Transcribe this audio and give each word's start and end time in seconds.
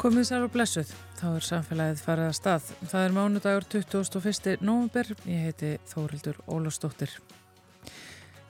Komið 0.00 0.30
sér 0.30 0.46
og 0.46 0.52
blessuð, 0.54 0.88
þá 1.18 1.24
er 1.28 1.44
samfélagið 1.44 1.98
farið 2.00 2.26
að 2.30 2.36
stað. 2.38 2.68
Það 2.88 3.02
er 3.04 3.12
mánudagur 3.12 3.64
21. 3.68 4.54
november, 4.64 5.10
ég 5.28 5.42
heiti 5.44 5.72
Þórildur 5.90 6.38
Ólastóttir. 6.48 7.12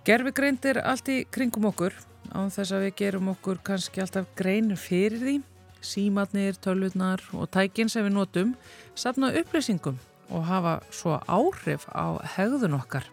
Gerfi 0.06 0.30
greindir 0.30 0.78
allt 0.78 1.10
í 1.10 1.16
kringum 1.26 1.66
okkur, 1.72 1.96
án 2.30 2.54
þess 2.54 2.70
að 2.76 2.84
við 2.84 2.94
gerum 3.00 3.32
okkur 3.32 3.58
kannski 3.66 4.04
alltaf 4.04 4.28
grein 4.38 4.70
fyrir 4.78 5.18
því. 5.18 5.34
Símatnir, 5.82 6.54
tölvurnar 6.62 7.26
og 7.34 7.50
tækin 7.50 7.90
sem 7.90 8.06
við 8.06 8.14
notum 8.14 8.54
safna 8.94 9.32
upplýsingum 9.42 9.98
og 10.30 10.46
hafa 10.46 10.76
svo 10.94 11.18
áhrif 11.26 11.88
á 11.90 12.14
hegðun 12.36 12.78
okkar. 12.78 13.10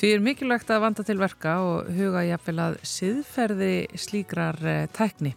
Því 0.00 0.14
er 0.14 0.24
mikilvægt 0.24 0.72
að 0.72 0.86
vanda 0.86 1.04
til 1.04 1.20
verka 1.20 1.58
og 1.60 1.92
huga 1.92 2.24
jafnvel 2.24 2.58
að 2.70 2.80
siðferði 2.96 3.74
slíkrar 4.00 4.64
eh, 4.64 4.88
tækni. 4.96 5.36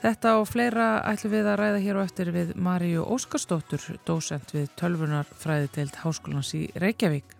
Þetta 0.00 0.30
og 0.40 0.46
fleira 0.48 0.86
ætlum 1.04 1.34
við 1.34 1.48
að 1.50 1.58
ræða 1.60 1.80
hér 1.84 1.98
og 2.00 2.06
eftir 2.06 2.30
við 2.32 2.54
Maríu 2.56 3.02
Óskarsdóttur, 3.04 3.82
dósent 4.08 4.54
við 4.54 4.70
tölvunarfræði 4.80 5.68
teilt 5.74 5.98
Háskólans 6.00 6.54
í 6.56 6.62
Reykjavík. 6.80 7.34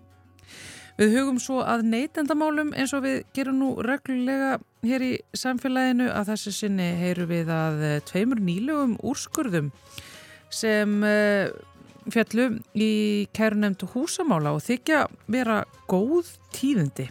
Við 1.00 1.14
hugum 1.16 1.38
svo 1.41 1.62
að 1.64 1.86
neytendamálum 1.88 2.75
eins 2.77 2.92
og 2.92 3.06
við 3.06 3.22
gerum 3.33 3.56
nú 3.62 3.70
reglulega 3.86 4.58
hér 4.84 5.05
í 5.06 5.11
samfélaginu 5.33 6.11
að 6.12 6.34
þessi 6.34 6.53
sinni 6.58 6.91
heyru 7.00 7.25
við 7.31 7.48
að 7.55 7.84
eh, 7.88 7.94
tveimur 8.05 8.42
nýlegum 8.44 8.98
úrskurðum 9.08 9.70
sem 10.53 10.98
eh, 11.08 11.48
fjallu 12.12 12.50
í 12.77 12.92
kærunemtu 13.33 13.88
húsamála 13.94 14.53
og 14.53 14.61
þykja 14.66 15.06
vera 15.33 15.62
góð 15.88 16.34
tíðindi 16.53 17.08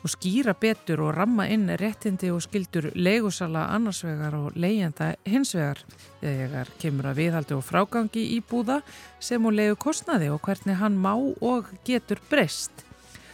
og 0.00 0.12
skýra 0.12 0.54
betur 0.56 1.02
og 1.04 1.14
ramma 1.16 1.46
inn 1.52 1.68
réttindi 1.80 2.30
og 2.32 2.42
skildur 2.44 2.90
leigusala 2.94 3.66
annarsvegar 3.74 4.36
og 4.38 4.56
leigjenda 4.56 5.14
hinsvegar 5.28 5.82
þegar 6.20 6.70
kemur 6.80 7.10
að 7.10 7.20
viðhaldi 7.20 7.56
og 7.56 7.64
frágangi 7.66 8.26
í 8.36 8.40
búða 8.40 8.80
sem 9.20 9.44
og 9.46 9.56
leigu 9.56 9.76
kostnaði 9.80 10.30
og 10.32 10.40
hvernig 10.46 10.80
hann 10.80 10.98
má 11.00 11.14
og 11.16 11.68
getur 11.84 12.22
breyst. 12.30 12.86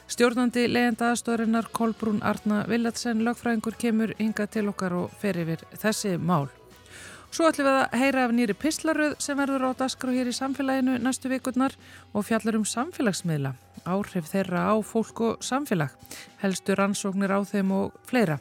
Stjórnandi 0.06 0.68
leigjenda 0.70 1.10
aðstóðurinnar 1.12 1.72
Kolbrún 1.74 2.22
Arna 2.22 2.62
Villatsen 2.70 3.24
lögfræðingur 3.26 3.74
kemur 3.78 4.14
hinga 4.20 4.46
til 4.46 4.68
okkar 4.70 4.94
og 4.94 5.16
fer 5.22 5.38
yfir 5.42 5.66
þessi 5.74 6.14
mál. 6.18 6.46
Svo 7.34 7.48
ætlum 7.50 7.66
við 7.66 7.76
að 7.76 7.96
heyra 8.00 8.24
af 8.24 8.32
nýri 8.32 8.54
pislaröð 8.56 9.16
sem 9.20 9.36
verður 9.36 9.68
á 9.68 9.70
dasgrau 9.76 10.12
hér 10.14 10.30
í 10.30 10.34
samfélaginu 10.36 10.96
næstu 11.02 11.28
vikurnar 11.28 11.74
og 12.14 12.24
fjallar 12.28 12.56
um 12.56 12.64
samfélagsmiðla, 12.64 13.52
áhrif 13.84 14.30
þeirra 14.30 14.62
á 14.70 14.74
fólk 14.86 15.22
og 15.26 15.44
samfélag, 15.44 15.92
helstu 16.40 16.76
rannsóknir 16.78 17.34
á 17.34 17.42
þeim 17.44 17.74
og 17.76 17.98
fleira. 18.08 18.38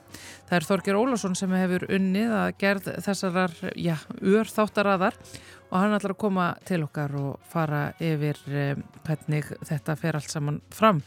Það 0.48 0.58
er 0.60 0.68
Þorger 0.70 1.00
Ólásson 1.02 1.36
sem 1.36 1.58
hefur 1.58 1.88
unnið 1.98 2.38
að 2.40 2.52
gerð 2.62 2.92
þessarar, 3.08 3.58
já, 3.74 3.98
ur 4.22 4.54
þáttaraðar 4.54 5.18
og 5.72 5.80
hann 5.82 5.98
ætlar 5.98 6.14
að 6.14 6.22
koma 6.22 6.50
til 6.70 6.84
okkar 6.86 7.18
og 7.20 7.50
fara 7.52 7.88
yfir 8.00 8.40
eh, 8.54 8.78
hvernig 9.04 9.50
þetta 9.66 9.98
fer 10.00 10.20
allt 10.22 10.32
saman 10.32 10.62
fram 10.72 11.02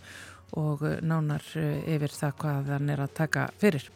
og 0.57 0.83
eh, 0.87 1.01
nánar 1.05 1.45
eh, 1.59 1.83
yfir 1.95 2.13
það 2.15 2.37
hvað 2.43 2.71
hann 2.73 2.93
er 2.93 3.03
að 3.05 3.15
taka 3.19 3.49
fyrir. 3.61 3.89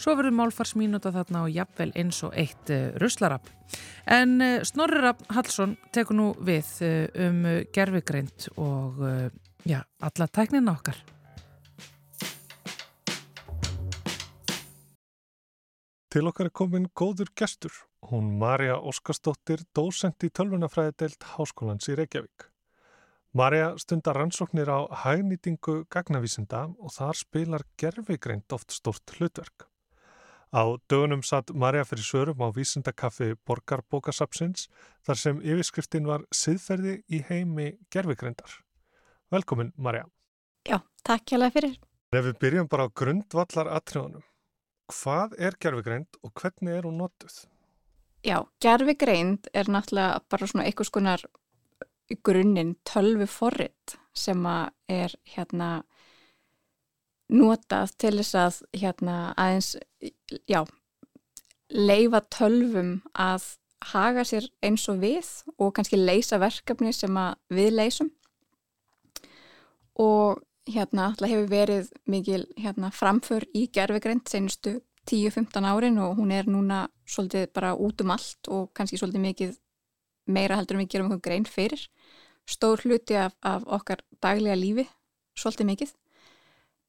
Svo 0.00 0.16
verður 0.18 0.36
málfarsmínúta 0.40 1.12
þarna 1.14 1.44
og 1.46 1.54
jafnvel 1.54 1.92
eins 1.98 2.22
og 2.26 2.34
eitt 2.38 2.72
eh, 2.72 2.90
ruslarab. 3.00 3.46
En 4.10 4.40
Snorrirab 4.66 5.22
Hallsson 5.30 5.76
tekur 5.94 6.16
nú 6.18 6.26
við 6.42 6.66
um 7.22 7.44
gerfigreint 7.70 8.48
og 8.58 8.98
já, 9.62 9.84
alla 10.02 10.26
tæknina 10.26 10.74
okkar. 10.74 10.98
Til 16.10 16.26
okkar 16.26 16.50
er 16.50 16.56
komin 16.58 16.90
góður 16.90 17.30
gestur, 17.38 17.70
hún 18.10 18.32
Marja 18.42 18.80
Óskarsdóttir, 18.82 19.62
dósend 19.70 20.18
í 20.26 20.34
tölvunafræði 20.34 20.96
deilt 21.04 21.28
Háskólans 21.36 21.86
í 21.86 21.94
Reykjavík. 22.00 22.49
Marja 23.30 23.76
stundar 23.78 24.16
rannsóknir 24.18 24.66
á 24.66 24.90
hagnýtingu 24.90 25.84
gagnavísinda 25.86 26.64
og 26.82 26.90
þar 26.90 27.14
spilar 27.14 27.62
gerfigreint 27.78 28.50
oft 28.50 28.74
stort 28.74 29.12
hlutverk. 29.14 29.68
Á 30.50 30.66
dögunum 30.90 31.22
satt 31.22 31.52
Marja 31.54 31.84
fyrir 31.86 32.02
sörum 32.02 32.42
á 32.42 32.50
vísindakaffi 32.50 33.36
Borgarbókasapsins 33.46 34.66
þar 35.06 35.20
sem 35.22 35.38
yfirskriftin 35.46 36.10
var 36.10 36.24
siðferði 36.34 37.04
í 37.06 37.22
heimi 37.28 37.76
gerfigreindar. 37.94 38.50
Velkomin 39.30 39.70
Marja. 39.78 40.08
Já, 40.66 40.82
takk 41.06 41.30
hjá 41.30 41.38
það 41.38 41.54
fyrir. 41.54 41.76
Ef 42.10 42.26
við 42.26 42.40
byrjum 42.42 42.70
bara 42.72 42.88
á 42.90 42.94
grundvallar 42.98 43.70
atriðunum, 43.78 44.24
hvað 44.90 45.38
er 45.38 45.54
gerfigreind 45.62 46.18
og 46.26 46.34
hvernig 46.34 46.80
er 46.80 46.90
hún 46.90 46.98
notuð? 46.98 47.44
Já, 48.26 48.42
gerfigreind 48.58 49.46
er 49.54 49.70
náttúrulega 49.70 50.18
bara 50.26 50.50
svona 50.50 50.66
eitthvað 50.66 50.90
skonar 50.90 51.30
grunninn 52.24 52.76
tölvu 52.88 53.26
forrið 53.30 53.96
sem 54.16 54.44
er 54.90 55.14
hérna 55.34 55.70
notað 57.30 57.94
til 58.02 58.16
þess 58.18 58.34
að 58.34 58.60
hérna 58.82 59.16
aðeins, 59.38 59.76
já 60.50 60.64
leifa 61.70 62.20
tölvum 62.34 62.98
að 63.14 63.46
haga 63.92 64.24
sér 64.26 64.48
eins 64.64 64.88
og 64.90 65.00
við 65.00 65.28
og 65.56 65.72
kannski 65.76 65.98
leysa 66.00 66.40
verkefni 66.42 66.92
sem 66.92 67.16
við 67.48 67.70
leysum. 67.78 68.10
Og 70.00 70.42
hérna 70.70 71.10
alltaf 71.10 71.30
hefur 71.30 71.48
verið 71.50 71.90
mikil 72.10 72.44
hérna 72.58 72.90
framför 72.94 73.46
í 73.56 73.68
gerfegrind 73.72 74.28
senustu 74.28 74.80
10-15 75.08 75.66
árin 75.66 75.98
og 76.02 76.18
hún 76.18 76.32
er 76.34 76.48
núna 76.50 76.88
svolítið 77.08 77.50
bara 77.54 77.74
út 77.74 78.02
um 78.02 78.12
allt 78.14 78.48
og 78.48 78.70
kannski 78.76 78.98
svolítið 79.00 79.24
mikið 79.24 79.56
meira 80.32 80.58
heldur 80.58 80.78
en 80.78 80.84
við 80.84 80.92
gerum 80.94 81.08
einhvern 81.08 81.24
grein 81.24 81.48
fyrir. 81.48 81.86
Stór 82.48 82.82
hluti 82.84 83.16
af, 83.18 83.36
af 83.46 83.66
okkar 83.66 84.02
daglega 84.22 84.58
lífi 84.58 84.86
svolítið 85.38 85.70
mikið. 85.70 85.96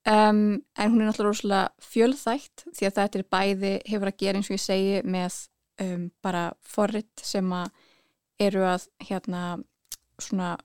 Um, 0.01 0.63
en 0.81 0.89
hún 0.89 1.03
er 1.03 1.11
náttúrulega 1.11 1.29
rosalega 1.29 1.89
fjölþægt 1.91 2.63
því 2.73 2.87
að 2.87 2.95
þetta 2.97 3.19
er 3.19 3.27
bæði 3.35 3.73
hefur 3.91 4.09
að 4.09 4.17
gera 4.23 4.39
eins 4.39 4.49
og 4.49 4.55
ég 4.55 4.63
segi 4.63 5.01
með 5.05 5.35
um, 5.83 6.07
bara 6.25 6.47
forrit 6.65 7.21
sem 7.21 7.51
að 7.53 7.69
eru 8.41 8.63
að 8.65 8.87
hérna 9.05 9.43
svona 10.21 10.55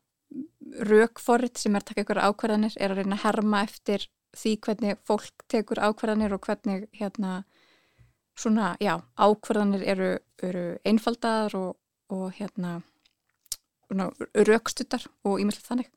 raukforrit 0.89 1.61
sem 1.61 1.77
er 1.77 1.85
að 1.85 1.91
taka 1.91 2.05
ykkur 2.07 2.23
ákvarðanir 2.25 2.79
er 2.81 2.93
að 2.95 3.03
reyna 3.03 3.19
að 3.19 3.27
herma 3.27 3.63
eftir 3.67 4.07
því 4.37 4.55
hvernig 4.65 5.03
fólk 5.07 5.45
tekur 5.53 5.81
ákvarðanir 5.85 6.35
og 6.37 6.49
hvernig 6.49 6.87
hérna 6.97 7.43
svona, 8.37 8.75
já, 8.81 8.97
ákvarðanir 9.17 9.85
eru, 9.85 10.11
eru 10.45 10.65
einfaldar 10.89 11.55
og, 11.57 11.77
og 12.13 12.31
hérna 12.37 12.81
raukstuttar 14.47 15.05
og 15.25 15.41
ímjöldlega 15.41 15.69
þannig. 15.71 15.91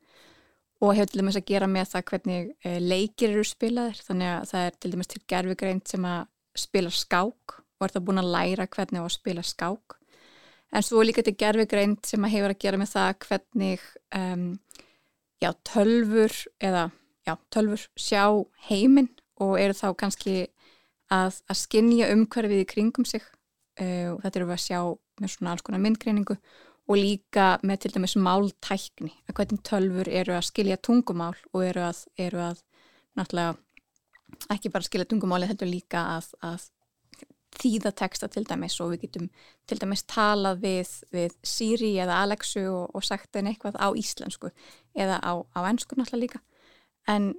Og 0.80 0.94
hefur 0.96 1.12
til 1.12 1.20
dæmis 1.20 1.38
að 1.40 1.48
gera 1.50 1.68
með 1.68 1.90
það 1.92 2.06
hvernig 2.12 2.52
eh, 2.64 2.80
leikir 2.80 3.34
eru 3.34 3.46
spilaðir. 3.48 4.04
Þannig 4.06 4.30
að 4.32 4.44
það 4.52 4.68
er 4.68 4.78
til 4.78 4.92
dæmis 4.94 5.12
til 5.12 5.22
gerfugreint 5.28 5.92
sem 5.92 6.06
að 6.08 6.22
spila 6.60 6.92
skák 6.94 7.58
og 7.60 7.88
er 7.88 7.96
það 7.96 8.06
búin 8.08 8.22
að 8.22 8.32
læra 8.36 8.68
hvernig 8.68 9.04
á 9.04 9.06
að 9.06 9.16
spila 9.18 9.44
skák. 9.44 9.98
En 10.70 10.86
svo 10.86 11.04
líka 11.04 11.24
til 11.26 11.36
gerfugreint 11.40 12.08
sem 12.08 12.24
að 12.24 12.34
hefur 12.36 12.54
að 12.54 12.62
gera 12.64 12.80
með 12.80 12.94
það 12.94 13.12
hvernig 13.26 13.86
um, 14.16 14.48
já, 15.42 15.52
tölfur 15.66 16.36
eða 16.62 16.86
já, 17.28 17.34
tölfur 17.52 17.86
sjá 18.00 18.24
heiminn 18.70 19.10
og 19.40 19.56
eru 19.60 19.76
þá 19.76 19.88
kannski 19.98 20.36
að, 21.10 21.40
að 21.50 21.58
skinja 21.58 22.12
umhverfið 22.14 22.64
í 22.64 22.70
kringum 22.70 23.08
sig 23.08 23.24
uh, 23.26 24.14
og 24.14 24.24
þetta 24.24 24.42
eru 24.42 24.52
að 24.54 24.64
sjá 24.64 24.80
með 25.20 25.36
svona 25.36 25.54
alls 25.54 25.66
konar 25.66 25.84
myndgreiningu 25.84 26.38
og 26.90 26.98
líka 26.98 27.52
með 27.62 27.84
til 27.84 27.94
dæmis 27.96 28.16
máltækni, 28.18 29.12
að 29.30 29.36
hvernig 29.38 29.64
tölfur 29.68 30.10
eru 30.10 30.36
að 30.36 30.48
skilja 30.48 30.80
tungumál 30.82 31.36
og 31.54 31.64
eru 31.66 31.86
að, 31.86 32.04
eru 32.18 32.42
að 32.48 32.64
náttúrulega 33.20 33.58
ekki 34.54 34.72
bara 34.74 34.86
skilja 34.86 35.10
tungumáli, 35.10 35.50
er 35.50 35.70
líka 35.70 36.02
að, 36.18 36.32
að 36.46 36.68
þýða 37.60 37.92
texta 37.98 38.30
til 38.32 38.46
dæmis 38.48 38.78
og 38.82 38.94
við 38.94 39.06
getum 39.06 39.28
til 39.68 39.78
dæmis 39.82 40.06
talað 40.10 40.62
við, 40.64 40.96
við 41.14 41.36
Siri 41.44 41.92
eða 42.02 42.22
Alexu 42.24 42.64
og, 42.70 42.96
og 42.96 43.06
sagt 43.06 43.36
henni 43.36 43.54
eitthvað 43.54 43.80
á 43.82 43.88
íslensku 43.98 44.52
eða 44.96 45.20
á, 45.22 45.34
á 45.58 45.60
ennsku 45.70 45.98
náttúrulega 45.98 46.24
líka. 46.26 46.42
En 47.10 47.34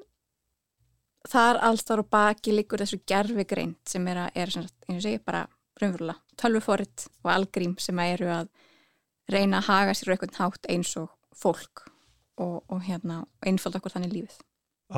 þar 1.30 1.60
alls 1.68 1.86
þar 1.86 2.04
og 2.04 2.10
baki 2.12 2.54
líkur 2.56 2.82
þessu 2.82 3.00
gerfi 3.06 3.46
greint 3.48 3.80
sem 3.88 4.06
er 4.10 4.26
að, 4.26 4.30
er, 4.34 4.54
eins 4.88 4.98
og 4.98 5.04
segja, 5.06 5.22
bara 5.24 5.46
raunverulega 5.80 6.18
tölvuforitt 6.40 7.06
og 7.24 7.32
algrím 7.34 7.76
sem 7.80 7.98
eru 8.04 8.30
að 8.32 8.50
reyna 9.30 9.60
að 9.60 9.68
haga 9.70 9.96
sér 9.96 10.14
eitthvað 10.14 10.38
hátt 10.40 10.68
eins 10.72 10.92
og 10.98 11.10
fólk 11.36 11.84
og, 12.40 12.62
og 12.66 12.80
hérna, 12.86 13.22
einfald 13.46 13.76
okkur 13.78 13.94
þannig 13.94 14.14
lífið. 14.16 14.38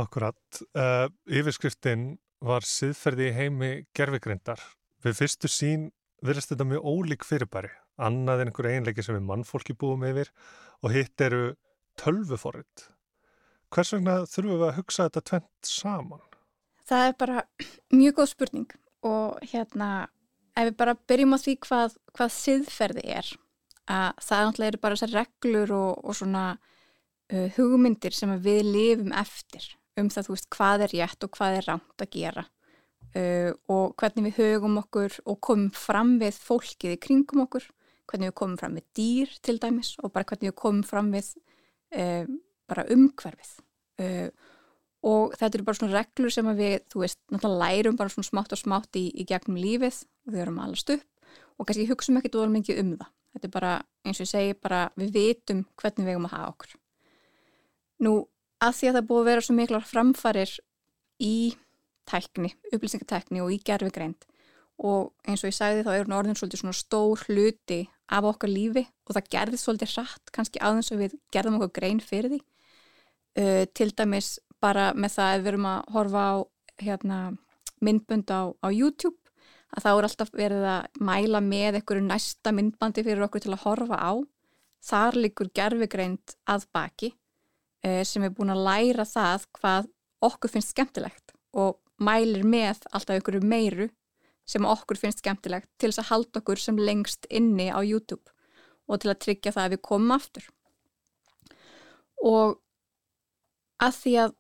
Akkurat. 0.03 0.63
Uh, 0.73 1.09
yfirskriftin 1.29 2.15
var 2.43 2.65
siðferði 2.67 3.29
í 3.29 3.35
heimi 3.37 3.73
gerfigreindar. 3.97 4.63
Við 5.05 5.19
fyrstu 5.19 5.51
sín 5.51 5.91
verðast 6.25 6.53
þetta 6.53 6.69
mjög 6.71 6.87
ólík 6.89 7.27
fyrirbæri. 7.27 7.73
Annað 8.03 8.43
en 8.43 8.51
einhver 8.51 8.71
einleiki 8.71 9.05
sem 9.05 9.19
við 9.19 9.27
mannfólki 9.29 9.77
búum 9.79 10.05
yfir 10.09 10.31
og 10.83 10.95
hitt 10.95 11.21
eru 11.21 11.53
tölvuforrið. 12.01 12.87
Hvers 13.73 13.93
vegna 13.95 14.23
þurfum 14.29 14.59
við 14.61 14.69
að 14.69 14.79
hugsa 14.79 15.09
þetta 15.09 15.25
tvent 15.29 15.69
saman? 15.69 16.25
Það 16.89 17.07
er 17.09 17.15
bara 17.21 17.45
mjög 17.99 18.19
góð 18.19 18.33
spurning 18.33 18.75
og 19.07 19.45
hérna 19.53 19.91
ef 20.57 20.69
við 20.69 20.77
bara 20.79 20.97
byrjum 21.09 21.37
á 21.37 21.39
því 21.43 21.55
hvað, 21.67 21.97
hvað 22.17 22.35
siðferði 22.37 23.05
er 23.19 23.31
að 23.93 24.23
það 24.23 24.47
náttúrulega 24.47 24.73
eru 24.73 24.83
bara 24.83 24.99
þessar 24.99 25.15
reglur 25.19 25.75
og, 25.77 25.93
og 26.07 26.17
svona 26.17 26.45
uh, 26.57 27.49
hugmyndir 27.57 28.15
sem 28.17 28.33
við 28.45 28.65
lifum 28.69 29.15
eftir 29.17 29.69
um 30.01 30.09
það 30.13 30.29
þú 30.29 30.37
veist 30.37 30.51
hvað 30.57 30.85
er 30.87 30.95
rétt 30.97 31.27
og 31.27 31.33
hvað 31.37 31.59
er 31.59 31.69
rámt 31.69 32.05
að 32.05 32.13
gera 32.15 32.45
uh, 32.47 33.51
og 33.73 33.95
hvernig 34.01 34.29
við 34.29 34.39
hugum 34.41 34.79
okkur 34.83 35.19
og 35.27 35.41
komum 35.45 35.73
fram 35.77 36.17
við 36.23 36.39
fólkið 36.47 36.97
í 36.97 37.01
kringum 37.09 37.45
okkur 37.47 37.69
hvernig 38.11 38.31
við 38.33 38.39
komum 38.43 38.61
fram 38.61 38.79
við 38.79 38.89
dýr 38.99 39.35
til 39.45 39.59
dæmis 39.63 39.95
og 40.03 40.15
bara 40.15 40.29
hvernig 40.29 40.53
við 40.53 40.59
komum 40.63 40.87
fram 40.87 41.13
við 41.15 41.35
uh, 41.97 42.25
bara 42.71 42.89
umhverfið 42.93 43.53
uh, 44.05 44.29
og 45.03 45.33
þetta 45.39 45.59
eru 45.59 45.67
bara 45.67 45.79
svona 45.79 45.97
reglur 45.97 46.33
sem 46.33 46.51
við, 46.59 46.77
þú 46.93 47.03
veist, 47.03 47.19
náttúrulega 47.33 47.63
lærum 47.63 47.97
bara 47.99 48.13
svona 48.13 48.29
smátt 48.29 48.55
og 48.55 48.61
smátt 48.61 48.99
í, 48.99 49.09
í 49.19 49.27
gegnum 49.27 49.59
lífið 49.59 50.05
og 50.27 50.35
við 50.35 50.45
erum 50.45 50.61
alveg 50.63 50.83
stupp 50.83 51.33
og 51.59 51.67
kannski 51.67 51.89
hugsaum 51.89 52.21
ekki 52.21 52.33
dóðal 52.33 52.53
mikið 52.55 52.83
um 52.83 52.93
það. 53.01 53.11
Þetta 53.33 53.49
er 53.49 53.55
bara, 53.55 53.73
eins 54.05 54.19
og 54.21 54.27
ég 54.27 54.31
segi, 54.31 54.55
bara 54.61 54.83
við 55.01 55.15
vitum 55.17 55.65
hvernig 55.81 56.07
við 56.07 56.15
erum 56.15 56.29
að 56.29 56.35
hafa 56.37 56.53
okkur. 56.53 56.75
Nú, 58.05 58.13
að 58.63 58.77
því 58.79 58.91
að 58.91 58.99
það 58.99 59.09
búið 59.09 59.23
að 59.23 59.31
vera 59.31 59.45
svo 59.47 59.57
miklar 59.57 59.89
framfarir 59.89 60.53
í 61.23 61.35
tækni, 62.11 62.53
upplýsingartækni 62.75 63.43
og 63.43 63.53
í 63.55 63.59
gerfigreind 63.65 64.27
og 64.83 65.13
eins 65.29 65.43
og 65.45 65.53
ég 65.53 65.57
sagði 65.57 65.85
þá 65.87 65.93
er 65.95 66.07
hún 66.07 66.17
orðin 66.17 66.39
svolítið 66.39 66.63
svona 66.63 66.77
stór 66.77 67.21
hluti 67.29 67.81
af 68.13 68.27
okkar 68.27 68.51
lífi 68.51 68.83
og 69.07 69.17
það 69.17 69.29
gerði 69.35 69.61
svolítið 69.61 69.93
rætt 70.01 70.33
kannski 70.35 70.63
aðeins 70.65 70.91
og 70.93 71.03
við 71.03 71.15
gerðum 71.35 71.59
okkur 71.61 71.75
grein 71.79 72.01
fyrir 72.03 72.35
því. 72.35 72.41
Uh, 73.33 73.65
til 73.73 73.93
dæmis 73.97 74.35
bara 74.63 74.91
með 74.95 75.17
það 75.17 75.33
að 75.33 75.41
við 75.41 75.51
erum 75.53 75.69
að 75.71 75.91
horfa 75.97 76.23
á 76.23 76.35
hérna, 76.83 77.19
myndbund 77.83 78.31
á, 78.31 78.43
á 78.63 78.69
YouTube 78.71 79.19
að 79.73 79.87
þá 79.87 79.91
er 79.93 80.07
alltaf 80.09 80.33
verið 80.37 80.67
að 80.69 81.01
mæla 81.09 81.41
með 81.45 81.79
einhverju 81.79 82.05
næsta 82.07 82.53
myndbandi 82.55 83.05
fyrir 83.07 83.25
okkur 83.27 83.45
til 83.45 83.55
að 83.55 83.65
horfa 83.65 83.99
á. 83.99 84.13
Þar 84.83 85.19
likur 85.25 85.51
gerfigreind 85.55 86.35
að 86.51 86.67
baki 86.75 87.13
eh, 87.87 88.03
sem 88.05 88.25
er 88.27 88.35
búin 88.35 88.53
að 88.53 88.65
læra 88.67 89.07
það 89.09 89.47
hvað 89.59 89.89
okkur 90.23 90.53
finnst 90.53 90.75
skemmtilegt 90.75 91.35
og 91.59 91.79
mælir 92.03 92.45
með 92.47 92.83
alltaf 92.91 93.17
einhverju 93.17 93.43
meiru 93.47 93.89
sem 94.49 94.67
okkur 94.67 94.99
finnst 94.99 95.23
skemmtilegt 95.23 95.71
til 95.79 95.93
þess 95.93 96.03
að 96.03 96.11
halda 96.11 96.43
okkur 96.43 96.61
sem 96.61 96.79
lengst 96.79 97.29
inni 97.31 97.71
á 97.71 97.79
YouTube 97.81 98.27
og 98.91 99.01
til 99.01 99.13
að 99.13 99.21
tryggja 99.25 99.55
það 99.55 99.65
að 99.65 99.75
við 99.77 99.83
komum 99.87 100.15
aftur. 100.17 100.47
Og 102.23 102.59
að 103.83 103.99
því 103.99 104.15
að 104.25 104.35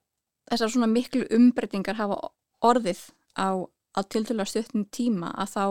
þessar 0.50 0.72
svona 0.74 0.90
miklu 0.90 1.26
umbreytingar 1.34 1.98
hafa 2.00 2.18
orðið 2.64 3.02
á, 3.38 3.66
á 3.96 4.00
tildulega 4.08 4.50
stjórnum 4.50 4.86
tíma 4.94 5.32
að 5.36 5.54
þá 5.54 5.64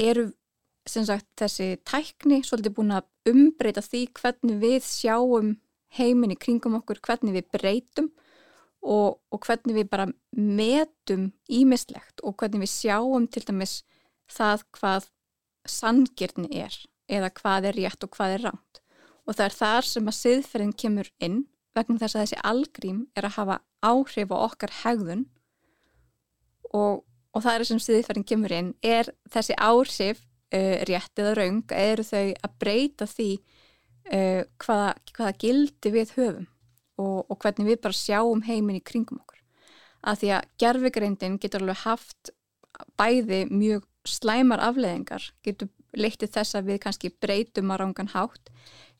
eru 0.00 0.26
sagt, 0.90 1.28
þessi 1.38 1.74
tækni 1.86 2.40
svolítið 2.42 2.76
búin 2.76 2.94
að 2.96 3.08
umbreyta 3.30 3.82
því 3.84 4.06
hvernig 4.16 4.60
við 4.62 4.80
sjáum 4.86 5.52
heiminni 5.96 6.36
kringum 6.38 6.78
okkur, 6.78 7.00
hvernig 7.04 7.36
við 7.36 7.48
breytum 7.52 8.10
og, 8.80 9.20
og 9.30 9.40
hvernig 9.44 9.76
við 9.76 9.88
bara 9.92 10.08
metum 10.32 11.30
ímislegt 11.50 12.22
og 12.24 12.38
hvernig 12.40 12.64
við 12.64 12.72
sjáum 12.72 13.26
til 13.28 13.44
dæmis 13.46 13.80
það 14.30 14.64
hvað 14.78 15.08
sangirni 15.68 16.48
er 16.64 16.76
eða 17.10 17.32
hvað 17.36 17.70
er 17.70 17.80
rétt 17.80 18.06
og 18.06 18.14
hvað 18.16 18.36
er 18.36 18.46
ránt 18.48 18.80
og 19.26 19.36
það 19.36 19.46
er 19.46 19.56
þar 19.58 19.88
sem 19.90 20.10
að 20.10 20.18
siðferðin 20.20 20.76
kemur 20.82 21.10
inn 21.22 21.42
vegna 21.76 22.00
þess 22.00 22.16
að 22.16 22.24
þessi 22.24 22.40
algrím 22.50 23.04
er 23.16 23.28
að 23.28 23.36
hafa 23.38 23.60
áhrif 23.86 24.34
á 24.34 24.36
okkar 24.38 24.74
hegðun 24.82 25.24
og, 26.74 27.02
og 27.34 27.44
það 27.44 27.54
er 27.54 27.66
sem 27.68 27.82
stiðferðin 27.82 28.26
kemur 28.26 28.54
inn 28.54 28.72
er 28.82 29.10
þessi 29.32 29.56
áhrif 29.58 30.22
uh, 30.54 30.76
rétt 30.88 31.22
eða 31.22 31.34
raung 31.38 31.74
eru 31.74 32.06
þau 32.06 32.26
að 32.32 32.56
breyta 32.62 33.08
því 33.10 33.30
uh, 33.38 34.42
hvaða, 34.64 34.94
hvaða 35.14 35.36
gildi 35.44 35.94
við 35.94 36.14
höfum 36.18 36.48
og, 37.00 37.18
og 37.30 37.36
hvernig 37.40 37.72
við 37.72 37.82
bara 37.86 37.96
sjáum 37.96 38.44
heiminn 38.44 38.80
í 38.80 38.84
kringum 38.84 39.22
okkur. 39.22 39.38
Að 40.00 40.22
því 40.22 40.32
að 40.36 40.50
gerfigreindin 40.60 41.38
getur 41.40 41.64
alveg 41.64 41.82
haft 41.84 42.32
bæði 43.00 43.44
mjög 43.50 43.86
slæmar 44.08 44.62
afleðingar 44.64 45.26
getur 45.44 45.68
leittið 45.96 46.32
þess 46.36 46.58
að 46.58 46.70
við 46.70 46.80
kannski 46.84 47.12
breytum 47.22 47.72
að 47.72 47.82
rángan 47.82 48.12
hátt 48.14 48.50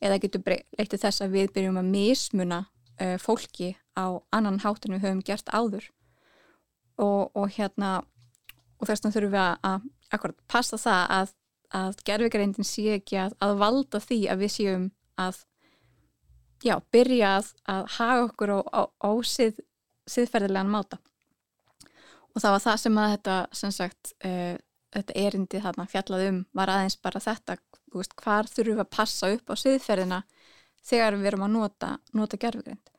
eða 0.01 0.21
getur 0.23 0.45
leittið 0.79 1.03
þess 1.05 1.25
að 1.25 1.35
við 1.37 1.53
byrjum 1.57 1.81
að 1.81 1.91
mismuna 1.95 2.61
uh, 3.01 3.17
fólki 3.21 3.75
á 3.99 4.21
annan 4.35 4.61
hátt 4.65 4.87
en 4.87 4.97
við 4.97 5.05
höfum 5.07 5.25
gert 5.27 5.51
áður. 5.53 5.91
Og, 7.01 7.31
og 7.37 7.53
hérna 7.57 8.01
og 8.81 8.89
þess 8.89 9.05
vegna 9.05 9.15
þurfum 9.15 9.35
við 9.35 9.43
að, 9.45 9.55
að 9.71 10.17
akkurat 10.17 10.41
passa 10.51 10.79
það 10.81 11.05
að, 11.17 11.35
að 11.81 12.03
gerðvikarindin 12.09 12.67
sé 12.67 12.87
ekki 12.97 13.21
að, 13.21 13.37
að 13.45 13.55
valda 13.61 14.01
því 14.03 14.21
að 14.33 14.45
við 14.45 14.53
séum 14.57 14.89
að 15.21 15.45
já, 16.65 16.77
byrja 16.93 17.37
að 17.39 17.87
haga 17.97 18.25
okkur 18.27 18.55
á, 18.57 18.59
á, 18.69 18.83
á 19.01 19.11
sið, 19.25 19.61
siðferðilegan 20.11 20.73
máta. 20.73 21.01
Og 22.31 22.43
það 22.43 22.55
var 22.55 22.65
það 22.65 22.83
sem 22.85 22.99
að 23.01 23.15
þetta 23.15 23.37
sem 23.61 23.73
sagt 23.75 24.13
uh, 24.27 24.57
þetta 24.95 25.17
erindi 25.23 25.63
þarna 25.63 25.87
fjallað 25.91 26.27
um 26.29 26.39
var 26.57 26.73
aðeins 26.73 26.97
bara 27.03 27.23
þetta, 27.23 27.57
veist, 27.95 28.15
hvar 28.19 28.49
þurfum 28.51 28.79
við 28.79 28.85
að 28.85 28.95
passa 28.97 29.31
upp 29.35 29.53
á 29.53 29.55
siðferðina 29.63 30.23
þegar 30.87 31.19
við 31.21 31.31
erum 31.31 31.47
að 31.47 31.55
nota, 31.57 31.91
nota 32.17 32.41
gerfugrind 32.41 32.91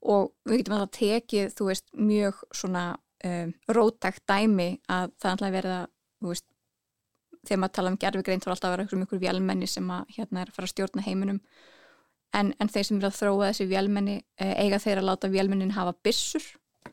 og 0.00 0.30
við 0.48 0.62
getum 0.62 0.76
alltaf 0.76 0.96
tekið, 0.96 1.50
þú 1.56 1.66
veist, 1.68 1.88
mjög 1.92 2.38
svona 2.56 2.84
um, 3.26 3.52
rótækt 3.68 4.24
dæmi 4.28 4.70
að 4.88 5.12
það 5.20 5.34
alltaf 5.34 5.52
verða, 5.56 5.80
þú 6.20 6.32
veist 6.32 6.46
þegar 7.46 7.60
maður 7.60 7.74
tala 7.76 7.92
um 7.92 7.98
gerfugrind 8.00 8.44
þá 8.44 8.48
er 8.48 8.54
alltaf 8.54 8.70
að 8.70 8.76
vera 8.76 8.96
um 8.96 9.04
ykkur 9.04 9.22
vélmenni 9.22 9.68
sem 9.70 9.92
að 9.92 10.14
hérna 10.16 10.42
er 10.42 10.50
að 10.50 10.56
fara 10.56 10.68
að 10.68 10.72
stjórna 10.74 11.04
heiminum. 11.04 11.40
En, 12.36 12.52
en 12.62 12.70
þeir 12.70 12.86
sem 12.86 12.98
eru 13.00 13.08
að 13.08 13.16
þróa 13.18 13.48
þessi 13.48 13.66
vélmenni 13.70 14.16
eh, 14.38 14.52
eiga 14.62 14.78
þeir 14.82 15.00
að 15.00 15.08
láta 15.08 15.30
vélmennin 15.32 15.74
hafa 15.74 15.96
bissur, 16.04 16.44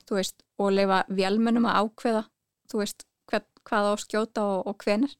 þú 0.07 0.17
veist, 0.17 0.41
og 0.57 0.71
leifa 0.73 1.03
vélmennum 1.13 1.67
að 1.69 1.81
ákveða, 1.83 2.23
þú 2.71 2.81
veist 2.81 3.06
hvað 3.27 3.91
á 3.91 3.93
skjóta 4.01 4.43
og, 4.43 4.67
og 4.71 4.83
hvenar. 4.83 5.13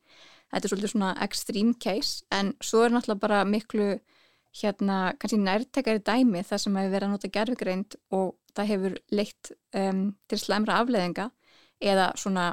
Þetta 0.48 0.64
er 0.64 0.72
svolítið 0.72 0.94
svona 0.94 1.14
extreme 1.26 1.76
case 1.84 2.24
en 2.32 2.54
svo 2.64 2.86
er 2.86 2.94
náttúrulega 2.96 3.24
bara 3.26 3.42
miklu 3.48 3.98
hérna 4.58 5.14
kannski 5.20 5.40
nærtekari 5.42 6.02
dæmi 6.02 6.44
þar 6.48 6.62
sem 6.62 6.78
hefur 6.80 6.94
verið 6.94 7.08
að 7.08 7.14
nota 7.14 7.32
gerfugreind 7.34 7.98
og 8.16 8.30
það 8.56 8.70
hefur 8.72 8.96
leitt 9.14 9.52
um, 9.76 10.04
til 10.30 10.40
slemra 10.42 10.80
afleðinga 10.82 11.30
eða 11.84 12.12
svona 12.18 12.48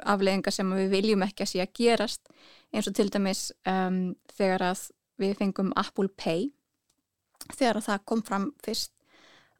afleðinga 0.00 0.52
sem 0.52 0.72
við 0.74 0.90
viljum 0.94 1.24
ekki 1.24 1.44
að 1.44 1.52
sé 1.52 1.62
að 1.62 1.74
gerast 1.78 2.32
eins 2.74 2.88
og 2.90 2.96
til 2.96 3.08
dæmis 3.12 3.44
um, 3.68 4.00
þegar 4.34 4.66
að 4.72 4.86
við 5.20 5.36
fengum 5.40 5.72
Apple 5.80 6.10
Pay 6.16 6.50
þegar 7.54 7.80
að 7.80 7.88
það 7.88 8.04
kom 8.10 8.24
fram 8.26 8.50
fyrst 8.64 8.92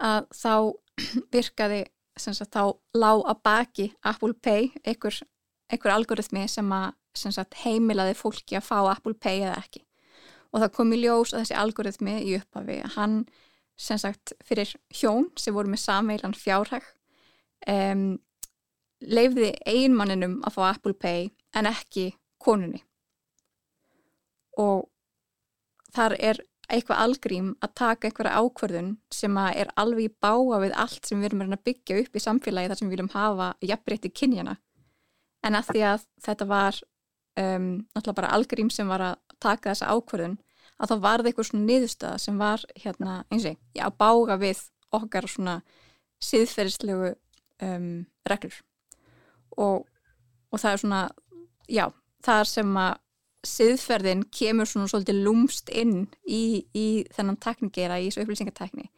að 0.00 0.28
þá 0.36 0.54
virkaði 1.36 1.82
sagt, 2.20 2.54
þá 2.54 2.72
lág 2.96 3.22
að 3.30 3.42
baki 3.46 3.86
Apple 4.06 4.34
Pay 4.34 4.70
einhver 4.84 5.20
einhver 5.70 5.94
algoritmi 5.94 6.48
sem 6.50 6.72
að 6.74 6.92
sem 7.16 7.32
sagt, 7.34 7.56
heimilaði 7.64 8.14
fólki 8.14 8.58
að 8.58 8.66
fá 8.68 8.76
Apple 8.92 9.16
Pay 9.18 9.44
eða 9.44 9.58
ekki. 9.58 9.82
Og 10.50 10.62
það 10.62 10.72
kom 10.76 10.92
í 10.94 11.00
ljós 11.02 11.32
að 11.32 11.42
þessi 11.42 11.56
algoritmi 11.58 12.16
í 12.26 12.36
upphafi 12.38 12.80
hann 12.96 13.16
sem 13.80 13.98
sagt 13.98 14.34
fyrir 14.46 14.70
hjón 14.94 15.30
sem 15.40 15.54
voru 15.56 15.72
með 15.72 15.82
samveilan 15.84 16.36
fjárhag 16.36 16.86
um, 17.70 18.18
leifði 19.00 19.54
einmanninum 19.68 20.40
að 20.44 20.56
fá 20.58 20.62
Apple 20.68 20.94
Pay 21.00 21.30
en 21.56 21.70
ekki 21.70 22.10
konunni. 22.42 22.82
Og 24.60 24.86
þar 25.94 26.16
er 26.18 26.42
eitthvað 26.70 27.02
algrím 27.04 27.52
að 27.64 27.74
taka 27.80 28.08
einhverja 28.08 28.40
ákverðun 28.40 28.90
sem 29.14 29.38
er 29.50 29.70
alveg 29.80 30.08
í 30.08 30.14
báa 30.22 30.60
við 30.62 30.76
allt 30.78 31.06
sem 31.06 31.20
við 31.20 31.32
erum 31.32 31.46
að 31.48 31.64
byggja 31.68 32.00
upp 32.02 32.16
í 32.16 32.22
samfélagi 32.24 32.70
þar 32.70 32.80
sem 32.80 32.88
við 32.88 32.96
viljum 32.96 33.14
hafa 33.14 33.48
jafnbreytti 33.64 34.12
kynjana 34.14 34.56
en 35.46 35.56
að 35.56 35.72
því 35.72 35.82
að 35.88 36.06
þetta 36.26 36.48
var 36.50 36.78
um, 37.40 37.66
náttúrulega 37.94 38.18
bara 38.20 38.32
algrím 38.36 38.70
sem 38.72 38.88
var 38.88 39.04
að 39.04 39.18
taka 39.40 39.72
þessa 39.72 39.92
ákvörðun 39.94 40.38
að 40.80 40.92
þá 40.92 40.96
var 41.04 41.20
það 41.22 41.30
eitthvað 41.30 41.48
svona 41.50 41.68
niðurstöða 41.68 42.18
sem 42.20 42.40
var 42.40 42.64
hérna 42.82 43.16
eins 43.28 43.46
og 43.46 43.56
ég 43.76 43.84
að 43.84 43.96
bága 44.00 44.36
við 44.40 44.62
okkar 44.96 45.28
svona 45.30 45.60
síðferðislegu 46.24 47.12
um, 47.64 47.90
reglur. 48.28 48.56
Og, 49.56 49.86
og 50.50 50.60
það 50.60 50.72
er 50.72 50.82
svona 50.82 51.02
já, 51.70 51.84
það 52.24 52.42
er 52.42 52.50
sem 52.50 52.80
að 52.80 52.98
síðferðin 53.46 54.26
kemur 54.34 54.68
svona 54.68 54.90
svolítið 54.90 55.22
lúmst 55.24 55.70
inn 55.72 56.08
í, 56.28 56.66
í 56.76 56.86
þennan 57.14 57.40
teknikera 57.40 58.00
í 58.00 58.08
þessu 58.08 58.24
upplýsingartekni 58.24 58.90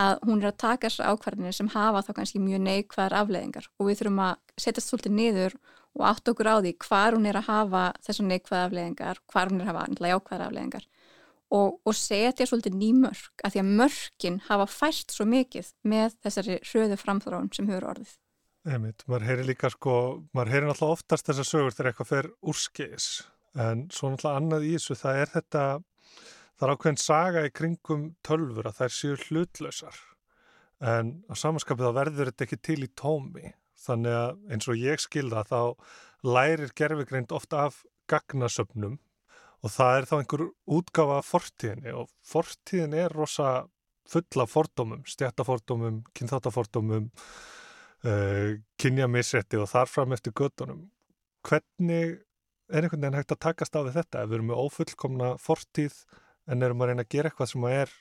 að 0.00 0.20
hún 0.28 0.42
er 0.42 0.52
að 0.52 0.60
taka 0.62 0.88
þessar 0.88 1.14
ákvarðinir 1.14 1.56
sem 1.56 1.70
hafa 1.72 2.04
þá 2.06 2.12
kannski 2.20 2.42
mjög 2.42 2.62
neikvæðar 2.66 3.16
afleðingar 3.24 3.66
og 3.78 3.88
við 3.88 4.00
þurfum 4.00 4.22
að 4.22 4.36
setjast 4.62 4.92
svolítið 4.92 5.16
niður 5.16 5.56
og 5.98 6.04
átt 6.06 6.30
okkur 6.30 6.50
á 6.50 6.56
því 6.60 6.72
hvar 6.84 7.16
hún 7.16 7.26
er 7.26 7.38
að 7.40 7.48
hafa 7.48 7.84
þessar 8.06 8.28
neikvæða 8.28 8.66
afleðingar, 8.68 9.22
hvar 9.26 9.50
hún 9.50 9.60
er 9.64 9.72
að 9.72 9.80
hafa 9.80 10.12
jákvæðar 10.12 10.46
afleðingar 10.46 10.86
og, 11.50 11.80
og 11.82 11.96
setja 11.96 12.46
svolítið 12.46 12.78
ný 12.78 12.90
mörg 13.00 13.44
að 13.44 13.54
því 13.54 13.62
að 13.62 13.72
mörgin 13.80 14.40
hafa 14.46 14.68
fæst 14.70 15.14
svo 15.14 15.26
mikið 15.26 15.72
með 15.82 16.16
þessari 16.22 16.58
hröðu 16.62 16.98
framþróun 17.00 17.50
sem 17.56 17.70
hefur 17.70 17.88
orðið. 17.94 18.14
Einmitt, 18.68 19.02
maður 19.08 19.26
heyri 19.26 19.46
líka 19.48 19.70
sko, 19.72 19.94
maður 20.36 20.54
heyri 20.54 20.68
náttúrulega 20.68 20.98
oftast 20.98 21.30
þessar 21.30 21.48
sögur 21.48 21.74
þegar 21.74 21.90
eitthvað 21.90 22.10
fer 22.10 22.30
úrskis 22.52 23.06
en 23.58 23.86
svo 23.90 24.12
náttúrulega 24.12 24.40
annað 24.40 24.66
í 24.68 24.74
þessu 24.76 24.98
það 25.00 25.22
er 25.22 25.32
þetta, 25.34 25.64
það 26.56 26.66
er 26.66 26.74
ákveðin 26.74 27.02
saga 27.02 27.46
í 27.46 27.52
kringum 27.60 28.06
tölfur 28.26 28.70
að 28.70 28.78
þær 28.80 28.96
séu 28.96 29.18
hlutlausar 29.26 30.00
en 30.90 31.12
á 31.28 31.34
samanskapið 31.36 31.88
þá 31.88 31.98
verður 31.98 32.30
þetta 32.30 32.46
ekki 32.46 32.60
til 32.68 32.78
í 32.86 32.92
tómi 32.96 33.52
þannig 33.80 34.16
að 34.20 34.54
eins 34.54 34.70
og 34.70 34.80
ég 34.80 35.02
skilða 35.02 35.44
þá 35.48 35.60
lærir 36.26 36.72
gerfigreind 36.76 37.32
ofta 37.32 37.66
af 37.68 37.82
gagnasöfnum 38.10 38.98
og 39.60 39.74
það 39.74 39.96
er 39.96 40.08
þá 40.08 40.14
einhver 40.18 40.46
útgafa 40.78 41.18
af 41.20 41.28
fortíðinni 41.28 41.92
og 41.96 42.08
fortíðin 42.26 42.96
er 42.96 43.12
rosa 43.12 43.50
fulla 44.10 44.46
fordómum, 44.50 45.04
stjættafordómum, 45.06 46.00
kynþáttafordómum, 46.18 47.10
uh, 48.08 48.56
kynjamisrétti 48.80 49.60
og 49.60 49.68
þarfram 49.70 50.16
eftir 50.16 50.34
göttunum. 50.34 50.88
Hvernig 51.46 52.18
er 52.70 52.86
einhvern 52.86 53.02
veginn 53.02 53.18
hægt 53.18 53.34
að 53.34 53.42
takast 53.46 53.76
á 53.76 53.80
við 53.82 53.96
þetta 53.98 54.22
ef 54.22 54.30
við 54.30 54.38
erum 54.38 54.50
með 54.50 54.62
ófullkomna 54.64 55.30
fortíð 55.40 55.98
en 56.50 56.62
erum 56.62 56.84
að 56.84 56.92
reyna 56.92 57.04
að 57.06 57.12
gera 57.14 57.30
eitthvað 57.30 57.52
sem 57.52 57.66
er 57.70 57.92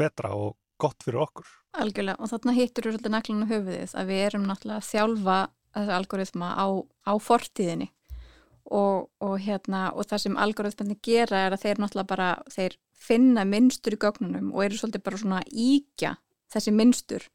betra 0.00 0.34
og 0.36 0.56
gott 0.80 1.04
fyrir 1.04 1.22
okkur? 1.24 1.48
Algjörlega 1.80 2.18
og 2.18 2.30
þarna 2.32 2.56
hittur 2.56 2.86
við 2.86 2.96
svolítið 2.96 3.14
naklinu 3.14 3.48
höfuðið 3.50 3.96
að 4.00 4.10
við 4.10 4.22
erum 4.26 4.46
náttúrulega 4.48 4.82
að 4.82 4.90
þjálfa 4.90 5.38
þessu 5.76 5.96
algoritma 5.96 6.52
á, 6.58 6.66
á 7.06 7.12
fortíðinni 7.22 7.90
og, 8.70 9.10
og, 9.22 9.34
hérna, 9.42 9.82
og 9.94 10.06
það 10.10 10.24
sem 10.24 10.38
algoritmandi 10.44 10.96
gera 11.04 11.44
er 11.46 11.56
að 11.56 11.66
þeir 11.66 11.82
náttúrulega 11.82 12.10
bara 12.10 12.30
þeir 12.50 12.78
finna 13.00 13.44
mynstur 13.48 13.96
í 13.96 14.00
gögnunum 14.00 14.50
og 14.52 14.64
eru 14.66 14.78
svolítið 14.78 15.04
bara 15.06 15.20
svona 15.22 15.42
íkja 15.50 16.14
þessi 16.52 16.74
mynstur 16.74 17.26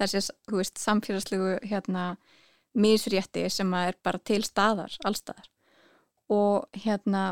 þessi 0.00 0.22
samfélagslegu 0.80 1.58
hérna, 1.68 2.14
misrétti 2.74 3.44
sem 3.50 3.72
er 3.74 3.98
bara 4.02 4.20
til 4.22 4.42
staðar, 4.46 4.94
allstaðar 5.04 5.48
og 6.30 6.82
hérna 6.84 7.24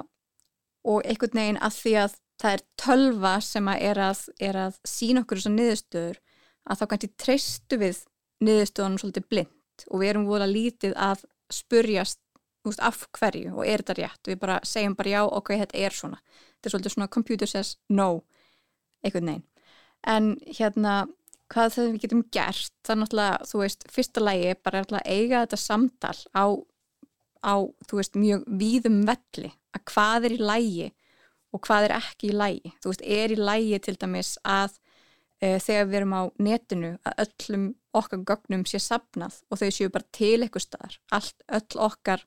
og 0.88 1.02
einhvern 1.04 1.40
veginn 1.40 1.60
að 1.62 1.80
því 1.82 1.94
að 2.04 2.16
það 2.38 2.54
er 2.54 2.64
tölva 2.78 3.34
sem 3.42 3.68
að 3.70 3.84
er 3.90 4.00
að, 4.02 4.22
er 4.50 4.60
að 4.66 4.78
sína 4.86 5.24
okkur 5.24 5.40
þessar 5.40 5.56
niðurstöður 5.56 6.20
að 6.68 6.80
þá 6.80 6.86
kannski 6.92 7.10
treystu 7.18 7.80
við 7.80 8.04
niðurstöðunum 8.44 9.02
svolítið 9.02 9.28
blind 9.32 9.86
og 9.88 10.02
við 10.02 10.12
erum 10.12 10.28
volið 10.28 10.46
að 10.46 10.54
lítið 10.54 10.96
að 11.08 11.24
spurjast 11.52 12.20
veist, 12.68 12.82
af 12.82 13.04
hverju 13.16 13.54
og 13.56 13.66
er 13.66 13.82
þetta 13.82 13.96
rétt? 13.98 14.30
Við 14.30 14.40
bara 14.42 14.58
segjum 14.66 14.96
bara 14.98 15.12
já, 15.12 15.20
ok, 15.24 15.52
þetta 15.62 15.78
er 15.78 15.96
svona. 15.96 16.18
Þetta 16.56 16.68
er 16.68 16.74
svolítið 16.74 16.94
svona 16.94 17.12
computer 17.14 17.50
says 17.50 17.76
no 17.88 18.08
einhvern 19.04 19.30
veginn. 19.32 19.46
En 20.08 20.32
hérna, 20.58 20.94
hvað 21.52 21.74
það 21.74 21.88
við 21.88 22.02
getum 22.04 22.24
gert? 22.34 22.72
Það 22.86 22.94
er 22.94 23.00
náttúrulega, 23.02 23.48
þú 23.50 23.62
veist, 23.62 23.86
fyrsta 23.92 24.24
lægi 24.24 24.56
bara 24.62 24.82
er 24.82 24.98
að 24.98 25.06
eiga 25.06 25.44
þetta 25.44 25.60
samtal 25.62 26.16
á, 26.34 26.44
á, 27.42 27.56
þú 27.88 28.00
veist, 28.00 28.18
mjög 28.18 28.44
víðum 28.60 29.02
velli, 29.08 29.52
að 29.76 29.84
hvað 29.92 30.28
er 30.28 30.36
í 30.36 30.42
lægi 30.50 30.88
og 31.54 31.64
hvað 31.64 31.88
er 31.88 31.96
ekki 31.96 32.30
í 32.30 32.36
lægi 32.36 32.72
þú 32.82 32.92
veist, 32.92 33.04
er 33.04 33.32
í 33.32 33.38
lægi 33.40 33.80
til 33.86 33.96
dæmis 34.00 34.34
að 34.44 34.76
uh, 35.42 35.58
þegar 35.62 35.88
við 35.88 36.00
erum 36.00 36.16
á 36.16 36.22
netinu 36.44 36.90
að 37.08 37.22
öllum 37.24 37.68
okkar 37.98 38.24
gögnum 38.28 38.64
sé 38.68 38.80
sapnað 38.82 39.40
og 39.48 39.60
þau 39.60 39.70
séu 39.74 39.92
bara 39.92 40.08
til 40.14 40.36
eitthvað 40.42 40.66
staðar, 40.66 40.98
allt, 41.14 41.46
öll 41.48 41.80
okkar 41.88 42.24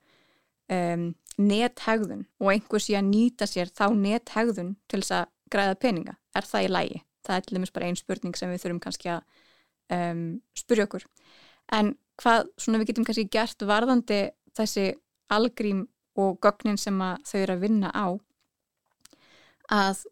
um, 0.71 1.11
nethegðun 1.41 2.25
og 2.41 2.51
einhver 2.53 2.83
sé 2.83 2.97
að 2.99 3.11
nýta 3.11 3.47
sér 3.49 3.71
þá 3.71 3.87
nethegðun 3.97 4.75
til 4.91 5.01
þess 5.01 5.15
að 5.21 5.31
græða 5.51 5.77
peninga. 5.81 6.17
Er 6.37 6.47
það 6.47 6.65
í 6.65 6.71
lægi? 6.71 6.99
Það 7.27 7.37
er 7.37 7.45
til 7.45 7.57
dæmis 7.57 7.73
bara 7.75 7.87
einn 7.87 7.99
spurning 7.99 8.37
sem 8.37 8.51
við 8.51 8.63
þurfum 8.63 8.83
kannski 8.83 9.11
að 9.13 9.23
um, 9.95 10.25
spurja 10.57 10.87
okkur. 10.87 11.05
En 11.75 11.93
hvað 12.21 12.47
svona 12.61 12.81
við 12.81 12.91
getum 12.91 13.07
kannski 13.07 13.27
gert 13.31 13.65
varðandi 13.67 14.21
þessi 14.57 14.87
algrím 15.31 15.85
og 16.19 16.39
gögnin 16.43 16.79
sem 16.79 16.97
þau 16.99 17.39
eru 17.39 17.55
að 17.55 17.63
vinna 17.63 17.91
á 17.95 18.07
að 19.71 20.03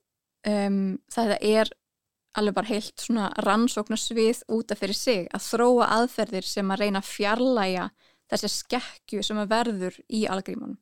um, 0.47 0.97
það 1.11 1.35
er 1.41 1.71
alveg 2.39 2.55
bara 2.55 2.69
heilt 2.69 3.01
svona 3.01 3.29
rannsóknarsvið 3.43 4.43
út 4.55 4.71
af 4.71 4.79
fyrir 4.79 4.97
sig 4.97 5.25
að 5.33 5.47
þróa 5.47 5.89
aðferðir 5.97 6.47
sem 6.47 6.71
að 6.71 6.85
reyna 6.85 7.01
að 7.01 7.09
fjarlæga 7.09 7.89
þessi 8.29 8.51
skekkju 8.53 9.25
sem 9.25 9.41
að 9.41 9.51
verður 9.55 9.97
í 10.07 10.25
algrímunum. 10.29 10.77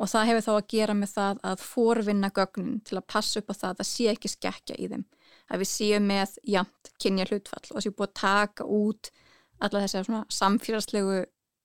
Og 0.00 0.08
það 0.08 0.30
hefur 0.30 0.44
þá 0.46 0.52
að 0.54 0.68
gera 0.72 0.96
með 0.96 1.10
það 1.12 1.40
að 1.50 1.64
forvinna 1.64 2.30
gögnin 2.36 2.78
til 2.88 2.96
að 3.00 3.08
passa 3.12 3.40
upp 3.40 3.50
á 3.52 3.54
það 3.56 3.70
að 3.70 3.80
það 3.80 3.88
sé 3.90 4.06
ekki 4.12 4.30
skekkja 4.32 4.76
í 4.78 4.88
þeim. 4.92 5.02
Að 5.50 5.62
við 5.62 5.70
séum 5.72 6.06
með 6.08 6.36
jamt 6.54 6.92
kynja 7.02 7.26
hlutfall 7.28 7.74
og 7.74 7.84
séum 7.84 7.96
búið 7.98 8.08
að 8.08 8.20
taka 8.20 8.68
út 8.80 9.10
alla 9.60 9.82
þessi 9.84 10.22
samfélagslegu 10.32 11.18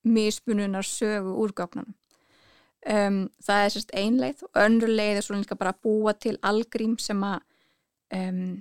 misbununar 0.06 0.86
sögu 0.86 1.36
úr 1.42 1.54
gögnunum. 1.58 1.94
Um, 2.86 3.24
það 3.42 3.64
er 3.64 3.72
sérst 3.74 3.94
einleið 3.98 4.44
og 4.46 4.60
önnur 4.62 4.92
leið 4.92 5.18
er 5.18 5.26
svona 5.26 5.42
líka 5.42 5.58
bara 5.58 5.72
að 5.74 5.82
búa 5.88 6.14
til 6.22 6.36
algrím 6.46 7.00
sem 7.02 7.24
að 7.26 7.40
um, 8.14 8.60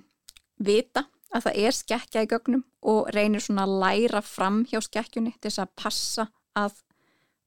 vita 0.57 1.05
að 1.29 1.45
það 1.45 1.59
er 1.61 1.75
skekkja 1.77 2.23
í 2.25 2.29
gögnum 2.31 2.63
og 2.89 3.11
reynir 3.13 3.43
svona 3.43 3.67
að 3.67 3.75
læra 3.83 4.23
fram 4.25 4.63
hjá 4.65 4.79
skekkjunni 4.81 5.35
til 5.35 5.51
þess 5.51 5.61
að 5.61 5.75
passa 5.77 6.27
að, 6.57 6.79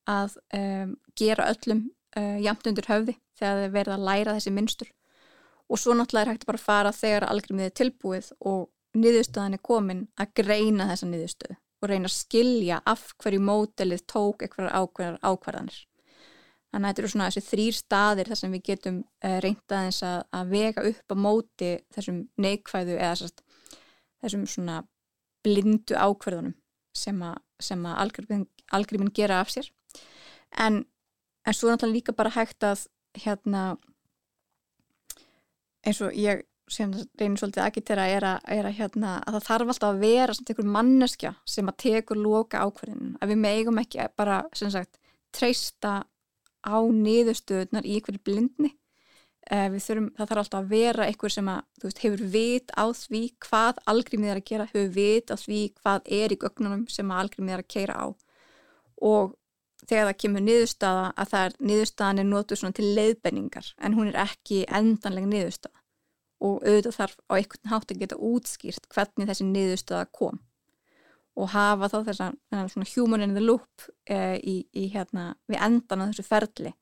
að 0.06 0.38
um, 0.54 0.94
gera 1.18 1.48
öllum 1.50 1.82
uh, 2.14 2.38
jamt 2.46 2.70
undir 2.70 2.90
höfði 2.92 3.16
þegar 3.38 3.62
þeir 3.64 3.74
verða 3.74 3.98
að 3.98 4.08
læra 4.12 4.38
þessi 4.38 4.54
minnstur 4.54 4.94
og 5.68 5.80
svo 5.82 5.96
náttúrulega 5.96 6.28
er 6.28 6.34
hægt 6.34 6.46
að 6.46 6.52
bara 6.52 6.66
fara 6.68 6.94
þegar 6.94 7.28
algrimið 7.28 7.70
er 7.70 7.78
tilbúið 7.82 8.30
og 8.38 8.68
niðurstöðan 8.98 9.58
er 9.58 9.66
komin 9.66 10.06
að 10.14 10.36
greina 10.42 10.88
þessa 10.92 11.10
niðurstöðu 11.10 11.58
og 11.78 11.90
reyna 11.90 12.10
að 12.10 12.16
skilja 12.16 12.80
af 12.88 13.12
hverju 13.22 13.42
mótelið 13.44 14.04
tók 14.10 14.42
eitthvað 14.42 14.72
ákveðar 14.74 15.18
ákvarðanir. 15.22 15.78
Þannig 16.68 16.84
að 16.84 16.90
þetta 16.90 17.02
eru 17.02 17.10
svona 17.12 17.28
þessi 17.30 17.48
þrýr 17.48 17.76
staðir 17.78 18.28
þar 18.28 18.40
sem 18.42 18.54
við 18.54 18.64
getum 18.66 18.96
uh, 19.00 19.38
reynda 19.44 19.82
þess 19.86 20.04
að, 20.04 20.18
að 20.36 20.50
vega 20.52 20.84
upp 20.90 21.14
á 21.14 21.16
móti 21.16 21.70
þessum 21.96 22.18
neikvæðu 22.44 22.98
eða 22.98 23.14
sérst, 23.22 23.42
þessum 24.20 24.44
svona 24.50 24.82
blindu 25.46 25.96
ákvarðunum 25.96 26.56
sem 26.98 27.22
að, 27.24 27.38
að 27.78 28.46
algríminn 28.74 29.14
gera 29.14 29.40
af 29.40 29.52
sér 29.54 29.70
en, 30.56 30.82
en 31.46 31.56
svo 31.56 31.70
náttúrulega 31.70 31.94
líka 31.94 32.16
bara 32.16 32.34
hægt 32.34 32.66
að 32.66 32.86
hérna 33.18 33.62
eins 35.86 36.00
og 36.04 36.14
ég 36.16 36.44
sem 36.72 36.92
reynir 37.18 37.40
svolítið 37.40 37.64
agitera 37.64 38.06
er 38.10 38.26
að, 38.28 38.40
er 38.54 38.68
að, 38.68 38.76
hérna, 38.78 39.12
að 39.24 39.38
það 39.38 39.46
þarf 39.48 39.72
alltaf 39.72 39.88
að 39.88 40.02
vera 40.04 40.34
samt 40.36 40.52
einhver 40.52 40.70
manneskja 40.76 41.32
sem 41.48 41.70
að 41.70 41.78
tekur 41.84 42.20
loka 42.20 42.62
ákverðinu 42.64 43.14
að 43.20 43.32
við 43.32 43.40
megum 43.44 43.80
ekki 43.82 44.08
bara 44.18 44.42
sagt 44.54 45.00
treysta 45.34 45.94
á 46.64 46.78
niðurstöðunar 46.82 47.86
í 47.86 47.96
einhverju 47.98 48.22
blindni. 48.26 48.74
Uh, 49.48 49.78
þurfum, 49.80 50.10
það 50.18 50.28
þarf 50.28 50.40
alltaf 50.42 50.58
að 50.58 50.72
vera 50.74 51.04
einhver 51.08 51.32
sem 51.32 51.46
að, 51.48 51.60
veist, 51.80 52.00
hefur 52.04 52.22
vit 52.34 52.72
á 52.76 52.84
því 52.92 53.20
hvað 53.46 53.78
algrímið 53.88 54.32
er 54.32 54.40
að 54.42 54.48
gera, 54.50 54.66
hefur 54.68 54.90
vit 54.92 55.32
á 55.32 55.36
því 55.40 55.60
hvað 55.78 56.10
er 56.18 56.34
í 56.34 56.40
gögnunum 56.42 56.82
sem 56.92 57.12
að 57.14 57.22
algrímið 57.22 57.54
er 57.54 57.62
að 57.62 57.70
keira 57.72 57.96
á. 57.96 58.06
Og 59.08 59.32
þegar 59.86 60.10
það 60.10 60.20
kemur 60.24 60.44
niðurstaða 60.44 61.06
að 61.14 61.32
það 61.32 61.46
er 61.46 61.56
niðurstaðan 61.70 62.20
er 62.20 62.28
nótuð 62.28 62.60
svona 62.60 62.76
til 62.76 62.90
leiðbenningar 62.98 63.72
en 63.78 63.96
hún 63.96 64.10
er 64.10 64.20
ekki 64.26 64.64
endanlega 64.68 65.30
niðurstaða 65.30 65.77
og 66.38 66.60
auðvitað 66.62 66.96
þarf 66.96 67.16
á 67.26 67.32
einhvern 67.38 67.72
hátt 67.72 67.92
að 67.92 68.02
geta 68.02 68.18
útskýrt 68.28 68.88
hvernig 68.94 69.30
þessi 69.30 69.46
niðurstaða 69.48 70.10
kom. 70.14 70.38
Og 71.38 71.52
hafa 71.52 71.90
þá 71.90 71.98
þess 72.08 72.22
að 72.26 72.92
human 72.94 73.22
in 73.22 73.36
the 73.36 73.42
loop 73.42 73.86
uh, 74.10 74.36
í, 74.38 74.66
í 74.74 74.88
hérna 74.94 75.32
við 75.50 75.62
endan 75.68 76.02
á 76.02 76.08
þessu 76.10 76.26
ferli. 76.26 76.72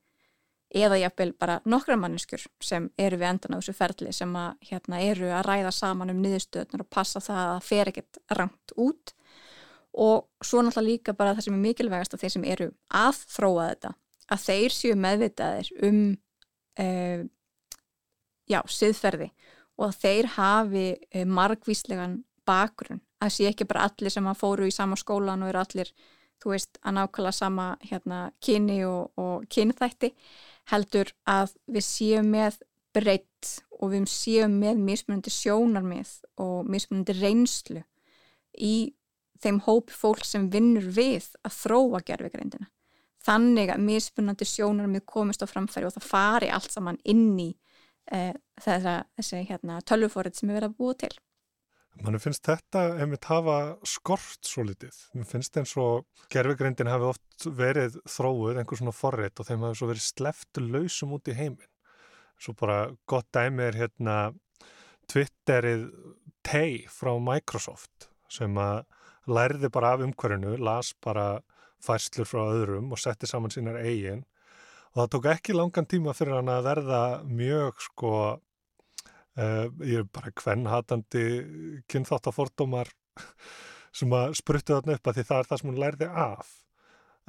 Eða 0.77 0.97
jáfnvel 0.99 1.29
bara 1.39 1.59
nokkra 1.69 1.95
manneskur 1.97 2.41
sem 2.59 2.89
eru 2.99 3.19
við 3.21 3.29
endan 3.29 3.55
á 3.55 3.59
þessu 3.59 3.75
ferli 3.77 4.13
sem 4.13 4.33
að, 4.35 4.57
hérna, 4.69 4.99
eru 4.99 5.29
að 5.31 5.45
ræða 5.47 5.75
saman 5.75 6.11
um 6.11 6.19
niðurstöðunar 6.25 6.83
og 6.83 6.89
passa 6.91 7.21
það 7.23 7.43
að 7.43 7.53
það 7.53 7.69
fer 7.69 7.93
ekkert 7.93 8.19
rangt 8.39 8.75
út. 8.75 9.13
Og 9.97 10.27
svo 10.45 10.61
náttúrulega 10.61 10.89
líka 10.89 11.15
bara 11.17 11.37
það 11.37 11.47
sem 11.47 11.55
er 11.57 11.63
mikilvægast 11.63 12.13
að 12.13 12.25
þeir 12.25 12.33
sem 12.35 12.49
eru 12.51 12.67
að 12.93 13.23
þróa 13.31 13.69
þetta 13.71 13.93
að 14.27 14.43
þeir 14.43 14.75
séu 14.75 14.97
meðvitaðir 14.99 15.69
um 15.87 16.01
uh, 16.81 17.23
já, 18.49 18.61
siðferði 18.67 19.31
og 19.77 19.93
þeir 19.97 20.31
hafi 20.37 20.87
uh, 20.97 21.25
margvíslegan 21.25 22.21
bakgrunn 22.47 23.03
að 23.23 23.33
sé 23.33 23.49
ekki 23.49 23.67
bara 23.69 23.87
allir 23.89 24.13
sem 24.13 24.27
að 24.29 24.39
fóru 24.41 24.67
í 24.69 24.73
sama 24.73 24.97
skólan 24.99 25.43
og 25.43 25.51
eru 25.51 25.61
allir, 25.63 25.91
þú 26.41 26.53
veist, 26.53 26.77
að 26.83 26.97
nákvæmlega 26.99 27.33
sama 27.33 27.67
hérna 27.81 28.19
kyni 28.45 28.81
og, 28.85 29.11
og 29.17 29.47
kynþætti 29.53 30.13
heldur 30.71 31.13
að 31.29 31.55
við 31.65 31.87
séum 31.87 32.29
með 32.33 32.59
breytt 32.97 33.53
og 33.77 33.93
við 33.93 34.07
séum 34.09 34.57
með 34.61 34.81
mismunandi 34.85 35.33
sjónarmið 35.33 36.13
og 36.41 36.69
mismunandi 36.69 37.15
reynslu 37.17 37.83
í 38.57 38.93
þeim 39.41 39.61
hóp 39.67 39.93
fólk 39.93 40.25
sem 40.25 40.47
vinnur 40.53 40.87
við 40.95 41.29
að 41.45 41.57
þróa 41.59 42.01
gerfegreindina. 42.05 42.69
Þannig 43.27 43.69
að 43.73 43.83
mismunandi 43.85 44.47
sjónarmið 44.47 45.05
komist 45.09 45.43
á 45.45 45.47
framfæri 45.49 45.89
og 45.89 45.93
það 45.97 46.09
fari 46.09 46.49
allt 46.53 46.73
saman 46.73 46.97
inn 47.05 47.35
í 47.41 47.51
e, 48.13 48.33
þessi 48.63 49.43
hérna, 49.49 49.79
tölvufórið 49.87 50.39
sem 50.39 50.49
við 50.49 50.59
verðum 50.59 50.75
að 50.75 50.81
búa 50.81 50.97
til. 51.03 51.13
Mann 52.05 52.19
finnst 52.21 52.45
þetta 52.45 52.83
einmitt 53.01 53.25
hafa 53.25 53.57
skort 53.87 54.45
svo 54.45 54.65
litið. 54.67 54.97
Mér 55.17 55.29
finnst 55.29 55.57
eins 55.57 55.73
og 55.81 56.05
gerfegreindin 56.33 56.91
hafi 56.91 57.07
oft 57.09 57.47
verið 57.57 57.97
þróið 58.05 58.61
einhver 58.61 58.81
svona 58.81 58.93
forrið 58.93 59.41
og 59.41 59.47
þeim 59.47 59.65
hafi 59.65 59.79
svo 59.79 59.89
verið 59.89 60.05
sleftu 60.05 60.65
lausum 60.67 61.15
út 61.17 61.31
í 61.31 61.37
heiminn. 61.37 61.71
Svo 62.37 62.53
bara 62.59 62.83
gott 63.09 63.31
dæmi 63.33 63.65
er 63.65 63.79
hérna 63.79 64.17
Twitterið 65.09 65.87
Tay 66.45 66.83
frá 66.91 67.15
Microsoft 67.17 68.11
sem 68.31 68.53
að 68.61 68.83
lærði 69.27 69.71
bara 69.73 69.95
af 69.95 70.03
umhverjunu, 70.05 70.53
las 70.61 70.93
bara 71.03 71.39
færslur 71.83 72.27
frá 72.29 72.43
öðrum 72.45 72.91
og 72.93 73.01
setti 73.01 73.29
saman 73.29 73.53
sínar 73.53 73.79
eigin 73.81 74.23
og 74.97 75.03
það 75.03 75.13
tók 75.13 75.31
ekki 75.35 75.53
langan 75.53 75.85
tíma 75.85 76.17
fyrir 76.17 76.39
hann 76.39 76.49
að 76.49 76.67
verða 76.71 77.01
mjög 77.29 77.85
sko 77.85 78.13
Uh, 79.37 79.67
ég 79.85 80.01
er 80.01 80.05
bara 80.09 80.31
kvennhatandi 80.33 81.23
kynþáttafordómar 81.93 82.89
sem 83.93 84.13
að 84.17 84.31
spruttu 84.39 84.73
þarna 84.73 84.95
upp 84.97 85.09
að 85.11 85.19
því 85.19 85.25
það 85.27 85.41
er 85.43 85.49
það 85.51 85.59
sem 85.61 85.69
hún 85.69 85.77
lærði 85.83 86.07
af 86.23 86.49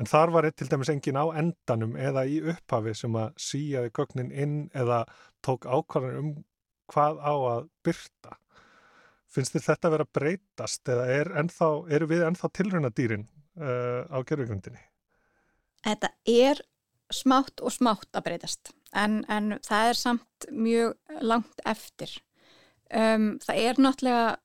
en 0.01 0.09
þar 0.09 0.33
var 0.33 0.49
til 0.57 0.71
dæmis 0.71 0.89
engin 0.95 1.19
á 1.21 1.25
endanum 1.43 1.99
eða 2.01 2.23
í 2.25 2.39
upphafi 2.55 2.95
sem 2.97 3.19
að 3.21 3.37
síjaði 3.45 3.93
gögnin 3.99 4.33
inn 4.33 4.57
eða 4.73 5.03
tók 5.45 5.69
ákvarðan 5.69 6.23
um 6.23 6.31
hvað 6.89 7.21
á 7.21 7.35
að 7.51 7.69
byrta 7.85 8.39
finnst 9.29 9.59
þér 9.59 9.67
þetta 9.67 9.91
að 9.91 9.97
vera 9.99 10.11
breytast 10.21 10.95
eða 10.95 11.07
er 11.19 11.33
ennþá, 11.43 11.71
eru 11.93 12.09
við 12.09 12.25
ennþá 12.31 12.53
tilröndadýrin 12.57 13.29
uh, 13.29 13.69
eh, 13.69 14.03
á 14.09 14.19
gerðugrundinni? 14.25 14.81
Þetta 15.85 16.15
er 16.25 16.65
smátt 17.15 17.63
og 17.65 17.73
smátt 17.73 18.11
að 18.17 18.27
breytast. 18.29 18.73
En, 18.97 19.23
en 19.29 19.57
það 19.65 19.91
er 19.91 19.99
samt 19.99 20.49
mjög 20.53 21.21
langt 21.25 21.63
eftir. 21.69 22.13
Um, 22.89 23.37
það 23.45 23.63
er 23.65 23.81
náttúrulega 23.85 24.37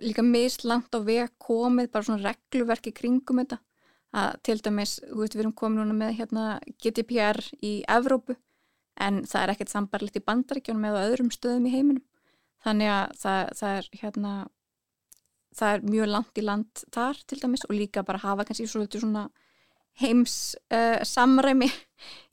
líka 0.00 0.24
mist 0.24 0.64
langt 0.64 0.94
á 0.96 1.00
veg 1.04 1.34
komið 1.42 1.90
bara 1.92 2.06
svona 2.06 2.24
regluverki 2.30 2.94
kringum 2.96 3.42
þetta. 3.42 3.60
Að 4.16 4.36
til 4.48 4.56
dæmis, 4.64 4.96
þú 5.04 5.20
veist 5.20 5.36
við 5.36 5.44
erum 5.44 5.56
komið 5.60 5.82
núna 5.82 5.96
með 5.98 6.18
hérna, 6.20 6.44
GDPR 6.80 7.40
í 7.60 7.72
Evrópu 7.92 8.36
en 8.96 9.24
það 9.28 9.42
er 9.42 9.52
ekkert 9.52 9.72
sambarlegt 9.72 10.16
í 10.16 10.24
bandaríkjónum 10.24 10.86
eða 10.88 11.02
öðrum 11.10 11.32
stöðum 11.34 11.66
í 11.68 11.72
heiminum. 11.74 12.04
Þannig 12.64 12.92
að 12.94 13.16
það, 13.20 13.50
það 13.58 13.80
er 13.80 13.88
hérna 14.00 14.32
það 15.56 15.74
er 15.74 15.84
mjög 15.90 16.08
langt 16.12 16.40
í 16.40 16.44
land 16.44 16.84
þar 16.94 17.20
til 17.28 17.38
dæmis 17.42 17.66
og 17.68 17.76
líka 17.76 18.04
bara 18.06 18.22
hafa 18.22 18.46
kannski 18.48 18.68
svona 18.68 19.26
heims 20.00 20.56
uh, 20.72 21.00
samræmi 21.06 21.68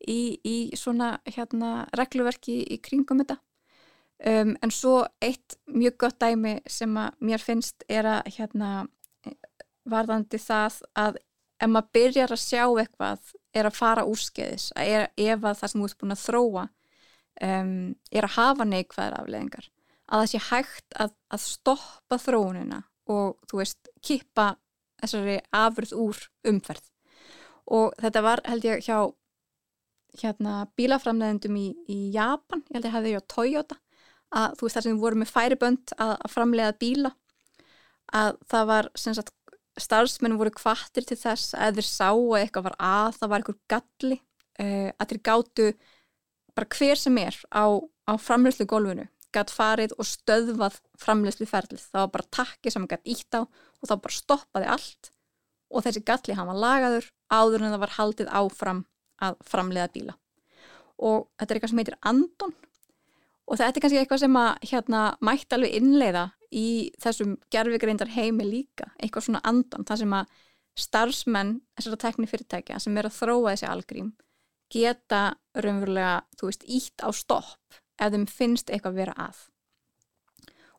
í, 0.07 0.39
í 0.43 0.57
svona 0.77 1.17
hérna 1.25 1.87
regluverki 1.97 2.61
í 2.63 2.79
kringum 2.83 3.23
þetta. 3.23 3.39
Um, 4.23 4.53
en 4.63 4.71
svo 4.71 5.01
eitt 5.23 5.57
mjög 5.67 5.97
gott 6.05 6.19
dæmi 6.21 6.57
sem 6.69 6.93
að 6.99 7.17
mér 7.27 7.43
finnst 7.43 7.83
er 7.91 8.07
að 8.07 8.29
hérna 8.37 8.69
varðandi 9.89 10.39
það 10.39 10.77
að 10.95 11.17
ef 11.63 11.71
maður 11.71 11.91
byrjar 11.97 12.33
að 12.35 12.43
sjá 12.43 12.63
eitthvað 12.67 13.33
er 13.55 13.67
að 13.67 13.77
fara 13.77 14.05
úrskeiðis 14.07 14.69
að 14.79 15.09
ef 15.19 15.43
að 15.43 15.59
það 15.59 15.71
sem 15.71 15.81
þú 15.81 15.89
ert 15.89 15.99
búin 15.99 16.15
að 16.15 16.23
þróa 16.23 16.63
um, 17.47 17.75
er 18.11 18.27
að 18.27 18.35
hafa 18.37 18.67
neikvæðar 18.69 19.17
afleðingar 19.19 19.69
að 20.07 20.23
það 20.23 20.31
sé 20.31 20.41
hægt 20.49 20.97
að, 20.99 21.13
að 21.33 21.43
stoppa 21.47 22.19
þróunina 22.21 22.81
og 23.11 23.37
þú 23.49 23.59
veist, 23.59 23.91
kippa 24.03 24.53
þessari 25.01 25.39
afröð 25.51 25.95
úr 25.99 26.23
umferð 26.47 26.92
og 27.71 27.93
þetta 28.01 28.23
var 28.25 28.41
held 28.47 28.65
ég 28.67 28.83
hjá 28.85 28.97
hérna 30.21 30.67
bílaframleðendum 30.77 31.55
í, 31.57 31.67
í 31.89 31.99
Japan, 32.13 32.61
ég 32.69 32.77
held 32.77 32.89
ég 32.89 32.95
hefði 32.97 33.13
hjá 33.15 33.23
Toyota. 33.33 33.79
Að 34.33 34.57
þú 34.57 34.65
veist 34.65 34.77
þar 34.77 34.85
sem 34.85 34.95
við 34.95 35.05
vorum 35.05 35.21
með 35.23 35.31
færibönd 35.33 35.93
að, 35.97 36.11
að 36.17 36.33
framlega 36.33 36.75
bíla. 36.81 37.13
Að 38.13 38.37
það 38.49 38.69
var 38.69 38.89
sem 38.97 39.17
sagt 39.17 39.33
starfsmenn 39.81 40.37
voru 40.37 40.53
kvartir 40.53 41.05
til 41.07 41.17
þess 41.17 41.55
að 41.57 41.79
þeir 41.79 41.87
sá 41.89 42.09
að 42.11 42.39
eitthvað 42.41 42.67
var 42.67 42.77
að, 42.77 43.17
það 43.17 43.31
var 43.31 43.43
eitthvað 43.43 43.61
galli 43.73 44.17
uh, 44.19 44.89
að 44.91 45.09
þeir 45.09 45.21
gáttu 45.29 45.67
bara 46.53 46.77
hver 46.77 47.01
sem 47.01 47.17
er 47.23 47.39
á, 47.49 47.65
á 47.81 48.13
framlegslu 48.21 48.67
gólfinu 48.69 49.07
gætt 49.33 49.53
farið 49.53 49.95
og 49.97 50.05
stöðvað 50.05 50.77
framlegslu 51.01 51.47
ferlið, 51.49 51.87
það 51.89 52.03
var 52.03 52.11
bara 52.13 52.31
takki 52.37 52.73
sem 52.73 52.85
gætt 52.89 53.09
ítt 53.09 53.37
á 53.37 53.41
og 53.41 53.87
það 53.89 54.03
bara 54.05 54.17
stoppaði 54.19 54.69
allt 54.75 55.09
og 55.73 55.85
þessi 55.85 56.03
galli 56.05 56.35
hann 56.37 56.49
var 56.51 56.59
lagaður 56.61 57.09
áður 57.33 57.63
en 57.63 57.73
það 57.73 57.83
var 57.83 57.95
haldið 57.97 58.31
áfram 58.41 58.83
að 59.23 59.39
framleiða 59.49 59.89
bíla. 59.93 60.15
Og 61.03 61.27
þetta 61.39 61.49
er 61.49 61.59
eitthvað 61.59 61.73
sem 61.73 61.81
heitir 61.81 61.99
andon. 62.05 62.55
Og 63.43 63.59
þetta 63.59 63.77
er 63.77 63.83
kannski 63.83 64.01
eitthvað 64.01 64.23
sem 64.23 64.39
að 64.39 64.51
hérna, 64.69 65.03
mætti 65.19 65.57
alveg 65.57 65.77
innleiða 65.79 66.25
í 66.53 66.67
þessum 67.03 67.37
gerfigreindar 67.51 68.11
heimi 68.13 68.45
líka. 68.47 68.91
Eitthvað 69.01 69.27
svona 69.27 69.41
andon, 69.49 69.85
það 69.87 70.03
sem 70.03 70.17
að 70.19 70.35
starfsmenn 70.79 71.55
þessara 71.77 72.01
tekni 72.01 72.29
fyrirtækja 72.29 72.79
sem 72.81 72.95
er 72.97 73.09
að 73.09 73.17
þróa 73.19 73.53
þessi 73.53 73.67
algrím 73.69 74.13
geta 74.73 75.35
raunverulega, 75.53 76.23
þú 76.39 76.49
veist, 76.49 76.63
ítt 76.65 77.03
á 77.05 77.09
stopp 77.13 77.81
ef 78.01 78.13
þeim 78.13 78.25
finnst 78.29 78.71
eitthvað 78.71 78.95
að 78.95 79.01
vera 79.03 79.17
að. 79.27 79.41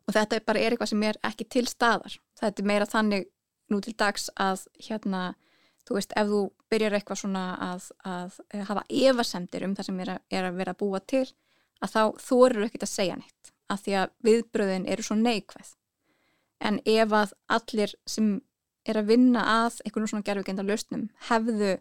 Og 0.05 0.17
þetta 0.17 0.41
bara 0.45 0.61
er 0.61 0.75
eitthvað 0.75 0.91
sem 0.91 1.05
er 1.07 1.19
ekki 1.25 1.47
til 1.49 1.65
staðar. 1.71 2.17
Þetta 2.41 2.63
er 2.63 2.69
meira 2.69 2.89
þannig 2.91 3.29
nú 3.73 3.81
til 3.85 3.95
dags 3.99 4.29
að 4.41 4.67
hérna 4.89 5.35
þú 5.85 5.99
veist, 5.99 6.13
ef 6.17 6.29
þú 6.31 6.43
byrjar 6.73 6.97
eitthvað 6.99 7.21
svona 7.21 7.45
að, 7.61 7.89
að 8.09 8.39
hafa 8.71 8.85
evasendir 8.89 9.67
um 9.67 9.75
það 9.77 9.89
sem 9.89 10.03
er 10.05 10.13
að, 10.15 10.21
er 10.31 10.49
að 10.49 10.61
vera 10.61 10.75
að 10.75 10.81
búa 10.81 11.01
til 11.01 11.25
að 11.85 11.95
þá 11.95 12.03
þú 12.25 12.39
eru 12.49 12.67
ekkert 12.67 12.87
að 12.87 12.95
segja 12.95 13.17
neitt 13.21 13.53
að 13.73 13.83
því 13.85 13.97
að 14.01 14.13
viðbröðin 14.29 14.87
eru 14.93 15.05
svo 15.05 15.17
neikvæð. 15.19 15.73
En 16.65 16.79
ef 16.89 17.17
að 17.17 17.35
allir 17.57 17.95
sem 18.09 18.29
er 18.89 19.01
að 19.01 19.11
vinna 19.13 19.43
að 19.65 19.81
einhvern 19.85 20.09
svona 20.11 20.27
gerðugenda 20.27 20.65
lausnum 20.65 21.09
hefðu, 21.29 21.75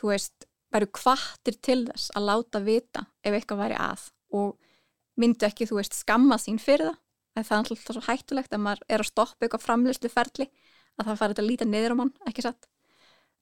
þú 0.00 0.10
veist 0.10 0.48
væru 0.74 0.90
kvartir 0.96 1.58
til 1.62 1.80
þess 1.86 2.12
að 2.16 2.28
láta 2.30 2.60
vita 2.64 3.06
ef 3.22 3.36
eitthvað 3.36 3.62
væri 3.64 3.80
að 3.80 4.08
og 4.34 4.54
myndu 5.20 5.46
ekki, 5.46 5.68
þú 5.70 5.78
veist, 5.78 5.94
skamma 5.94 6.40
sín 6.42 6.58
fyrir 6.58 6.90
það 6.90 7.00
það 7.34 7.54
er 7.54 7.60
alltaf 7.60 7.96
svo 7.96 8.04
hættulegt 8.06 8.54
að 8.54 8.62
maður 8.62 8.84
er 8.88 9.02
að 9.02 9.10
stoppa 9.10 9.46
eitthvað 9.46 9.64
framleyslu 9.64 10.10
ferli 10.10 10.48
að 10.98 11.10
það 11.10 11.20
fara 11.20 11.36
að 11.36 11.48
líta 11.48 11.68
niður 11.68 11.94
á 11.94 12.00
mann, 12.00 12.12
ekki 12.28 12.44
satt? 12.44 12.68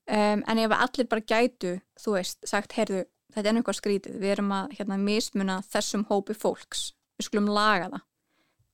Um, 0.03 0.43
en 0.51 0.59
ef 0.59 0.75
allir 0.75 1.09
bara 1.11 1.23
gætu 1.23 1.77
þú 2.01 2.17
veist, 2.17 2.41
sagt, 2.49 2.75
heyrðu, 2.75 3.05
þetta 3.35 3.49
er 3.49 3.59
einhvað 3.59 3.79
skrítið 3.79 4.17
við 4.19 4.35
erum 4.35 4.55
að 4.57 4.73
hérna, 4.79 4.99
mismuna 4.99 5.61
þessum 5.71 6.07
hópi 6.09 6.35
fólks, 6.35 6.89
við 7.19 7.29
skulum 7.29 7.51
laga 7.53 7.91
það. 7.93 8.07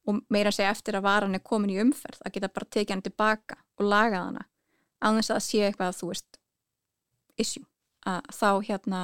Og 0.08 0.22
meira 0.32 0.52
segja 0.54 0.72
eftir 0.72 0.96
að 0.96 1.04
varan 1.04 1.36
er 1.36 1.44
komin 1.44 1.74
í 1.74 1.80
umferð, 1.82 2.22
að 2.24 2.38
geta 2.38 2.48
bara 2.54 2.70
tekið 2.72 2.94
hann 2.94 3.04
tilbaka 3.04 3.58
og 3.76 3.90
laga 3.90 4.22
hana. 4.24 4.46
Þess 5.04 5.34
að 5.34 5.42
sé 5.44 5.60
eitthvað 5.66 5.92
að 5.92 5.98
þú 5.98 6.08
veist 6.14 6.40
issue, 7.38 7.66
að 8.08 8.32
þá 8.34 8.48
hérna 8.70 9.02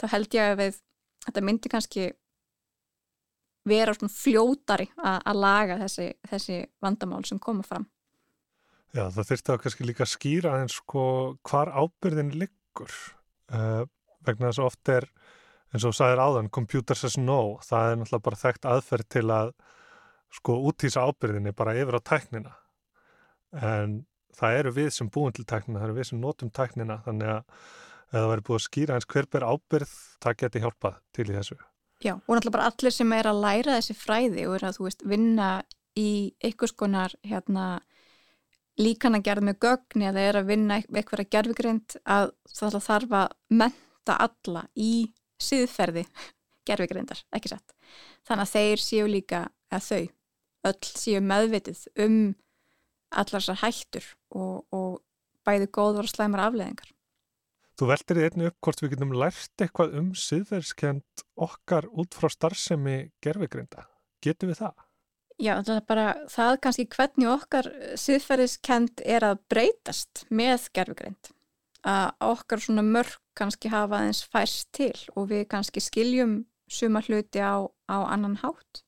þá 0.00 0.06
held 0.12 0.36
ég 0.36 0.52
að 0.52 0.60
við 0.62 0.78
þetta 1.26 1.42
myndi 1.42 1.72
kannski 1.72 2.06
vera 3.66 3.96
svona 3.96 4.14
fljótari 4.14 4.86
að 5.02 5.42
laga 5.42 5.80
þessi, 5.82 6.08
þessi 6.30 6.62
vandamál 6.84 7.24
sem 7.26 7.40
koma 7.42 7.66
fram 7.66 7.88
Já, 8.96 9.04
það 9.12 9.28
þurfti 9.28 9.52
að 9.52 9.58
kannski 9.62 9.86
líka 9.86 10.08
skýra 10.08 10.52
eins 10.62 10.78
sko 10.78 11.04
hvar 11.44 11.68
ábyrðin 11.68 12.32
liggur. 12.40 12.92
Uh, 13.52 13.84
vegna 14.24 14.48
þess 14.48 14.60
að 14.62 14.68
oft 14.70 14.90
er 14.94 15.06
eins 15.74 15.84
og 15.84 15.96
sæðir 15.96 16.22
áðan, 16.22 16.52
computer 16.52 16.96
says 16.96 17.18
no. 17.20 17.58
Það 17.66 17.90
er 17.90 17.98
náttúrulega 18.00 18.26
bara 18.28 18.40
þekkt 18.40 18.68
aðferð 18.70 19.08
til 19.12 19.24
að 19.34 19.50
sko 20.36 20.56
útýsa 20.70 21.04
ábyrðinni 21.04 21.52
bara 21.56 21.74
yfir 21.76 21.98
á 22.00 22.08
tæknina. 22.08 22.54
En 23.60 23.98
það 24.36 24.60
eru 24.62 24.72
við 24.78 24.88
sem 24.96 25.10
búin 25.12 25.36
til 25.36 25.44
tæknina 25.48 25.82
það 25.82 25.88
eru 25.90 25.98
við 25.98 26.08
sem 26.10 26.22
notum 26.22 26.52
tæknina. 26.56 26.96
Þannig 27.04 27.32
að 27.34 27.42
ef 28.06 28.16
það 28.16 28.28
væri 28.32 28.46
búið 28.48 28.60
að 28.60 28.66
skýra 28.66 28.96
eins 28.96 29.08
hver 29.12 29.28
ber 29.28 29.46
ábyrð 29.50 29.96
það 30.24 30.38
geti 30.40 30.62
hjálpað 30.64 31.00
til 31.12 31.26
í 31.28 31.36
þessu. 31.36 31.58
Já, 32.04 32.14
og 32.16 32.32
náttúrulega 32.32 32.56
bara 32.56 32.70
allir 32.70 32.96
sem 32.96 33.12
er 33.16 33.28
að 33.28 33.42
læra 33.44 33.76
þessi 33.76 33.96
fræði 33.96 34.48
og 34.48 34.56
er 34.56 34.66
að 34.68 34.78
þú 34.78 34.88
veist 34.88 35.04
vinna 35.08 35.50
í 35.96 36.08
einhvers 36.44 36.74
konar 36.76 37.12
hérna 37.24 37.66
líkan 38.80 39.16
að 39.18 39.26
gera 39.28 39.44
með 39.44 39.60
gögn 39.64 40.06
eða 40.10 40.24
er 40.28 40.40
að 40.40 40.50
vinna 40.50 40.80
eitthvað 40.80 41.22
að 41.24 41.30
gerfigrind 41.34 41.96
að 42.04 42.32
það 42.52 42.78
þarf 42.86 43.14
að 43.20 43.36
menta 43.62 44.16
alla 44.26 44.64
í 44.74 44.92
síðferði 45.42 46.06
gerfigrindar, 46.68 47.22
ekki 47.36 47.52
sett. 47.54 47.76
Þannig 48.26 48.46
að 48.46 48.54
þeir 48.56 48.82
séu 48.82 49.06
líka, 49.10 49.46
eða 49.70 49.84
þau, 49.86 50.04
öll 50.70 50.90
séu 50.90 51.22
meðvitið 51.22 51.86
um 52.06 52.18
allar 53.16 53.40
þessar 53.40 53.62
hættur 53.62 54.06
og, 54.34 54.66
og 54.74 55.00
bæði 55.46 55.70
góður 55.72 56.08
og 56.08 56.12
slæmar 56.12 56.48
afleðingar. 56.48 56.90
Þú 57.76 57.90
veldir 57.90 58.18
í 58.18 58.24
einni 58.24 58.48
upp 58.48 58.56
hvort 58.64 58.80
við 58.82 58.94
getum 58.94 59.12
lært 59.20 59.62
eitthvað 59.62 59.98
um 60.00 60.08
síðverðskend 60.16 61.24
okkar 61.46 61.86
út 61.92 62.16
frá 62.16 62.30
starfsemi 62.32 63.10
gerfigrinda. 63.24 63.84
Getur 64.24 64.50
við 64.50 64.62
það? 64.62 64.85
Já, 65.36 65.58
það 65.60 65.80
bara 65.90 66.06
það 66.32 66.58
kannski 66.64 66.86
hvernig 66.94 67.28
okkar 67.28 67.66
siðferðiskend 68.00 69.02
er 69.04 69.26
að 69.26 69.42
breytast 69.52 70.24
með 70.32 70.70
gerfugreind. 70.76 71.32
Að 71.86 72.14
okkar 72.24 72.62
svona 72.64 72.82
mörg 72.86 73.18
kannski 73.36 73.70
hafa 73.70 74.00
aðeins 74.00 74.24
færst 74.32 74.70
til 74.74 74.94
og 75.14 75.28
við 75.30 75.44
kannski 75.52 75.82
skiljum 75.84 76.38
suma 76.72 77.02
hluti 77.04 77.38
á, 77.38 77.68
á 77.68 77.96
annan 78.08 78.40
hátt. 78.42 78.82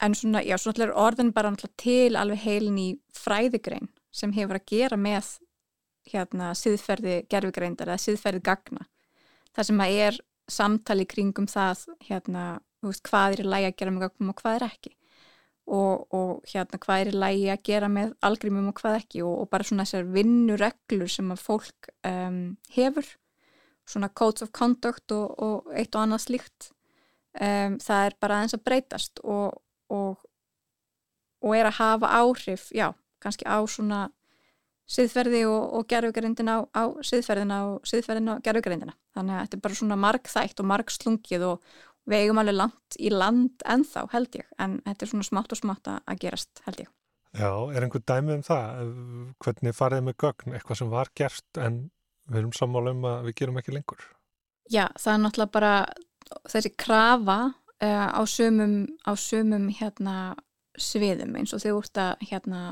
en 0.00 0.14
svona, 0.14 0.42
já, 0.44 0.56
svona 0.60 0.92
orðin 0.92 1.32
bara 1.32 1.52
til 1.76 2.16
alveg 2.16 2.42
heilin 2.44 2.78
í 2.78 2.88
fræðigrein 3.16 3.88
sem 4.12 4.32
hefur 4.32 4.58
að 4.58 4.68
gera 4.68 4.96
með 4.96 5.38
hérna 6.10 6.52
siðferði 6.54 7.22
gerfigreindar 7.30 7.88
eða 7.88 8.04
siðferði 8.04 8.42
gagna 8.44 8.86
það 9.56 9.68
sem 9.70 9.80
að 9.80 10.00
er 10.06 10.20
samtali 10.48 11.06
kringum 11.08 11.48
það 11.50 11.86
hérna, 12.06 12.60
veist, 12.84 13.02
hvað 13.08 13.32
er 13.32 13.42
í 13.42 13.48
lægi 13.48 13.70
að 13.70 13.76
gera 13.80 13.94
með 13.94 14.06
gagnum 14.06 14.32
og 14.32 14.40
hvað 14.42 14.58
er 14.58 14.66
ekki 14.68 14.92
og, 15.66 16.06
og 16.14 16.46
hérna 16.46 16.78
hvað 16.82 17.02
er 17.02 17.10
í 17.10 17.20
lægi 17.20 17.46
að 17.50 17.62
gera 17.66 17.90
með 17.90 18.14
algrímum 18.26 18.70
og 18.70 18.80
hvað 18.80 18.98
ekki 19.00 19.22
og, 19.26 19.34
og 19.42 19.50
bara 19.50 19.66
svona 19.66 19.86
þessar 19.86 20.08
vinnureglur 20.14 21.10
sem 21.10 21.32
að 21.34 21.42
fólk 21.42 21.90
um, 22.06 22.40
hefur. 22.76 23.08
Svona 23.86 24.10
codes 24.10 24.42
of 24.46 24.52
conduct 24.54 25.14
og, 25.14 25.34
og 25.42 25.74
eitt 25.74 25.94
og 25.94 26.02
annað 26.02 26.24
slíkt. 26.26 26.70
Um, 27.36 27.76
það 27.82 28.08
er 28.08 28.18
bara 28.22 28.38
aðeins 28.38 28.56
að 28.56 28.66
breytast 28.66 29.22
og, 29.22 29.58
er 31.54 31.68
að 31.68 31.78
hafa 31.80 32.12
áhrif, 32.22 32.70
já, 32.74 32.88
kannski 33.22 33.46
á 33.46 33.58
svona 33.68 34.06
siðferði 34.86 35.42
og 35.50 35.86
gerðugarindin 35.90 36.50
á, 36.50 36.62
á 36.70 36.94
siðferðina 37.02 37.58
og 37.72 37.88
siðferðina 37.88 38.36
og 38.36 38.44
gerðugarindina 38.46 38.94
þannig 39.16 39.34
að 39.34 39.40
þetta 39.42 39.58
er 39.58 39.62
bara 39.64 39.78
svona 39.80 39.98
margþægt 39.98 40.62
og 40.62 40.68
margslungið 40.70 41.46
og 41.48 41.72
við 42.06 42.22
eigum 42.22 42.42
alveg 42.42 42.56
langt 42.56 42.98
í 42.98 43.10
land 43.12 43.64
ennþá 43.66 44.06
held 44.12 44.38
ég, 44.38 44.46
en 44.62 44.78
þetta 44.86 45.04
er 45.06 45.12
svona 45.12 45.26
smátt 45.26 45.54
og 45.54 45.60
smátt 45.60 45.90
að 45.90 46.22
gerast 46.22 46.62
held 46.66 46.86
ég 46.86 46.92
Já, 47.36 47.50
er 47.68 47.84
einhver 47.84 48.00
dæmi 48.00 48.32
um 48.38 48.42
það? 48.44 48.92
Hvernig 49.44 49.76
farið 49.76 50.06
með 50.06 50.14
gögn, 50.22 50.54
eitthvað 50.56 50.78
sem 50.80 50.92
var 50.92 51.10
gert 51.18 51.60
en 51.60 51.82
við 52.30 52.40
erum 52.40 52.54
sammála 52.56 52.94
um 52.96 53.04
að 53.10 53.28
við 53.28 53.36
gerum 53.40 53.60
ekki 53.60 53.74
lengur. 53.74 54.06
Já, 54.72 54.86
það 54.96 55.12
er 55.12 55.20
náttúrulega 55.22 55.54
bara 55.54 55.72
þessi 56.50 56.72
krafa 56.80 57.38
uh, 57.50 58.08
á 58.16 58.22
sumum, 58.30 58.78
á 59.04 59.12
sumum 59.20 59.68
hérna, 59.68 60.16
sviðum 60.80 61.36
eins 61.38 61.54
og 61.56 61.62
þau 61.62 61.76
úrt 61.76 62.00
að 62.00 62.24
hérna, 62.30 62.62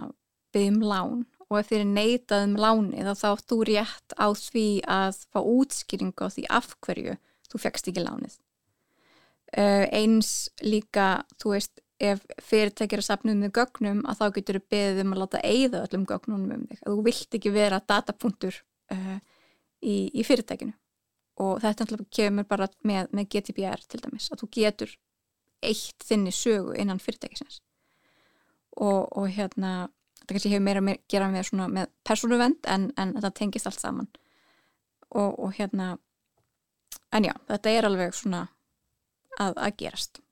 byggja 0.54 0.72
um 0.72 0.80
lán 0.86 1.22
og 1.50 1.58
ef 1.60 1.68
þeir 1.68 1.80
eru 1.82 1.92
neitað 1.92 2.46
um 2.48 2.56
láni 2.64 3.04
þá 3.04 3.12
þá 3.20 3.44
þú 3.44 3.58
rétt 3.68 4.16
á 4.16 4.26
því 4.38 4.68
að 4.96 5.20
fá 5.28 5.40
útskýringa 5.40 6.26
á 6.26 6.32
því 6.32 6.46
af 6.56 6.72
hverju 6.84 7.16
þú 7.52 7.60
fegst 7.60 7.90
ekki 7.90 8.04
lánið. 8.04 8.38
Uh, 9.54 9.84
eins 9.94 10.50
líka, 10.66 11.24
þú 11.38 11.54
veist, 11.54 11.80
ef 12.02 12.24
fyrirtækir 12.42 12.98
er 12.98 13.06
sapnuð 13.06 13.36
með 13.38 13.52
gögnum 13.54 14.00
að 14.10 14.18
þá 14.18 14.24
getur 14.34 14.58
þau 14.58 14.70
beðið 14.74 15.02
um 15.04 15.12
að 15.14 15.20
láta 15.22 15.42
eigða 15.46 15.82
öllum 15.86 16.06
gögnunum 16.10 16.54
um 16.56 16.64
þig. 16.70 16.80
Þú 16.82 16.96
vilt 17.06 17.36
ekki 17.38 17.52
vera 17.54 17.82
datapunktur 17.86 18.58
uh, 18.94 19.18
í, 19.78 19.96
í 20.10 20.24
fyrirtækinu. 20.26 20.74
Og 21.44 21.58
þetta 21.62 21.98
kemur 22.14 22.46
bara 22.50 22.68
með, 22.86 23.10
með 23.14 23.28
GDPR 23.30 23.82
til 23.90 24.02
dæmis, 24.02 24.30
að 24.30 24.44
þú 24.44 24.50
getur 24.54 24.96
eitt 25.64 26.06
þinni 26.06 26.32
sögu 26.34 26.74
innan 26.78 27.02
fyrirtækisins. 27.02 27.60
Og, 28.74 29.06
og 29.14 29.30
hérna 29.30 29.88
þetta 30.24 30.34
kannski 30.34 30.52
hefur 30.52 30.66
meira 30.66 30.82
að 30.82 31.00
gera 31.10 31.30
með, 31.30 31.50
með 31.70 31.90
persónuvend 32.06 32.70
en, 32.70 32.88
en 32.98 33.14
þetta 33.18 33.32
tengist 33.38 33.70
allt 33.70 33.82
saman. 33.82 34.10
Og, 35.14 35.30
og 35.38 35.54
hérna 35.58 35.94
en 37.14 37.26
já, 37.28 37.34
þetta 37.50 37.70
er 37.70 37.88
alveg 37.88 38.16
svona 38.16 38.46
að, 39.40 39.56
að 39.56 39.76
gerast 39.82 40.22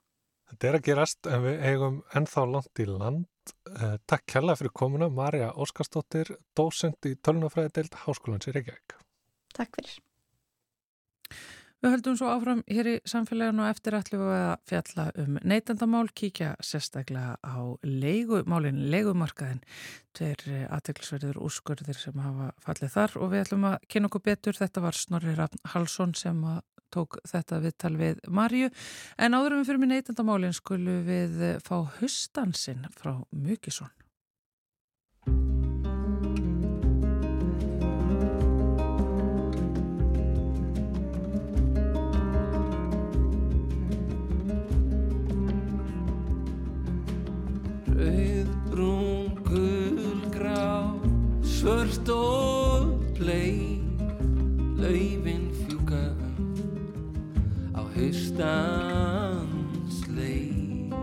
Þetta 0.53 0.69
er 0.69 0.77
að 0.77 0.87
gerast 0.89 1.29
en 1.33 1.45
við 1.47 1.63
eigum 1.71 2.01
ennþá 2.13 2.47
langt 2.51 2.83
í 2.83 2.89
land 2.89 3.55
eh, 3.73 3.97
Takk 4.07 4.27
kærlega 4.35 4.61
fyrir 4.61 4.75
komuna 4.77 5.09
Marja 5.09 5.53
Óskarsdóttir, 5.57 6.35
dósend 6.57 7.09
í 7.09 7.17
tölunafræði 7.17 7.77
deild 7.79 8.01
Háskólans 8.05 8.51
í 8.51 8.57
Reykjavík 8.57 8.99
Takk 9.57 9.77
fyrir. 9.77 10.01
Við 11.83 11.91
höldum 11.97 12.15
svo 12.15 12.29
áfram 12.31 12.61
hér 12.71 12.87
í 12.87 12.99
samfélaginu 13.11 13.65
og 13.65 13.73
eftir 13.73 13.97
ætlum 13.99 14.21
við 14.23 14.37
að 14.37 14.53
fjalla 14.71 15.07
um 15.19 15.39
neytandamál, 15.51 16.05
kíkja 16.15 16.53
sérstaklega 16.63 17.33
á 17.43 17.59
leigumálinn, 17.83 18.79
leigumarkaðin. 18.93 19.59
Tveir 20.15 20.69
aðteglisverður 20.77 21.41
úrskurðir 21.43 21.99
sem 21.99 22.23
hafa 22.23 22.53
fallið 22.63 22.95
þar 22.95 23.17
og 23.19 23.33
við 23.33 23.43
ætlum 23.43 23.67
að 23.73 23.89
kynna 23.91 24.13
okkur 24.13 24.25
betur. 24.31 24.61
Þetta 24.61 24.85
var 24.85 25.01
Snorri 25.01 25.35
Rafn 25.35 25.65
Halsson 25.75 26.15
sem 26.15 26.45
tók 26.93 27.19
þetta 27.29 27.63
viðtal 27.65 27.95
við 28.01 28.23
Marju. 28.29 28.71
En 29.19 29.39
áðurum 29.39 29.63
við 29.63 29.73
fyrir 29.73 29.83
með 29.83 29.95
neytandamálinn 29.97 30.57
skulum 30.57 31.03
við 31.09 31.43
fá 31.65 31.77
hustansinn 31.99 32.87
frá 32.97 33.17
grá, 50.33 50.91
svört 51.47 52.09
og 52.11 52.99
bleið, 53.19 53.79
laufin 54.81 55.52
fjúka 55.52 55.52
á 55.52 55.52
haustans 57.97 59.97
leið. 60.17 60.95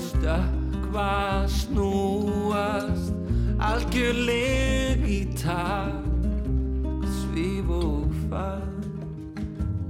Stökkva 0.00 1.46
snúast, 1.50 3.12
algjörleg 3.58 5.06
í 5.08 5.22
takt, 5.38 6.26
svíf 7.20 7.70
og 7.80 8.06
fag, 8.30 8.84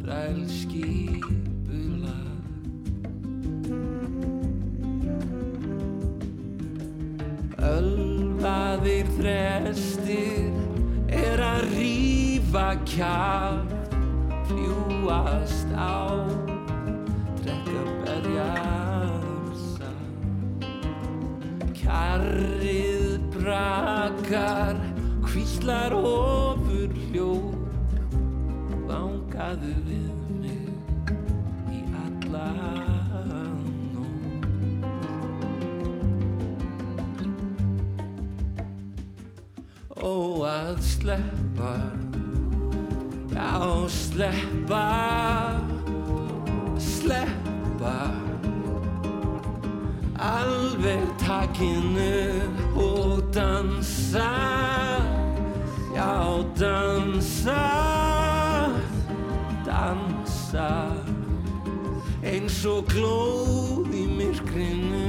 rælskýr. 0.06 1.04
Ölvaðir 7.66 9.08
þrestir 9.16 10.54
er 11.10 11.40
að 11.42 11.64
rýfa 11.74 12.68
kjátt, 12.86 13.75
fljúast 14.46 15.70
á, 15.74 16.22
drekka 17.42 17.82
berjaður 18.04 19.54
sá. 19.58 19.90
Kjarrið 21.74 23.18
brakar, 23.34 24.78
kvíslar 25.26 25.96
ofur 25.98 26.94
hljóð, 27.08 27.58
vangaðu 28.86 29.74
við 29.88 30.14
mig 30.40 30.70
í 31.74 31.82
alla. 32.04 32.48
Ó 39.96 40.14
að 40.46 40.76
sleppa, 40.86 41.74
já 43.36 43.88
sleppa, 43.88 45.60
sleppa. 46.78 47.98
Alveg 50.18 51.04
takinu 51.18 52.16
og 52.74 53.22
dansa, 53.34 54.32
já 55.94 56.44
dansa, 56.58 57.64
dansa. 59.66 60.70
Eins 62.24 62.64
og 62.64 62.88
glóð 62.88 63.92
í 63.92 64.06
myrkrinu 64.16 65.05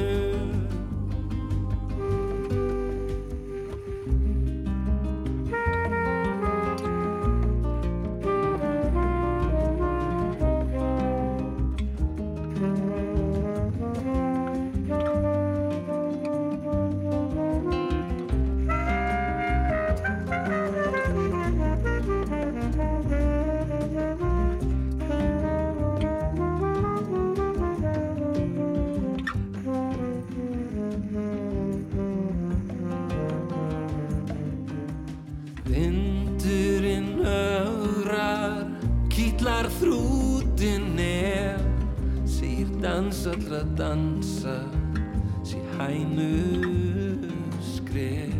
hænu 46.17 47.29
skref 47.61 48.33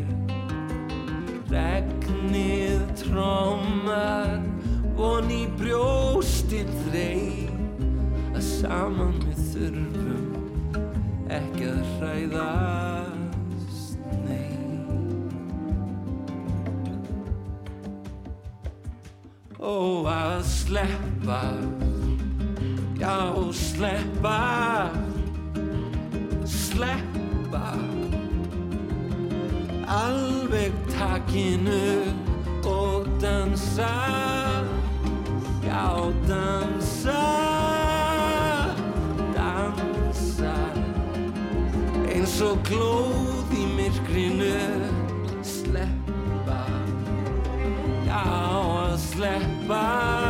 regnið 1.52 2.82
trómar 2.98 4.42
von 4.98 5.30
í 5.30 5.46
brjóstinn 5.60 6.72
þrey 6.88 7.46
að 8.34 8.42
saman 8.48 9.13
við 9.22 9.38
þurfum 9.52 10.26
ekki 11.38 11.66
að 11.70 11.82
hræðast, 12.00 14.02
nei. 14.26 14.58
Ó 19.62 20.02
að 20.10 20.42
sleppa, 20.50 21.44
já 22.98 23.18
sleppa 23.54 24.42
takinu 31.28 32.13
og 32.66 33.06
dansa, 33.22 33.88
já 35.63 36.12
dansa, 36.28 37.24
dansa. 39.36 40.56
Eins 42.08 42.42
og 42.42 42.58
glóð 42.63 43.52
í 43.52 43.66
myrkrinu, 43.76 44.56
sleppa. 45.44 46.63
Já, 48.08 48.24
að 48.24 48.98
sleppa 48.98 50.27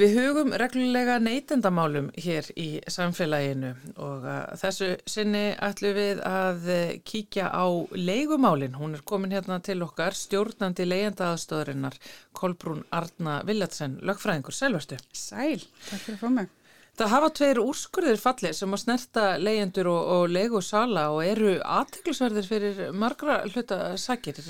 Við 0.00 0.14
hugum 0.16 0.54
reglulega 0.56 1.18
neytendamálum 1.20 2.06
hér 2.24 2.46
í 2.56 2.68
samfélaginu 2.88 3.72
og 4.00 4.22
uh, 4.24 4.36
þessu 4.56 4.94
sinni 5.04 5.50
ætlum 5.60 5.92
við 5.98 6.22
að 6.24 6.68
uh, 6.72 6.92
kíkja 7.04 7.50
á 7.52 7.68
leigumálin. 7.92 8.78
Hún 8.80 8.96
er 8.96 9.02
komin 9.04 9.34
hérna 9.34 9.58
til 9.60 9.82
okkar, 9.84 10.16
stjórnandi 10.16 10.86
leigendaðastöðurinnar, 10.88 11.98
Kolbrún 12.32 12.86
Arna 12.96 13.42
Villatsen, 13.44 13.98
lögfræðingur, 14.00 14.56
selvastu. 14.56 14.96
Sæl, 15.12 15.60
takk 15.90 16.06
fyrir 16.06 16.16
að 16.16 16.24
fá 16.24 16.32
mig. 16.38 16.56
Það 16.98 17.12
hafa 17.14 17.28
tveir 17.38 17.60
úrskurðir 17.62 18.18
fallið 18.20 18.54
sem 18.58 18.76
að 18.76 18.80
snerta 18.82 19.24
leyendur 19.40 19.88
og, 19.88 20.00
og 20.14 20.24
leigusala 20.34 21.06
og 21.14 21.22
eru 21.24 21.54
aðteglisverðir 21.64 22.48
fyrir 22.48 22.80
margra 22.92 23.40
hluta 23.46 23.78
sakir. 24.00 24.40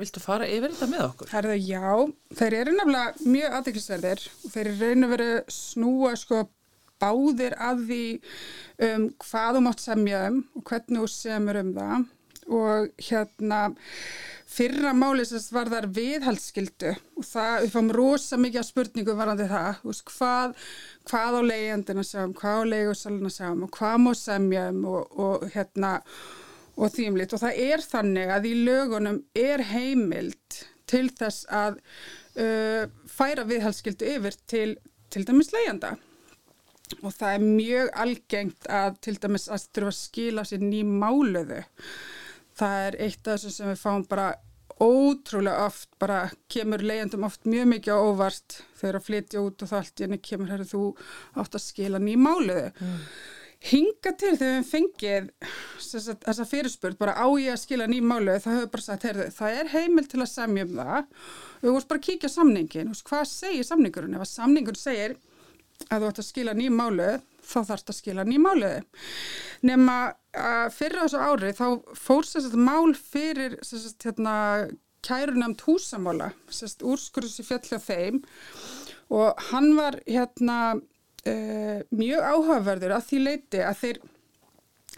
Viltu 0.00 0.22
fara 0.22 0.48
yfir 0.48 0.74
þetta 0.74 0.90
með 0.90 1.04
okkur? 1.06 1.32
Herðu, 1.36 1.58
já, 1.62 1.92
þeir 2.40 2.58
eru 2.62 2.76
nefnilega 2.78 3.32
mjög 3.36 3.58
aðdeklisverðir 3.60 4.24
og 4.26 4.54
þeir 4.54 4.72
eru 4.72 4.78
raun 4.80 5.06
og 5.08 5.12
veru 5.14 5.32
snúa 5.58 6.14
sko 6.18 6.44
báðir 6.98 7.54
að 7.62 7.84
því 7.88 8.04
um 8.88 9.08
hvað 9.22 9.58
þú 9.58 9.64
mátt 9.68 9.84
semja 9.84 10.22
um 10.28 10.40
og 10.58 10.64
hvernig 10.66 11.04
þú 11.04 11.10
semur 11.14 11.60
um 11.60 11.74
það 11.76 12.06
og 12.58 13.04
hérna 13.08 13.60
fyrra 14.48 14.94
máli 14.96 15.26
sem 15.28 15.44
var 15.52 15.70
þar 15.72 15.88
viðhaldsskildu 15.96 16.94
og 17.20 17.26
það, 17.26 17.54
við 17.64 17.72
fáum 17.74 17.92
rosa 17.94 18.40
mikið 18.40 18.62
af 18.62 18.68
spurningum 18.68 19.20
varandi 19.20 19.48
það, 19.50 19.80
veist, 19.84 20.04
hvað, 20.14 20.56
hvað 21.10 21.38
á 21.38 21.42
leigjandina 21.50 22.04
segjum, 22.06 22.34
hvað 22.38 22.60
á 22.60 22.70
leigusalina 22.72 23.32
segjum 23.34 23.64
og 23.68 23.72
hvað 23.78 23.96
má 24.04 24.10
semja 24.18 24.66
um 24.72 24.84
og, 24.88 25.18
og 25.20 25.48
hérna 25.54 25.94
og 26.78 26.94
þýmlit 26.94 27.34
og 27.34 27.42
það 27.42 27.62
er 27.68 27.84
þannig 27.84 28.32
að 28.32 28.48
í 28.48 28.54
lögunum 28.68 29.22
er 29.36 29.64
heimild 29.72 30.60
til 30.88 31.08
þess 31.18 31.44
að 31.52 31.80
uh, 32.38 32.84
færa 33.10 33.44
viðhaldsskildu 33.48 34.14
yfir 34.16 34.38
til 34.48 34.70
til 35.12 35.24
dæmis 35.28 35.52
leigjanda. 35.54 35.96
Og 37.02 37.12
það 37.12 37.34
er 37.34 37.44
mjög 37.44 37.90
algengt 38.02 38.68
að 38.72 38.96
til 39.04 39.16
dæmis 39.20 39.48
að 39.52 39.66
þurfa 39.76 39.92
að 39.92 39.98
skila 39.98 40.44
sér 40.48 40.64
ný 40.64 40.80
máluðu 40.88 41.60
það 42.58 42.84
er 42.88 43.00
eitt 43.06 43.22
af 43.24 43.38
þessum 43.38 43.54
sem 43.54 43.72
við 43.72 43.82
fáum 43.82 44.04
bara 44.08 44.28
ótrúlega 44.78 45.66
oft, 45.66 45.88
bara 45.98 46.28
kemur 46.52 46.82
leiðandum 46.86 47.26
oft 47.26 47.48
mjög 47.50 47.66
mikið 47.72 47.98
á 47.98 47.98
óvart 47.98 48.60
þegar 48.78 49.00
að 49.00 49.08
flytja 49.08 49.42
út 49.42 49.64
og 49.64 49.70
það 49.70 49.80
allt 49.80 50.00
í 50.00 50.06
henni 50.06 50.20
kemur 50.22 50.52
herri 50.52 50.68
þú 50.68 50.82
átt 51.42 51.58
að 51.58 51.64
skila 51.64 52.00
ný 52.02 52.14
máluðu. 52.20 52.70
Mm. 52.78 53.02
hinga 53.58 54.12
til 54.14 54.36
þegar 54.38 54.52
við 54.60 54.68
fengið 54.70 55.24
sagt, 55.82 56.20
þessa 56.22 56.44
fyrirspurt 56.46 56.98
bara 57.00 57.16
á 57.18 57.26
ég 57.42 57.56
að 57.56 57.62
skila 57.64 57.88
ný 57.90 57.98
máluðu? 58.06 58.44
Það 58.44 58.54
hefur 58.54 58.70
bara 58.76 58.84
sagt, 58.84 59.06
herri 59.08 59.26
það 59.34 59.56
er 59.62 59.72
heimil 59.72 60.06
til 60.06 60.20
að 60.22 60.30
semja 60.30 60.66
um 60.68 60.76
það. 60.76 61.08
Við 61.64 61.72
vorum 61.72 61.88
bara 61.90 61.98
að 61.98 62.06
kíkja 62.06 62.30
samningin, 62.30 62.92
hvað 63.08 63.24
segir 63.32 63.66
samningurinn? 63.66 64.14
Ef 64.14 64.22
að 64.28 64.30
samningur 64.36 64.78
segir 64.78 65.16
að 65.88 66.04
þú 66.04 66.12
ætti 66.12 66.22
að 66.22 66.28
skila 66.28 66.54
ný 66.54 66.70
máluðu 66.70 67.18
þá 67.48 67.58
þarf 67.58 67.80
þetta 67.82 67.94
að 67.94 67.98
skila 68.00 68.26
nýmáliði. 68.28 68.82
Nefna 69.68 69.96
uh, 70.08 70.66
fyrir 70.74 71.04
þessu 71.04 71.22
ári 71.22 71.54
þá 71.56 71.66
fór 71.96 72.28
sérstaklega 72.28 72.66
mál 72.68 72.92
fyrir 72.98 73.56
sérstaklega 73.62 74.12
hérna, 74.12 74.36
kærunamt 75.08 75.62
húsamála, 75.64 76.32
úrskurðs 76.84 77.38
í 77.40 77.46
fjallja 77.46 77.78
þeim 77.80 78.22
og 79.14 79.42
hann 79.52 79.72
var 79.78 80.00
hérna 80.04 80.58
uh, 80.76 81.80
mjög 81.94 82.30
áhugaverður 82.32 82.96
að 82.98 83.10
því 83.10 83.20
leiti 83.24 83.62
að 83.64 83.82
þeir 83.82 84.00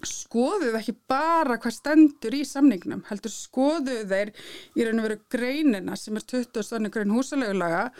skoðuð 0.07 0.79
ekki 0.79 0.95
bara 1.11 1.59
hvað 1.61 1.75
stendur 1.77 2.37
í 2.37 2.45
samningnum, 2.49 3.03
heldur 3.11 3.33
skoðuð 3.35 4.07
þeir 4.09 4.31
í 4.79 4.87
raun 4.87 5.03
og 5.03 5.07
veru 5.09 5.19
greinina 5.33 5.99
sem 5.99 6.17
er 6.17 6.25
20. 6.33 6.89
grein 6.95 7.13
húsalegulaga 7.13 7.91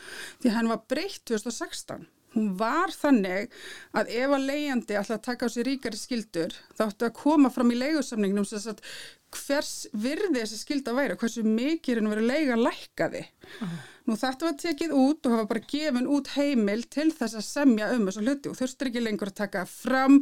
því 0.41 0.55
hann 0.55 0.71
var 0.73 0.87
breytt 0.89 1.27
2016 1.29 2.07
Hún 2.35 2.53
var 2.59 2.93
þannig 2.95 3.51
að 3.97 4.13
ef 4.15 4.35
að 4.37 4.49
leiðandi 4.51 4.99
ætla 5.01 5.17
að 5.19 5.25
taka 5.27 5.47
á 5.47 5.53
sig 5.53 5.67
ríkari 5.67 5.99
skildur 5.99 6.55
þá 6.79 6.85
ættu 6.89 7.09
að 7.09 7.17
koma 7.19 7.51
fram 7.51 7.73
í 7.75 7.81
að 7.81 8.85
hvers 9.31 9.75
virði 9.95 10.41
þessi 10.41 10.59
skilda 10.59 10.95
væri 10.97 11.17
hversu 11.19 11.43
mikið 11.47 11.93
er 11.93 12.01
henni 12.01 12.13
verið 12.13 12.31
leiga 12.31 12.57
lækkaði. 12.59 13.21
Uh. 13.63 13.75
Nú 14.09 14.17
þetta 14.19 14.49
var 14.49 14.57
tekið 14.59 14.95
út 14.97 15.29
og 15.29 15.37
hafa 15.37 15.51
bara 15.53 15.67
gefin 15.71 16.09
út 16.11 16.33
heimil 16.35 16.83
til 16.91 17.11
þess 17.15 17.39
að 17.39 17.47
semja 17.47 17.93
um 17.95 18.09
þessu 18.09 18.25
hluti 18.25 18.51
og 18.51 18.59
þurftur 18.59 18.91
ekki 18.91 19.05
lengur 19.05 19.31
að 19.31 19.39
taka 19.45 19.67
fram 19.71 20.19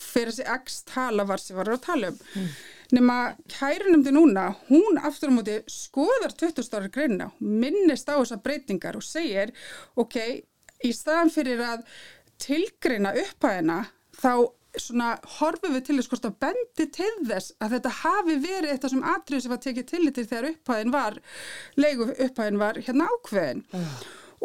fyrir 0.00 0.32
þessi 0.32 0.48
x 0.56 0.80
tala 0.88 1.24
var 1.28 1.40
sem 1.40 1.56
var 1.56 1.72
að 1.72 1.84
tala 1.84 2.10
um. 2.12 2.18
Mm. 2.36 2.48
Nefna 2.96 3.18
kærunumdi 3.50 4.12
núna, 4.14 4.50
hún 4.68 5.00
aftur 5.02 5.32
á 5.32 5.36
móti 5.36 5.56
skoðar 5.72 6.36
20 6.38 6.76
ára 6.78 6.90
greina, 6.92 7.30
minnist 7.40 8.06
á 8.06 8.14
þessa 8.14 8.38
breytingar 8.44 8.98
og 8.98 9.02
segir 9.04 9.50
ok, 9.98 10.20
í 10.84 10.92
staðan 10.94 11.32
fyrir 11.32 11.62
að 11.64 11.86
tilgreina 12.42 13.14
upphæðina 13.16 13.80
þá 14.16 14.32
svona 14.80 15.14
horfum 15.38 15.74
við 15.76 15.86
til 15.86 15.96
þess 15.98 16.10
hvort 16.12 16.26
að 16.28 16.38
bendi 16.44 16.86
til 16.92 17.12
þess 17.24 17.54
að 17.64 17.76
þetta 17.76 17.92
hafi 18.02 18.36
verið 18.42 18.72
eitthvað 18.72 18.92
sem 18.92 19.06
atrið 19.12 19.42
sem 19.42 19.54
var 19.54 19.62
tekið 19.64 19.86
til 19.90 20.02
þetta 20.04 20.24
þegar 20.32 20.48
upphæðin 20.50 20.94
var 20.94 21.18
leigu 21.80 22.08
upphæðin 22.12 22.60
var 22.60 22.80
hérna 22.88 23.08
ákveðin 23.14 23.62
mm. 23.70 23.86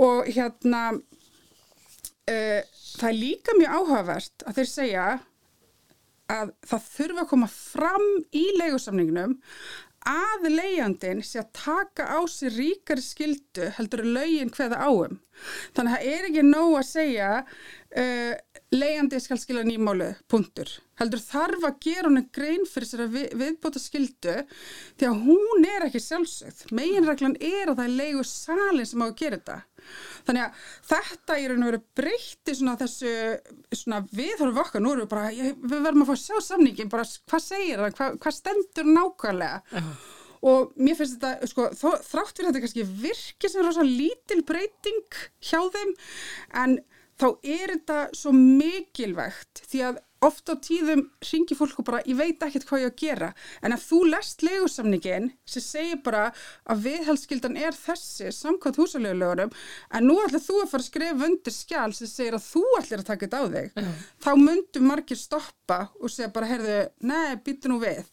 og 0.08 0.32
hérna 0.32 0.84
uh, 0.96 2.62
það 2.62 3.10
er 3.10 3.20
líka 3.20 3.58
mjög 3.60 3.76
áhugavert 3.78 4.48
að 4.48 4.62
þeir 4.62 4.72
segja 4.72 5.08
að 6.32 6.54
það 6.63 6.89
þurfa 6.94 7.26
að 7.26 7.32
koma 7.34 7.50
fram 7.52 8.08
í 8.32 8.46
leigusamningnum 8.62 9.36
að 10.07 10.47
leiðandin 10.49 11.21
sé 11.25 11.41
að 11.41 11.51
taka 11.57 12.07
á 12.09 12.19
sig 12.29 12.53
ríkari 12.55 13.03
skildu 13.05 13.69
heldur 13.77 14.03
lögin 14.05 14.53
hveða 14.53 14.81
áum. 14.87 15.19
Þannig 15.75 15.91
að 15.91 15.97
það 15.97 16.13
er 16.13 16.29
ekki 16.29 16.45
nóg 16.47 16.77
að 16.79 16.87
segja 16.89 17.29
uh, 17.41 18.33
leiðandi 18.73 19.21
skal 19.21 19.39
skila 19.41 19.65
nýmálu, 19.67 20.13
punktur. 20.31 20.71
Heldur 21.01 21.23
þarf 21.25 21.65
að 21.67 21.79
gera 21.87 22.09
hún 22.11 22.21
grein 22.35 22.67
fyrir 22.69 22.89
sér 22.89 23.03
að 23.07 23.17
við, 23.17 23.27
viðbóta 23.41 23.81
skildu 23.81 24.37
því 24.99 25.09
að 25.09 25.25
hún 25.25 25.67
er 25.71 25.87
ekki 25.87 26.03
sjálfsögð. 26.05 26.63
Meginreglan 26.77 27.35
er 27.41 27.71
að 27.71 27.81
það 27.81 27.83
er 27.87 27.97
leiðu 27.97 28.25
salin 28.29 28.89
sem 28.89 29.03
á 29.03 29.05
að 29.07 29.17
gera 29.23 29.41
þetta. 29.41 29.59
Þannig 30.27 30.45
að 30.45 30.63
þetta 30.91 31.37
er 31.41 31.57
verið 31.57 31.85
breytti 31.97 32.57
svona 32.57 32.77
þessu 32.79 33.13
svona 33.81 34.01
viðhorfu 34.13 34.65
okkar, 34.65 34.83
nú 34.85 34.93
erum 34.93 35.07
við 35.07 35.13
bara, 35.15 35.35
ég, 35.35 35.57
við 35.57 35.85
verðum 35.87 36.05
að 36.05 36.11
fá 36.11 36.15
að 36.15 36.23
sjá 36.27 36.47
samningin, 36.51 36.91
bara 36.91 37.07
hvað 37.31 37.45
segir 37.47 37.81
það, 37.81 37.95
hvað, 37.97 38.17
hvað 38.21 38.37
stendur 38.37 38.91
nákvæmlega 38.91 39.81
uh 39.81 39.93
og 40.41 40.71
mér 40.81 40.97
finnst 40.97 41.19
þetta, 41.19 41.49
sko, 41.49 41.67
þó, 41.77 41.89
þrátt 42.01 42.37
fyrir 42.37 42.49
þetta 42.49 42.61
kannski 42.63 42.85
virkið 43.03 43.53
sem 43.53 43.61
er 43.61 43.67
rosa 43.67 43.85
lítil 43.85 44.39
breyting 44.47 45.19
hjá 45.45 45.59
þeim, 45.75 45.91
en 46.63 46.79
þá 47.21 47.27
er 47.45 47.75
þetta 47.75 47.99
svo 48.17 48.31
mikilvægt 48.36 49.62
því 49.69 49.84
að 49.89 49.99
ofta 50.21 50.53
á 50.53 50.62
tíðum 50.62 51.01
ringi 51.25 51.55
fólk 51.57 51.79
og 51.81 51.88
bara 51.88 52.01
ég 52.05 52.17
veit 52.19 52.43
ekkert 52.45 52.67
hvað 52.69 52.84
ég 52.84 52.89
á 52.89 52.91
að 52.91 53.01
gera 53.01 53.29
en 53.65 53.73
ef 53.73 53.86
þú 53.88 54.01
lest 54.12 54.43
legusamningin 54.45 55.31
sem 55.49 55.65
segir 55.65 56.01
bara 56.05 56.27
að 56.69 56.84
viðhaldsskyldan 56.86 57.57
er 57.57 57.77
þessi 57.77 58.29
samkvæmt 58.38 58.77
húsalegulegurum 58.81 59.53
en 59.97 60.07
nú 60.07 60.19
ætlar 60.21 60.45
þú 60.45 60.60
að 60.62 60.71
fara 60.73 60.86
að 60.86 60.89
skrifa 60.91 61.29
undir 61.29 61.57
skjál 61.57 61.89
sem 61.97 62.12
segir 62.12 62.38
að 62.38 62.47
þú 62.51 62.63
ætlir 62.77 63.01
að 63.01 63.10
taka 63.10 63.27
þetta 63.27 63.41
á 63.41 63.45
þig 63.55 63.81
Já. 63.81 63.91
þá 64.27 64.31
myndu 64.45 64.86
margir 64.86 65.21
stoppa 65.21 65.81
og 65.97 66.13
segja 66.13 66.34
bara 66.36 66.51
heyrðu, 66.53 66.79
nei, 67.10 67.38
býtu 67.41 67.73
nú 67.73 67.81
við 67.81 68.05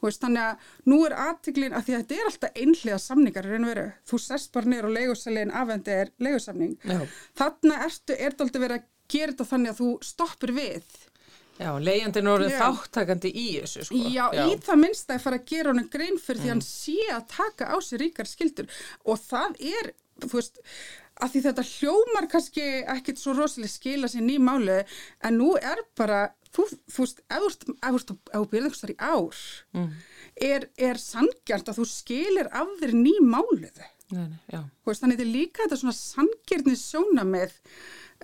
Veist, 0.00 0.22
þannig 0.22 0.46
að 0.46 0.70
nú 0.88 1.00
er 1.04 1.16
aðtiklin 1.26 1.74
að 1.76 1.84
því 1.86 1.96
að 1.96 2.00
þetta 2.00 2.16
er 2.16 2.30
alltaf 2.30 2.62
einhlega 2.62 3.00
samningar. 3.04 3.50
Þú 4.08 4.22
sest 4.24 4.52
bara 4.54 4.72
neyru 4.72 4.88
og 4.88 4.96
leigusalinn 4.96 5.52
afhendi 5.52 5.92
er 5.92 6.14
leigusamning. 6.22 6.78
Já. 6.88 7.04
Þarna 7.40 7.82
ertu, 7.86 8.16
er 8.16 8.32
þetta 8.32 8.46
aldrei 8.46 8.64
verið 8.64 8.80
að 8.80 8.88
gera 9.10 9.34
þetta 9.34 9.48
þannig 9.52 9.74
að 9.74 9.80
þú 9.82 9.90
stoppir 10.10 10.54
við. 10.56 10.98
Já, 11.60 11.74
leigjandinn 11.76 12.30
orðið 12.32 12.54
Já. 12.54 12.60
þáttakandi 12.62 13.30
í 13.36 13.48
þessu 13.58 13.82
sko. 13.84 13.98
Já, 14.14 14.22
í 14.32 14.54
það 14.64 14.78
minnst 14.80 15.10
að 15.12 15.24
fara 15.26 15.40
að 15.40 15.50
gera 15.50 15.74
honum 15.74 15.90
grein 15.92 16.16
fyrir 16.20 16.40
því 16.40 16.52
hann 16.54 16.62
sé 16.64 16.96
að 17.12 17.26
taka 17.34 17.68
á 17.68 17.76
sig 17.84 18.00
ríkar 18.00 18.30
skildur 18.30 18.70
og 19.04 19.20
það 19.20 19.58
er, 19.74 19.90
þú 20.24 20.30
veist, 20.38 20.62
að 21.20 21.32
því 21.34 21.42
þetta 21.46 21.64
hljómar 21.68 22.26
kannski 22.32 22.66
ekkit 22.96 23.20
svo 23.20 23.34
rosalega 23.36 23.72
skila 23.72 24.10
sér 24.10 24.24
ný 24.26 24.38
máli 24.42 24.80
en 25.26 25.38
nú 25.38 25.52
er 25.60 25.80
bara, 25.98 26.20
þú, 26.54 26.66
veist, 26.96 27.22
ef 27.28 27.46
þú 27.46 27.48
þar 28.82 28.94
í 28.94 28.98
ár, 28.98 29.40
er, 30.50 30.68
er 30.76 31.00
sangjart 31.00 31.70
að 31.70 31.80
þú 31.80 31.88
skilir 31.92 32.50
af 32.52 32.76
þér 32.80 32.94
ný 32.98 33.14
máliðu. 33.22 33.88
Nei, 34.10 34.26
nei, 34.26 34.38
já. 34.50 34.62
Þú 34.82 34.90
veist, 34.90 35.02
þannig 35.04 35.18
þetta 35.20 35.28
er 35.28 35.34
líka 35.36 35.64
þetta 35.64 35.80
svona 35.80 35.98
sangjörni 36.00 36.76
sjónamið 36.80 37.52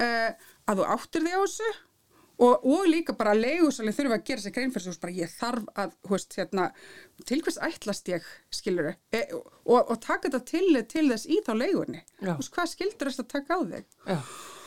uh, 0.02 0.30
að 0.66 0.80
þú 0.80 0.88
áttir 0.96 1.22
því 1.26 1.34
á 1.36 1.40
þessu 1.44 1.74
og, 2.38 2.66
og 2.66 2.88
líka 2.90 3.14
bara 3.16 3.32
að 3.34 3.44
leigusalinn 3.44 3.96
þurfa 3.96 4.18
að 4.18 4.26
gera 4.30 4.44
sér 4.44 4.54
grein 4.56 4.74
fyrir 4.74 4.90
þessu, 4.90 5.14
ég 5.16 5.32
þarf 5.38 5.70
að, 5.82 5.96
veist, 6.10 6.36
hérna, 6.40 6.68
til 7.28 7.40
hvers 7.44 7.58
ætlast 7.68 8.12
ég, 8.12 8.28
skilur 8.52 8.92
e, 8.92 9.22
og, 9.32 9.80
og 9.80 9.96
taka 10.04 10.28
þetta 10.28 10.42
til, 10.52 10.68
til 10.90 11.08
þess 11.12 11.28
í 11.30 11.40
þá 11.46 11.52
veist, 12.36 12.52
hvað 12.54 12.72
skildur 12.74 13.12
þess 13.12 13.24
að 13.24 13.32
taka 13.36 13.56
á 13.56 13.60
þig? 13.72 13.90
Já, 14.06 14.20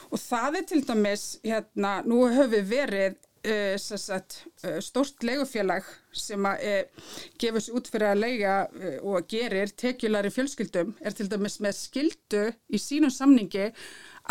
Og 0.09 0.17
það 0.17 0.55
er 0.57 0.63
til 0.65 0.79
dæmis, 0.87 1.23
hérna, 1.45 1.99
nú 2.01 2.23
höfum 2.25 2.49
við 2.55 2.69
verið 2.71 3.17
uh, 3.45 3.75
sagt, 3.77 4.39
uh, 4.63 4.79
stórt 4.83 5.23
leigufélag 5.25 5.85
sem 6.15 6.45
að 6.49 6.63
uh, 6.65 7.09
gefur 7.41 7.63
sér 7.63 7.77
út 7.77 7.91
fyrir 7.93 8.09
að 8.09 8.23
leiga 8.23 8.55
uh, 8.65 8.95
og 9.11 9.27
gerir 9.29 9.73
tekjulari 9.77 10.31
fjölskyldum, 10.33 10.95
er 11.05 11.15
til 11.15 11.29
dæmis 11.31 11.59
með 11.63 11.77
skildu 11.77 12.47
í 12.73 12.81
sínum 12.81 13.13
samningi 13.13 13.69
að 13.69 13.83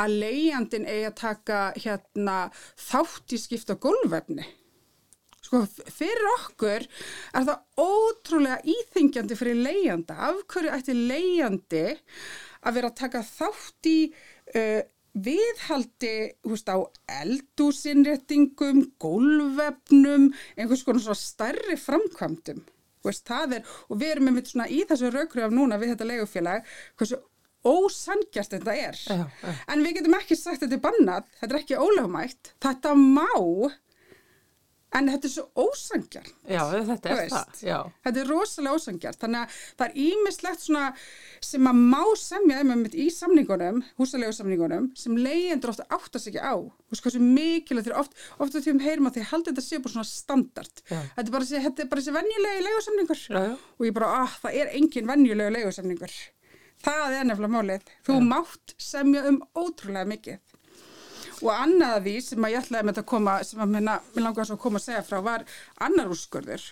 leigjandin 0.06 0.86
eigi 0.86 1.08
að 1.08 1.18
taka 1.18 1.60
hérna, 1.76 2.36
þátt 2.78 3.34
í 3.34 3.40
skipta 3.42 3.78
gólfefni. 3.82 4.46
Sko, 5.48 5.62
fyrir 5.64 6.26
okkur 6.34 6.84
er 6.84 7.46
það 7.48 7.82
ótrúlega 7.82 8.58
íþengjandi 8.68 9.38
fyrir 9.38 9.62
leigjanda. 9.64 10.18
Af 10.28 10.42
hverju 10.52 10.74
ætti 10.76 10.96
leigjandi 10.98 11.84
að 12.62 12.78
vera 12.78 12.90
að 12.92 12.98
taka 13.00 13.24
þátt 13.24 13.88
í 13.88 13.98
uh, 14.12 14.82
viðhaldi 15.18 16.14
húst, 16.46 16.68
á 16.68 16.78
eldúsinréttingum, 17.22 18.82
gólvefnum, 19.00 20.28
einhvers 20.56 20.84
konar 20.86 21.16
stærri 21.18 21.78
framkvæmdum. 21.80 22.60
Veist, 23.06 23.30
er, 23.30 23.64
og 23.88 24.00
við 24.00 24.12
erum 24.12 24.30
einmitt 24.30 24.50
svona 24.50 24.68
í 24.68 24.82
þessu 24.86 25.12
raukröf 25.14 25.52
núna 25.54 25.78
við 25.80 25.94
þetta 25.94 26.08
leigufélag, 26.10 26.70
hversu 26.98 27.20
ósangjast 27.68 28.56
þetta 28.56 28.76
er. 28.76 29.02
Já, 29.04 29.26
já. 29.42 29.52
En 29.68 29.84
við 29.84 29.98
getum 30.00 30.16
ekki 30.18 30.38
sagt 30.38 30.62
að 30.62 30.68
þetta 30.68 30.78
er 30.80 30.86
bannað, 30.88 31.28
þetta 31.42 31.54
er 31.54 31.60
ekki 31.62 31.82
ólögumætt, 31.82 32.54
þetta 32.64 32.94
má, 32.98 33.28
en 34.96 35.08
þetta 35.12 35.28
er 35.28 35.32
svo 35.32 35.66
ósangjarn. 35.66 36.30
já, 36.48 36.62
þetta 36.88 37.10
er 37.12 37.30
það, 37.32 37.58
já. 37.66 37.76
Þetta 38.06 38.20
er 38.22 38.30
rosalega 38.32 38.78
ósangjart, 38.78 39.18
þannig 39.20 39.42
að 39.42 39.58
það 39.80 39.84
er 39.88 39.98
ímislegt 40.04 40.64
svona 40.64 40.84
sem 41.44 41.68
að 41.68 41.82
má 41.92 42.00
semja 42.20 42.62
um 42.64 42.86
í 42.88 43.08
samningunum, 43.12 43.82
húsalegu 44.00 44.36
samningunum, 44.36 44.88
sem 44.98 45.18
leyendur 45.20 45.74
ofta 45.74 45.86
áttast 45.92 46.30
ekki 46.30 46.40
á. 46.40 46.56
Þú 46.56 46.96
veist 46.96 47.04
hvað 47.04 47.16
sem 47.18 47.28
mikilvægt 47.36 47.90
þeir 47.90 48.00
oft, 48.00 48.16
ofta 48.40 48.64
tíum 48.64 48.80
heyrum 48.84 49.10
að 49.10 49.18
þeir 49.18 49.30
haldi 49.34 49.52
þetta 49.52 49.66
sé 49.66 49.82
bara 49.84 49.96
svona 49.98 50.08
standard. 50.08 50.82
Já. 50.88 51.02
Þetta 51.18 51.26
er 51.28 51.36
bara 51.92 52.00
þessi, 52.00 52.16
venjulegi 52.16 52.64
já. 53.52 53.54
Og 53.76 53.88
ég 53.88 53.96
bara, 54.00 54.10
ah, 54.24 54.40
það 54.42 54.60
er 54.62 54.74
engin 54.78 55.10
venjulegu 55.10 55.56
legusamningur. 55.58 56.18
Það 56.84 57.16
er 57.18 57.26
nefnilega 57.28 57.54
málið. 57.54 57.88
Þú 58.06 58.18
mátt 58.28 58.74
semja 58.80 59.24
um 59.30 59.40
ótrúlega 59.58 60.08
mikið. 60.12 60.54
Og 61.38 61.50
annað 61.54 61.94
af 61.96 62.04
því 62.04 62.14
sem 62.26 62.44
að 62.44 62.52
ég 62.54 62.64
ætlaði 62.64 62.86
með 62.86 62.92
þetta 62.94 63.04
að 63.04 63.10
koma, 63.12 63.34
sem 63.46 63.62
að 63.62 63.72
minna, 63.74 63.96
mér 64.14 64.24
langar 64.26 64.48
svo 64.48 64.56
að 64.58 64.62
koma 64.64 64.80
að 64.80 64.86
segja 64.88 65.04
frá, 65.06 65.18
var 65.22 65.44
annar 65.86 66.10
úrskurður 66.10 66.64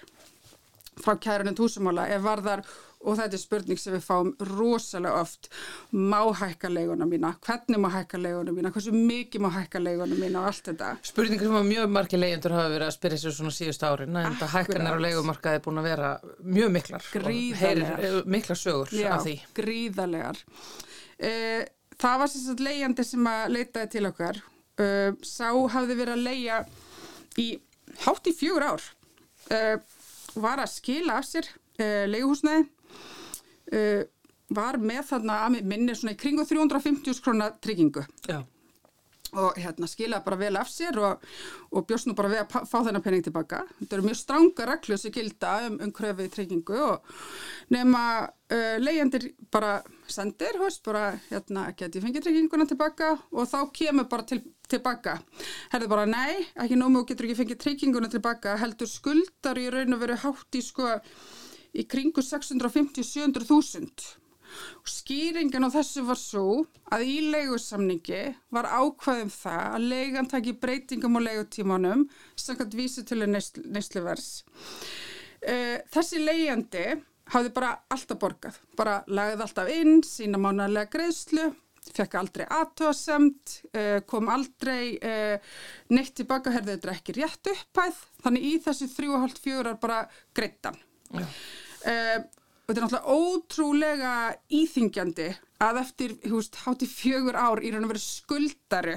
frá 1.05 1.15
kærunum 1.23 1.57
túsumála 1.57 2.07
ef 2.15 2.25
varðar, 2.25 2.63
og 3.05 3.19
þetta 3.19 3.37
er 3.37 3.43
spurning 3.43 3.79
sem 3.81 3.95
við 3.95 4.05
fáum 4.07 4.31
rosalega 4.57 5.21
oft, 5.21 5.51
má 5.93 6.21
hækka 6.41 6.71
leiguna 6.73 7.07
mína, 7.09 7.35
hvernig 7.47 7.81
má 7.83 7.89
hækka 7.93 8.19
leiguna 8.21 8.55
mína, 8.57 8.73
hversu 8.75 8.95
mikið 8.97 9.45
má 9.45 9.51
hækka 9.55 9.83
leiguna 9.83 10.19
mína 10.19 10.41
og 10.43 10.49
allt 10.51 10.71
þetta. 10.71 10.91
Spurningar 11.07 11.47
sem 11.47 11.59
að 11.61 11.69
mjög 11.71 11.93
margir 11.97 12.23
leyendur 12.23 12.57
hafa 12.57 12.73
verið 12.73 12.89
að 12.89 12.97
spyrja 12.97 13.21
sér 13.23 13.37
svona 13.37 13.55
síðust 13.55 13.87
árin 13.87 14.17
en 14.17 14.29
þetta 14.33 14.51
hækkanar 14.57 14.99
á 14.99 15.05
leigumarkaði 15.07 15.61
er 15.61 15.65
búin 15.67 15.83
að 15.83 15.89
vera 15.91 16.11
mjög 16.43 16.75
miklar 16.79 17.07
og 17.07 17.15
Gríðarlegar. 17.15 18.03
heyrir, 18.03 18.19
eh, 18.21 18.31
miklar 18.37 18.61
sögur 18.61 18.93
Já, 18.97 19.11
af 19.15 19.25
því 19.27 19.37
gríðarlegar. 19.61 20.43
Uh, 21.17 21.63
það 21.97 22.19
var 22.21 22.33
sagt 22.33 22.61
leigjandi 22.65 23.05
sem 23.07 23.31
að 23.31 23.55
leitaði 23.55 23.93
til 23.95 24.07
okkar. 24.11 24.43
Uh, 24.77 25.13
sá 25.25 25.49
hafði 25.73 25.95
verið 25.97 26.17
að 26.17 26.27
leigja 26.27 26.59
í 27.41 27.47
hátt 28.05 28.29
í 28.29 28.35
fjögur 28.37 28.67
ár. 28.67 28.89
Uh, 29.47 29.77
var 30.37 30.61
að 30.61 30.75
skila 30.75 31.21
af 31.21 31.29
sér 31.29 31.49
uh, 31.81 32.05
leiguhúsnæði. 32.11 32.67
Uh, 33.73 34.05
var 34.55 34.79
með 34.79 35.09
þarna 35.09 35.41
að 35.47 35.63
minni 35.67 35.95
svona 35.97 36.15
í 36.15 36.21
kringu 36.21 36.45
350 36.47 37.19
krona 37.25 37.49
tryggingu 37.59 38.05
Já, 38.29 38.45
og 39.35 39.59
hérna 39.59 39.89
skilaði 39.91 40.25
bara 40.27 40.39
vel 40.41 40.59
af 40.61 40.71
sér 40.71 40.99
og, 41.03 41.25
og 41.75 41.87
bjóst 41.89 42.09
nú 42.09 42.15
bara 42.17 42.31
við 42.31 42.43
að 42.45 42.69
fá 42.71 42.77
þennan 42.79 43.03
penning 43.05 43.25
tilbaka. 43.27 43.63
Þetta 43.81 43.97
eru 43.97 44.07
mjög 44.07 44.19
stranga 44.21 44.67
reglur 44.71 45.01
sem 45.01 45.15
gilda 45.15 45.53
um, 45.67 45.79
um 45.83 45.93
kröfið 45.95 46.31
tryggingu 46.35 46.79
og 46.87 47.09
nema 47.75 48.03
uh, 48.27 48.77
leyendir 48.81 49.31
bara 49.53 49.81
sendir, 50.11 50.59
hóst, 50.63 50.85
bara 50.87 51.17
hérna 51.31 51.69
geti 51.79 52.03
fengið 52.05 52.29
trygginguna 52.29 52.69
tilbaka 52.71 53.17
og 53.33 53.51
þá 53.51 53.59
kemur 53.77 54.09
bara 54.13 54.29
til, 54.31 54.45
tilbaka. 54.71 55.19
Herðu 55.75 55.91
bara 55.91 56.07
nei, 56.11 56.47
ekki 56.63 56.79
nómu 56.79 57.03
og 57.03 57.11
getur 57.11 57.29
ekki 57.29 57.41
fengið 57.43 57.63
trygginguna 57.65 58.13
tilbaka, 58.13 58.57
heldur 58.63 58.91
skuldar 58.91 59.59
í 59.61 59.69
raun 59.75 59.99
og 59.99 60.07
veru 60.07 60.21
hátt 60.23 60.59
í 60.61 60.65
sko 60.65 60.95
í 61.77 61.87
kringu 61.91 62.25
650-700 62.25 63.49
þúsund. 63.49 64.07
Og 64.81 64.89
skýringin 64.91 65.67
á 65.67 65.71
þessu 65.75 66.05
var 66.07 66.19
svo 66.21 66.47
að 66.95 67.05
í 67.11 67.17
leigusamningi 67.33 68.23
var 68.55 68.69
ákvæðum 68.71 69.33
það 69.33 69.65
að 69.75 69.89
leigan 69.91 70.31
taki 70.31 70.55
breytingum 70.61 71.19
á 71.19 71.21
leigutímanum 71.27 72.07
samkvæmt 72.39 72.79
vísi 72.79 73.05
til 73.07 73.27
neysluvers. 73.27 74.31
Uh, 75.47 75.77
þessi 75.93 76.23
leigjandi 76.23 76.87
hafði 77.35 77.53
bara 77.55 77.75
alltaf 77.93 78.19
borgað, 78.23 78.59
bara 78.79 79.01
lagði 79.11 79.45
alltaf 79.45 79.71
inn 79.75 80.01
sína 80.07 80.41
mánalega 80.41 80.91
greiðslu, 80.95 81.51
fekk 81.95 82.17
aldrei 82.19 82.47
aðtöðasemt, 82.47 83.59
uh, 83.75 83.99
kom 84.09 84.31
aldrei 84.33 84.97
uh, 84.97 85.37
neitt 85.93 86.15
tilbaka, 86.19 86.55
herði 86.55 86.77
þetta 86.77 86.97
ekki 86.97 87.19
rétt 87.19 87.53
upphæð, 87.53 88.01
þannig 88.25 88.49
í 88.49 88.57
þessi 88.65 88.91
þrjú 88.95 89.15
og 89.19 89.25
hálft 89.27 89.43
fjögurar 89.43 89.79
bara 89.83 90.01
greittan. 90.35 90.79
já, 91.15 91.27
Uh, 91.87 92.25
og 92.67 92.73
þetta 92.73 92.81
er 92.81 92.87
náttúrulega 92.87 93.19
ótrúlega 93.21 94.15
íþingjandi 94.59 95.29
að 95.63 95.83
eftir, 95.85 96.17
hátti 96.65 96.89
fjögur 96.91 97.39
ár 97.39 97.63
í 97.63 97.71
raun 97.71 97.87
og 97.87 97.93
veru 97.95 98.03
skuldari 98.03 98.97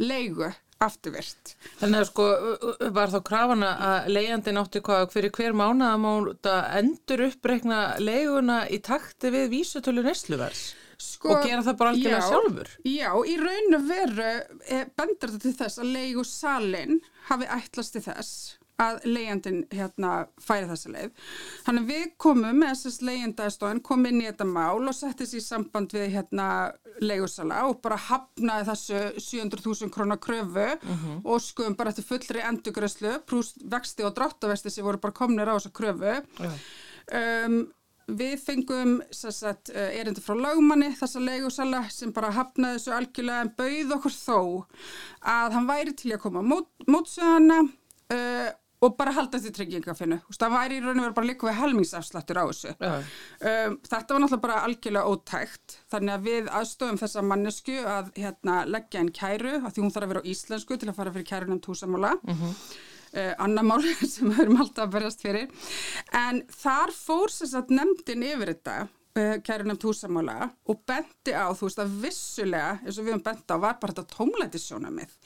leigu 0.00 0.48
afturvirt. 0.80 1.54
Þannig 1.78 2.00
að 2.00 2.08
sko 2.08 2.26
var 2.96 3.12
þá 3.12 3.18
krafana 3.28 3.70
að 3.86 4.10
leigjandinn 4.16 4.60
átti 4.62 4.82
hvað 4.84 5.10
fyrir 5.12 5.34
hver 5.36 5.56
mánuð 5.56 5.86
að 5.90 6.02
máta 6.04 6.54
endur 6.80 7.26
uppreikna 7.28 7.80
leiguna 8.00 8.62
í 8.72 8.80
takti 8.84 9.32
við 9.34 9.50
vísutölu 9.54 10.04
nestluvers 10.06 10.70
Sko, 11.00 11.30
og 11.32 11.46
gera 11.48 11.62
það 11.64 11.76
bara 11.80 11.92
algjörlega 11.94 12.20
já, 12.20 12.28
sjálfur. 12.28 12.70
Já, 12.84 13.10
í 13.24 13.36
raun 13.40 13.76
og 13.78 13.84
veru 13.88 14.24
eh, 14.28 14.82
bendur 14.98 15.32
þetta 15.32 15.44
til 15.46 15.52
þess 15.56 15.80
að 15.80 15.92
leigu 15.94 16.24
salin 16.28 16.98
hafi 17.30 17.48
ætlast 17.56 17.96
til 17.96 18.02
þess 18.04 18.34
að 18.80 19.00
leigjandinn 19.08 19.62
hérna 19.74 20.12
færi 20.40 20.68
þessa 20.70 20.92
leið. 20.94 21.24
Þannig 21.66 21.88
við 21.90 22.04
komum 22.24 22.60
með 22.60 22.72
þessast 22.74 23.04
leigjandastofan, 23.08 23.82
kom 23.86 24.06
inn 24.08 24.22
í 24.22 24.28
þetta 24.28 24.46
mál 24.48 24.80
og 24.80 24.96
settist 24.96 25.36
í 25.36 25.42
samband 25.44 25.94
við 25.96 26.08
hérna 26.16 26.48
leigusala 27.00 27.64
og 27.68 27.80
bara 27.84 27.98
hafnaði 28.08 28.68
þessu 28.70 29.02
700.000 29.16 29.92
krónar 29.94 30.20
kröfu 30.22 30.68
og 31.24 31.42
skoðum 31.44 31.76
bara 31.78 31.92
eftir 31.92 32.08
fullri 32.08 32.44
endurgröslu, 32.46 33.18
prúst 33.26 33.60
vexti 33.70 34.06
og 34.06 34.14
dráttavesti 34.16 34.72
sem 34.72 34.86
voru 34.86 35.00
bara 35.02 35.16
komnir 35.16 35.50
á 35.50 35.56
þessa 35.56 35.74
kröfu. 35.76 36.16
Já. 36.40 36.50
Um, 37.10 37.62
við 38.10 38.36
fengum 38.42 38.96
sagt, 39.14 39.70
erindi 39.70 40.22
frá 40.22 40.34
lögmanni 40.38 40.90
þessa 40.98 41.22
leigusala 41.22 41.84
sem 41.92 42.12
bara 42.14 42.32
hafnaði 42.34 42.78
þessu 42.78 42.94
algjörlega 42.96 43.44
en 43.44 43.52
bauð 43.58 43.94
okkur 43.98 44.16
þó 44.16 44.38
að 45.34 45.56
hann 45.56 45.68
væri 45.68 45.94
til 45.98 46.14
að 46.14 46.22
koma 46.24 46.42
mót, 46.42 46.70
mótsöðana 46.90 47.60
uh, 47.62 48.48
og 48.80 48.96
bara 48.96 49.12
halda 49.16 49.40
því 49.40 49.52
tryggingafinu. 49.56 50.18
Það 50.32 50.54
væri 50.54 50.78
í 50.78 50.82
raun 50.84 51.00
og 51.00 51.04
veru 51.04 51.16
bara 51.18 51.28
líka 51.28 51.48
við 51.48 51.58
helmingsafslattur 51.60 52.40
á 52.40 52.44
þessu. 52.48 52.74
Um, 52.80 53.74
þetta 53.86 54.14
var 54.14 54.22
náttúrulega 54.22 54.44
bara 54.46 54.60
algjörlega 54.66 55.14
ótækt 55.14 55.76
þannig 55.92 56.14
að 56.14 56.28
við 56.28 56.52
aðstofum 56.60 57.00
þessa 57.02 57.24
mannesku 57.26 57.76
að 57.84 58.12
hérna, 58.16 58.60
leggja 58.68 59.02
einn 59.02 59.12
kæru 59.20 59.58
að 59.60 59.74
því 59.74 59.84
hún 59.84 59.92
þarf 59.96 60.08
að 60.08 60.14
vera 60.14 60.24
á 60.24 60.30
íslensku 60.32 60.78
til 60.80 60.88
að 60.88 60.96
fara 61.00 61.12
fyrir 61.16 61.28
kærunum 61.32 61.60
túsamála. 61.66 62.14
Uh 62.24 62.40
-huh. 62.40 62.54
uh, 63.20 63.34
annar 63.44 63.68
mál 63.68 63.84
sem 64.14 64.30
við 64.30 64.40
erum 64.46 64.62
alltaf 64.64 64.86
að 64.86 64.94
berjast 64.96 65.26
fyrir. 65.26 65.52
En 66.12 66.42
þar 66.48 66.96
fór 66.96 67.28
sér 67.28 67.52
satt 67.52 67.70
nefndin 67.70 68.24
yfir 68.32 68.54
þetta 68.54 68.88
Eh, 69.18 69.40
kærunum 69.42 69.74
túsamála 69.74 70.52
og 70.70 70.84
bendi 70.86 71.32
á 71.34 71.50
þú 71.50 71.66
veist 71.66 71.80
að 71.82 71.94
vissulega 72.04 72.76
eins 72.78 72.94
og 72.94 73.08
við 73.08 73.16
höfum 73.16 73.24
bendi 73.26 73.56
á 73.58 73.58
var 73.58 73.80
bara 73.82 73.96
þetta 73.96 74.14
tómlætissjónamið 74.14 75.16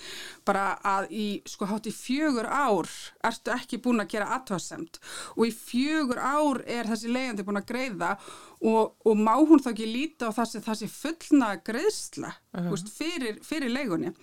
bara 0.48 0.62
að 0.88 1.10
í 1.12 1.26
sko 1.52 1.68
hátt 1.68 1.90
í 1.90 1.92
fjögur 1.92 2.48
ár 2.48 2.88
ertu 3.28 3.52
ekki 3.52 3.82
búin 3.84 4.00
að 4.00 4.14
gera 4.14 4.30
aðtöðasemt 4.38 4.96
og 5.36 5.44
í 5.44 5.52
fjögur 5.52 6.16
ár 6.16 6.62
er 6.64 6.88
þessi 6.88 7.12
leiðandi 7.12 7.44
búin 7.44 7.60
að 7.60 7.68
greiða 7.74 8.14
og, 8.64 8.96
og 9.04 9.20
má 9.20 9.34
hún 9.36 9.60
þá 9.60 9.74
ekki 9.74 9.92
líta 9.92 10.32
á 10.32 10.36
þessi, 10.40 10.64
þessi 10.64 10.88
fullna 10.88 11.54
greiðsla 11.60 12.32
uh 12.32 12.60
-huh. 12.62 12.70
veist, 12.72 12.88
fyrir, 12.88 13.44
fyrir 13.44 13.68
leigunni 13.68 14.14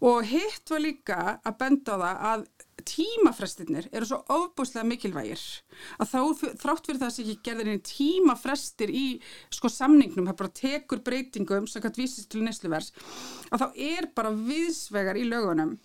og 0.00 0.24
hitt 0.32 0.70
var 0.72 0.80
líka 0.80 1.18
að 1.44 1.58
benda 1.60 1.92
á 1.92 1.96
það 2.00 2.24
að 2.32 2.48
tímafrestirnir 2.82 3.88
eru 3.92 4.08
svo 4.08 4.20
ofbúslega 4.34 4.86
mikilvægir 4.88 5.40
að 6.02 6.10
þá 6.10 6.18
þrátt 6.62 6.88
fyrir 6.88 7.00
það 7.00 7.08
að 7.08 7.20
ekki 7.24 7.36
gerðir 7.48 7.70
einn 7.72 7.82
tímafrestir 7.86 8.90
í 8.90 9.06
sko 9.54 9.70
samningnum, 9.72 10.28
það 10.28 10.40
bara 10.42 10.56
tekur 10.60 11.02
breytingum 11.06 11.68
sem 11.70 11.84
kannski 11.84 12.04
vísist 12.04 12.30
til 12.32 12.44
nesluvers 12.44 12.92
að 13.50 13.64
þá 13.64 13.68
er 13.94 14.10
bara 14.16 14.34
viðsvegar 14.34 15.20
í 15.20 15.26
lögunum 15.28 15.76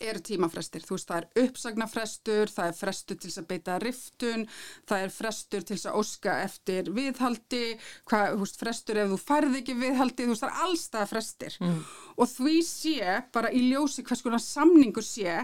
eru 0.00 0.22
tímafrestir, 0.24 0.84
þú 0.86 0.96
veist 0.96 1.10
það 1.10 1.18
er 1.22 1.44
uppsagnafrestur, 1.46 2.52
það 2.52 2.70
er 2.70 2.78
frestur 2.80 3.20
til 3.22 3.32
að 3.32 3.48
beita 3.50 3.78
riftun, 3.82 4.46
það 4.88 5.04
er 5.06 5.14
frestur 5.14 5.66
til 5.66 5.78
að 5.78 5.98
óska 6.00 6.36
eftir 6.44 6.90
viðhaldi 6.96 7.62
hvað, 8.08 8.34
þú 8.34 8.40
veist, 8.42 8.58
frestur 8.62 9.00
ef 9.02 9.12
þú 9.12 9.20
færð 9.22 9.60
ekki 9.60 9.76
viðhaldi, 9.80 10.26
þú 10.26 10.34
veist, 10.34 10.44
það 10.44 10.52
er 10.52 10.66
allstað 10.66 11.12
frestir. 11.12 11.58
Mm. 11.60 11.78
og 12.16 12.30
því 12.32 12.56
sé, 12.64 13.14
bara 13.32 13.52
í 13.52 13.62
ljósi 13.70 14.04
hvers 14.06 14.22
konar 14.24 14.42
samningur 14.42 15.04
sé 15.04 15.38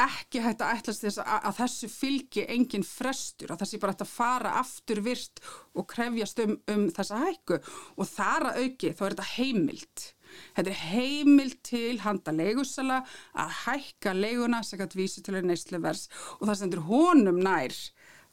ekki 0.00 0.42
hægt 0.44 0.64
að 0.64 0.78
ætlast 0.78 1.04
þess 1.06 1.22
að, 1.22 1.48
að 1.48 1.58
þessu 1.62 1.90
fylgi 1.92 2.46
engin 2.52 2.86
frestur, 2.86 3.52
að 3.52 3.64
þessi 3.64 3.80
bara 3.80 3.94
hægt 3.94 4.06
að 4.06 4.14
fara 4.14 4.54
aftur 4.60 5.02
virt 5.04 5.42
og 5.74 5.88
krefjast 5.90 6.42
um, 6.44 6.56
um 6.70 6.88
þessa 6.94 7.20
hækku. 7.24 7.60
Og 7.96 8.08
þar 8.08 8.50
að 8.50 8.64
auki 8.64 8.94
þá 8.94 9.04
er 9.06 9.14
þetta 9.14 9.30
heimilt 9.34 10.08
Þetta 10.56 10.72
er 10.72 10.82
heimil 10.90 11.54
til 11.66 12.00
handa 12.04 12.34
leigusala 12.34 13.02
að 13.38 13.54
hækka 13.64 14.14
leiguna 14.16 14.62
kannski 14.64 15.00
vísi 15.00 15.24
til 15.24 15.36
að 15.38 15.48
neyslu 15.50 15.80
vers 15.82 16.08
og 16.38 16.48
það 16.48 16.58
sendur 16.62 16.84
honum 16.88 17.40
nær 17.44 17.76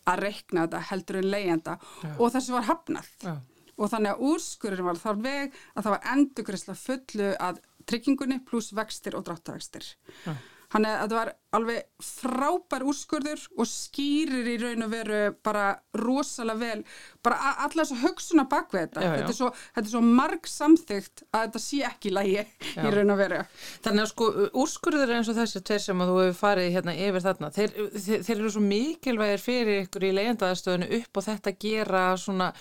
að 0.08 0.24
rekna 0.24 0.66
þetta 0.66 0.84
heldur 0.90 1.22
en 1.22 1.32
leigjanda 1.32 1.78
ja. 1.78 2.12
og 2.18 2.34
þessu 2.36 2.56
var 2.56 2.68
hafnað. 2.70 3.10
Ja. 3.24 3.38
Og 3.78 3.92
þannig 3.92 4.14
að 4.14 4.30
úrskurinn 4.32 4.88
var 4.88 5.00
þar 5.02 5.18
veg 5.22 5.58
að 5.76 5.82
það 5.84 5.94
var 5.94 6.06
endurgræsla 6.14 6.78
fullu 6.82 7.32
að 7.48 7.60
tryggingunni 7.88 8.40
pluss 8.48 8.72
vextir 8.76 9.18
og 9.18 9.28
dráttavextir. 9.28 9.86
Ja. 10.26 10.36
Þannig 10.68 10.92
að 10.92 11.02
þetta 11.02 11.16
var 11.18 11.30
alveg 11.58 11.84
frábær 12.04 12.84
úrskurður 12.92 13.44
og 13.56 13.70
skýrir 13.72 14.50
í 14.52 14.56
raun 14.60 14.84
og 14.84 14.90
veru 14.92 15.20
bara 15.48 15.68
rosalega 15.96 16.60
vel, 16.60 16.82
bara 17.24 17.54
alla 17.64 17.86
þessu 17.86 18.00
högsuna 18.02 18.44
bak 18.52 18.76
við 18.76 18.84
þetta. 18.84 19.06
Já, 19.06 19.08
já. 19.08 19.14
Þetta, 19.16 19.32
er 19.32 19.38
svo, 19.38 19.50
þetta 19.78 19.86
er 19.86 19.94
svo 19.94 20.02
marg 20.20 20.52
samþygt 20.52 21.24
að 21.30 21.46
þetta 21.46 21.62
sé 21.64 21.80
ekki 21.88 22.12
lægi 22.18 22.44
í 22.44 22.92
raun 22.98 23.16
og 23.16 23.22
veru. 23.22 23.40
Þannig 23.88 24.04
að 24.04 24.12
sko 24.12 24.30
úrskurður 24.66 25.16
eins 25.16 25.32
og 25.32 25.40
þessi 25.40 25.64
tveir 25.72 25.86
sem 25.88 26.04
að 26.04 26.12
þú 26.12 26.20
hefur 26.26 26.38
farið 26.42 26.70
hérna 26.76 26.98
yfir 27.08 27.28
þarna, 27.30 27.54
þeir, 27.56 27.80
þeir, 27.96 28.28
þeir 28.28 28.36
eru 28.38 28.54
svo 28.58 28.66
mikilvægir 28.68 29.48
fyrir 29.48 29.82
ykkur 29.86 30.10
í 30.10 30.14
leyendaðastöðinu 30.20 30.92
upp 31.00 31.22
og 31.22 31.28
þetta 31.32 31.58
gera 31.64 32.06
svona 32.20 32.52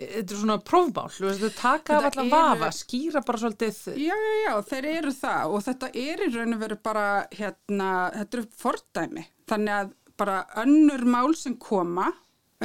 Þetta 0.00 0.32
er 0.32 0.38
svona 0.40 0.56
prófmál, 0.64 1.10
þú 1.12 1.50
taka 1.58 1.98
af 1.98 2.06
allar 2.08 2.30
vafa, 2.32 2.70
skýra 2.72 3.20
bara 3.26 3.40
svolítið. 3.42 3.80
Já, 4.00 4.14
já, 4.16 4.36
já, 4.46 4.54
þeir 4.70 4.86
eru 4.94 5.12
það 5.12 5.54
og 5.56 5.64
þetta 5.66 5.90
er 5.92 6.22
í 6.24 6.28
raun 6.32 6.56
og 6.56 6.62
veru 6.62 6.78
bara, 6.88 7.06
hérna, 7.36 7.90
þetta 8.14 8.38
eru 8.38 8.46
fordæmi. 8.62 9.26
Þannig 9.50 9.74
að 9.76 9.90
bara 10.20 10.38
önnur 10.62 11.04
mál 11.04 11.36
sem 11.36 11.56
koma, 11.60 12.06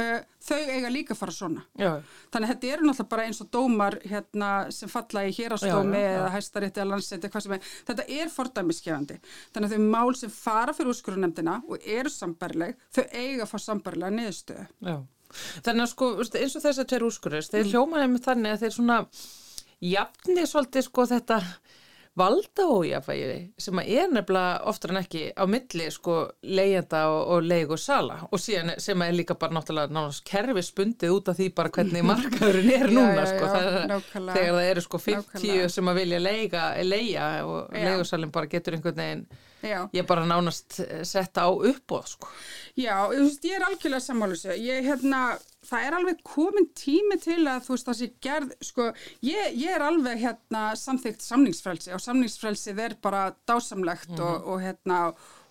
uh, 0.00 0.22
þau 0.46 0.56
eiga 0.56 0.92
líka 0.92 1.16
fara 1.18 1.34
svona. 1.34 1.64
Já. 1.76 1.90
Þannig 2.32 2.48
að 2.48 2.54
þetta 2.54 2.70
eru 2.72 2.86
náttúrulega 2.88 3.12
bara 3.12 3.26
eins 3.28 3.40
og 3.44 3.50
dómar 3.52 3.98
hérna, 4.08 4.50
sem 4.72 4.92
falla 4.92 5.24
í 5.28 5.34
hérastómi 5.36 6.00
eða 6.00 6.30
hæstarétti 6.38 6.80
eða 6.80 6.94
landsetti, 6.94 7.30
hvað 7.34 7.44
sem 7.44 7.56
er. 7.58 7.74
Þetta 7.90 8.06
er 8.16 8.32
fordæmiskefandi. 8.32 9.18
Þannig 9.52 9.68
að 9.68 9.76
þau 9.76 9.90
mál 9.96 10.16
sem 10.22 10.32
fara 10.32 10.76
fyrir 10.76 10.94
úrskurunemdina 10.94 11.58
og 11.68 11.84
eru 11.98 12.12
sambarileg, 12.12 12.80
þau 12.96 13.04
eiga 13.12 13.44
að 13.44 13.52
fá 13.52 13.58
sambarilega 13.66 14.16
niðurstöðu. 14.20 14.66
Já. 14.88 14.96
Þannig 15.66 15.86
að 15.86 15.90
sko 15.92 16.12
eins 16.22 16.56
og 16.56 16.64
þess 16.66 16.82
að 16.82 16.88
tveir 16.92 17.06
úrskurist, 17.08 17.54
þeir 17.54 17.64
mm. 17.64 17.72
hljómaði 17.72 18.12
með 18.12 18.28
þannig 18.28 18.54
að 18.54 18.64
þeir 18.64 18.76
svona 18.76 19.00
jafni 19.84 20.46
svolítið 20.48 20.86
sko 20.86 21.06
þetta 21.10 21.40
valda 22.16 22.64
ójafægi 22.72 23.32
sem 23.60 23.76
að 23.80 23.90
er 23.92 24.06
nefnilega 24.08 24.60
oftar 24.70 24.94
en 24.94 25.00
ekki 25.02 25.22
á 25.36 25.44
milli 25.52 25.88
sko 25.92 26.14
leiðenda 26.48 27.02
og, 27.12 27.18
og 27.34 27.44
leig 27.44 27.72
og 27.74 27.80
sala 27.80 28.16
og 28.30 28.40
síðan 28.40 28.72
sem 28.80 29.02
að 29.04 29.12
er 29.12 29.18
líka 29.18 29.36
bara 29.36 29.52
náttúrulega 29.52 29.92
náttúrulega 29.92 30.30
kerfi 30.30 30.64
spundið 30.64 31.12
út 31.12 31.28
af 31.32 31.36
því 31.36 31.48
bara 31.58 31.72
hvernig 31.76 32.06
markaðurinn 32.12 32.72
er 32.78 32.94
núna 32.94 33.18
já, 33.18 33.26
já, 33.26 33.34
sko 33.34 33.50
já, 33.50 33.66
er, 33.66 33.92
þegar 34.30 34.56
það 34.56 34.70
eru 34.70 34.86
sko 34.86 35.02
50 35.04 35.26
nákvæmlega. 35.34 35.74
sem 35.76 35.92
að 35.92 36.00
vilja 36.00 36.22
leiga, 36.22 36.64
leiga 36.86 37.28
og 37.44 37.76
leigusalinn 37.76 38.32
bara 38.38 38.52
getur 38.56 38.78
einhvern 38.78 39.04
veginn 39.04 39.26
Já. 39.66 39.80
ég 39.92 40.06
bara 40.08 40.24
nánast 40.28 40.78
eh, 40.84 41.02
setta 41.04 41.46
á 41.46 41.50
uppbóð 41.50 42.08
sko. 42.14 42.30
Já, 42.76 43.08
veist, 43.10 43.44
ég 43.44 43.58
er 43.58 43.66
algjörlega 43.66 44.04
sammálusu 44.04 44.54
ég, 44.54 44.86
hérna, 44.86 45.22
það 45.66 45.86
er 45.88 45.98
alveg 45.98 46.24
komin 46.26 46.68
tími 46.76 47.18
til 47.22 47.42
að 47.44 47.66
þú 47.66 47.74
veist 47.74 47.90
það 47.90 48.00
sé 48.00 48.10
gerð 48.28 48.56
sko, 48.70 48.88
ég, 49.26 49.56
ég 49.58 49.76
er 49.76 49.86
alveg 49.86 50.22
hérna 50.22 50.64
samþygt 50.78 51.24
samningsfrelsi 51.26 51.94
og 51.96 52.04
samningsfrelsið 52.04 52.82
er 52.88 52.98
bara 53.02 53.28
dásamlegt 53.48 54.10
mm 54.10 54.16
-hmm. 54.16 54.34
og, 54.34 54.46
og 54.46 54.60
hérna 54.62 55.00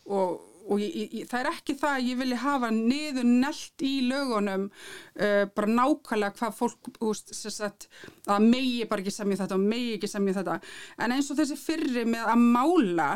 og 0.06 0.55
og 0.66 0.82
ég, 0.82 0.96
ég, 1.20 1.26
það 1.30 1.42
er 1.42 1.50
ekki 1.52 1.76
það 1.80 1.96
að 1.96 2.08
ég 2.10 2.20
vilja 2.22 2.40
hafa 2.42 2.70
niður 2.74 3.28
nelt 3.30 3.86
í 3.86 3.94
lögunum 4.10 4.68
uh, 4.70 5.44
bara 5.56 5.72
nákvæmlega 5.72 6.38
hvað 6.40 6.56
fólk 6.60 6.90
úst, 7.06 7.34
sagt, 7.34 7.88
að 8.26 8.48
megi 8.48 8.88
bara 8.90 9.04
ekki 9.04 9.14
semja 9.14 9.42
þetta 9.44 9.60
og 9.60 9.68
megi 9.74 9.98
ekki 9.98 10.10
semja 10.12 10.38
þetta. 10.40 10.58
En 11.06 11.16
eins 11.16 11.30
og 11.30 11.40
þessi 11.42 11.60
fyrri 11.60 12.06
með 12.10 12.32
að 12.34 12.48
mála 12.56 13.12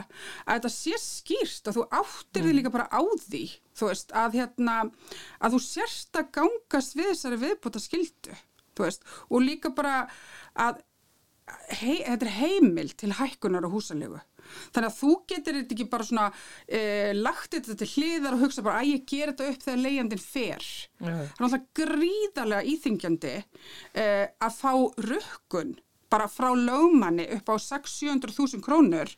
að 0.46 0.60
þetta 0.60 0.74
sé 0.76 1.00
skýrst 1.04 1.72
og 1.72 1.80
þú 1.80 1.88
áttir 1.90 2.44
mm. 2.44 2.50
því 2.50 2.58
líka 2.60 2.74
bara 2.76 2.90
á 2.92 3.02
því 3.26 3.46
þú 3.80 3.90
veist 3.90 4.14
að 4.18 4.38
hérna 4.40 4.76
að 5.40 5.56
þú 5.56 5.64
sérst 5.64 6.20
að 6.20 6.30
gangast 6.36 6.98
við 6.98 7.14
þessari 7.14 7.42
viðbúta 7.46 7.82
skildu 7.82 8.38
veist, 8.80 9.04
og 9.28 9.44
líka 9.44 9.74
bara 9.76 10.06
að 10.56 10.80
hei, 11.80 12.00
þetta 12.06 12.26
er 12.26 12.36
heimil 12.38 12.92
til 12.98 13.12
hækkunar 13.18 13.68
og 13.68 13.78
húsalegu 13.78 14.22
þannig 14.74 14.90
að 14.90 14.98
þú 15.00 15.12
getur 15.34 15.60
þetta 15.60 15.76
ekki 15.76 15.90
bara 15.92 16.08
svona 16.10 16.30
eh, 16.68 17.12
lagt 17.18 17.58
þetta 17.58 17.78
til 17.82 17.90
hliðar 17.96 18.38
og 18.38 18.46
hugsa 18.46 18.66
bara 18.66 18.84
að 18.84 18.94
ég 18.94 19.06
ger 19.10 19.34
þetta 19.34 19.52
upp 19.54 19.68
þegar 19.68 19.84
leiðandin 19.86 20.24
fer. 20.24 20.72
Það 21.00 21.60
er 21.60 21.68
gríðarlega 21.82 22.74
íþingjandi 22.74 23.36
eh, 23.38 24.26
að 24.40 24.58
fá 24.60 24.74
rukkun 25.10 25.78
bara 26.10 26.26
frá 26.26 26.50
lögmanni 26.58 27.28
upp 27.36 27.52
á 27.54 27.56
600-700.000 27.62 28.64
krónur 28.66 29.12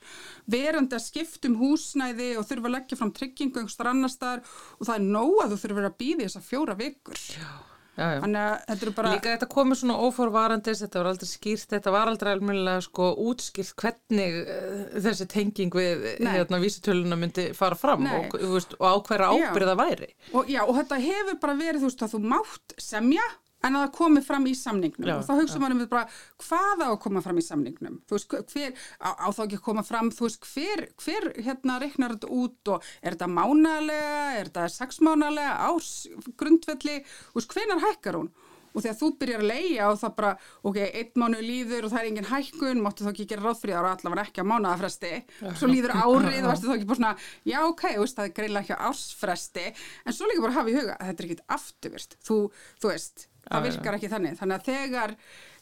verandi 0.52 0.98
að 0.98 1.06
skiptum 1.06 1.56
húsnæði 1.62 2.34
og 2.36 2.48
þurfa 2.50 2.68
að 2.68 2.76
leggja 2.76 3.00
fram 3.00 3.16
tryggingu 3.16 3.62
einhverstar 3.62 3.94
annar 3.94 4.12
staðar 4.12 4.44
og 4.78 4.88
það 4.90 4.96
er 4.98 5.10
nóg 5.16 5.36
að 5.40 5.54
þú 5.56 5.62
þurfa 5.66 5.88
að 5.88 6.00
býði 6.04 6.26
þess 6.26 6.42
að 6.42 6.50
fjóra 6.52 6.80
vikur. 6.82 7.28
Já 7.38 7.71
Þannig 7.98 8.40
að 8.40 8.54
þetta 8.70 8.86
eru 8.86 8.94
bara... 8.96 9.12
Líka 9.16 9.34
þetta 9.34 9.48
komið 9.52 9.80
svona 9.82 9.98
óforvarandis, 10.08 10.82
þetta 10.86 11.02
var 11.02 11.10
aldrei 11.12 11.30
skýrt, 11.30 11.68
þetta 11.74 11.94
var 11.94 12.12
aldrei 12.12 12.32
almennilega 12.32 12.86
sko 12.86 13.10
útskilt 13.28 13.74
hvernig 13.82 14.38
uh, 14.42 14.82
þessi 15.04 15.28
tenging 15.32 15.76
við 15.76 16.08
hérna 16.24 16.62
vísitöluna 16.64 17.20
myndi 17.20 17.50
fara 17.58 17.78
fram 17.78 18.08
og, 18.08 18.38
veist, 18.56 18.78
og 18.80 18.88
á 18.88 18.96
hverja 19.10 19.32
ábyrða 19.36 19.78
væri. 19.84 20.12
Og, 20.32 20.48
já, 20.52 20.64
og 20.64 20.76
þetta 20.80 21.02
hefur 21.04 21.40
bara 21.44 21.58
verið, 21.60 21.84
þú 21.84 21.92
veist, 21.92 22.06
að 22.08 22.16
þú 22.16 22.24
mátt 22.32 22.78
semja 22.80 23.28
en 23.62 23.78
að 23.78 23.86
það 23.86 23.94
komi 23.98 24.24
fram 24.26 24.48
í 24.50 24.56
samningnum. 24.58 25.10
Já, 25.10 25.16
og 25.20 25.26
þá 25.28 25.34
hugsa 25.40 25.62
maður 25.62 25.76
um 25.76 25.82
þetta 25.84 25.96
bara 25.96 26.46
hvað 26.46 26.84
á 26.84 26.88
að 26.90 27.00
koma 27.06 27.24
fram 27.26 27.42
í 27.42 27.46
samningnum? 27.46 27.98
Veist, 28.12 28.38
hver, 28.54 28.78
á, 28.98 29.10
á 29.22 29.28
þá 29.30 29.42
ekki 29.46 29.60
að 29.60 29.66
koma 29.70 29.86
fram 29.88 30.14
veist, 30.18 30.48
hver, 30.54 30.86
hver 31.02 31.32
hérna 31.40 31.80
reiknar 31.82 32.16
þetta 32.18 32.32
út 32.42 32.76
og 32.76 32.94
er 33.02 33.18
þetta 33.18 33.32
mánalega 33.32 34.22
er 34.40 34.52
þetta 34.52 34.70
sexmánalega, 34.78 35.58
árs 35.70 35.92
grundvelli? 36.40 37.02
Veist, 37.36 37.54
hvenar 37.54 37.84
hækkar 37.86 38.22
hún? 38.22 38.32
Og 38.72 38.86
þegar 38.86 38.96
þú 39.02 39.08
byrjar 39.20 39.42
að 39.42 39.50
leia 39.50 39.88
og 39.92 39.98
það 40.00 40.14
bara, 40.16 40.30
ok, 40.70 40.78
einn 40.86 41.18
mánu 41.20 41.42
líður 41.44 41.88
og 41.88 41.92
það 41.92 42.02
er 42.02 42.08
engin 42.08 42.30
hækkun, 42.30 42.84
máttu 42.86 43.04
þá 43.04 43.10
ekki 43.12 43.26
gera 43.28 43.44
ráð 43.44 43.60
fyrir 43.60 43.76
það 43.76 43.88
og 43.88 43.90
allavega 43.98 44.24
ekki 44.30 44.44
að 44.44 44.48
mánaðafresti 44.52 45.12
svo 45.60 45.72
líður 45.72 45.96
árið, 45.98 46.38
varstu 46.48 46.70
þá 46.70 46.76
ekki 46.78 46.88
bara 46.88 47.02
svona 47.02 47.12
já, 47.52 47.58
ok, 47.66 47.84
veist, 48.00 48.16
það 48.22 48.30
er 48.30 48.34
greinlega 48.38 48.64
ekki 48.64 48.80
á 48.80 48.86
ársfresti. 48.88 49.66
En 50.06 50.16
svo 50.16 50.32
líka 50.32 50.46
bara 50.46 50.58
hafa 50.62 50.72
í 50.72 50.78
huga 50.78 50.96
að 50.96 51.12
þetta 51.12 51.26
er 51.26 51.28
ekkit 51.28 51.44
afturvirt, 51.58 52.18
þú, 52.24 52.40
þú 52.80 52.94
veist 52.94 53.28
það 53.48 53.66
virkar 53.68 53.98
ekki 53.98 54.12
þannig, 54.12 54.38
þannig 54.40 54.60
að 54.60 54.70
þegar 54.70 55.16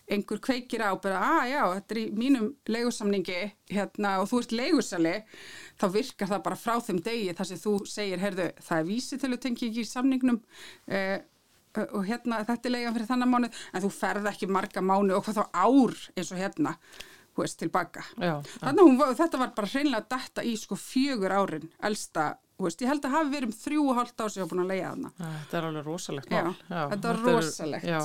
einhver 0.09 0.39
kveikir 0.41 0.81
á 0.81 0.91
bara, 0.97 1.19
að 1.21 1.51
já, 1.51 1.61
þetta 1.77 1.93
er 1.93 1.99
í 2.01 2.05
mínum 2.17 2.47
leigusamningi 2.69 3.41
hérna, 3.69 4.15
og 4.21 4.29
þú 4.31 4.39
ert 4.43 4.55
leigusali, 4.57 5.15
þá 5.79 5.85
virkar 5.93 6.31
það 6.31 6.45
bara 6.47 6.59
frá 6.59 6.79
þeim 6.85 7.01
degi 7.05 7.35
þar 7.37 7.49
sem 7.51 7.61
þú 7.61 7.75
segir, 7.89 8.23
heyrðu, 8.23 8.47
það 8.65 8.81
er 8.81 8.87
vísitölu 8.89 9.37
tengi 9.41 9.69
ekki 9.69 9.85
í 9.85 9.91
samningnum 9.91 10.41
eh, 10.89 11.19
og 11.85 12.01
hérna, 12.09 12.41
þetta 12.47 12.69
er 12.69 12.75
leigan 12.75 12.97
fyrir 12.97 13.11
þannig 13.11 13.31
mánu, 13.35 13.51
en 13.73 13.85
þú 13.85 13.93
ferð 13.99 14.33
ekki 14.33 14.49
marga 14.49 14.83
mánu 14.83 15.15
og 15.17 15.25
hvað 15.27 15.43
þá 15.43 15.45
ár 15.53 15.97
eins 16.15 16.33
og 16.33 16.41
hérna, 16.41 16.75
þú 17.29 17.45
veist, 17.45 17.59
tilbaka. 17.61 18.05
Já, 18.17 18.33
Þannig 18.57 18.81
að 18.81 18.87
hún, 18.89 19.17
þetta 19.21 19.41
var 19.43 19.55
bara 19.61 19.73
hreinlega 19.75 20.09
detta 20.17 20.43
í 20.43 20.55
sko 20.59 20.77
fjögur 20.79 21.37
árin, 21.37 21.69
elsta, 21.85 22.31
þú 22.33 22.48
veist, 22.67 22.81
ég 22.83 22.89
held 22.91 23.05
að 23.07 23.13
hafi 23.15 23.29
verið 23.33 23.47
um 23.49 23.55
þrjú 23.55 23.83
og 23.89 23.95
hálft 23.99 24.17
sem 24.19 24.41
ég 24.41 24.45
var 24.45 24.49
búin 24.51 24.63
að 24.65 24.71
leiða. 24.73 25.11
Já, 25.19 25.29
Þetta 25.39 25.57
er 25.59 25.67
alveg 25.69 25.85
rosalegt 25.89 26.29
Já, 26.33 26.41
mál. 26.43 26.55
þetta 26.91 27.09
er- 27.13 27.21
rosalegt. 27.29 27.85
já. 27.85 27.99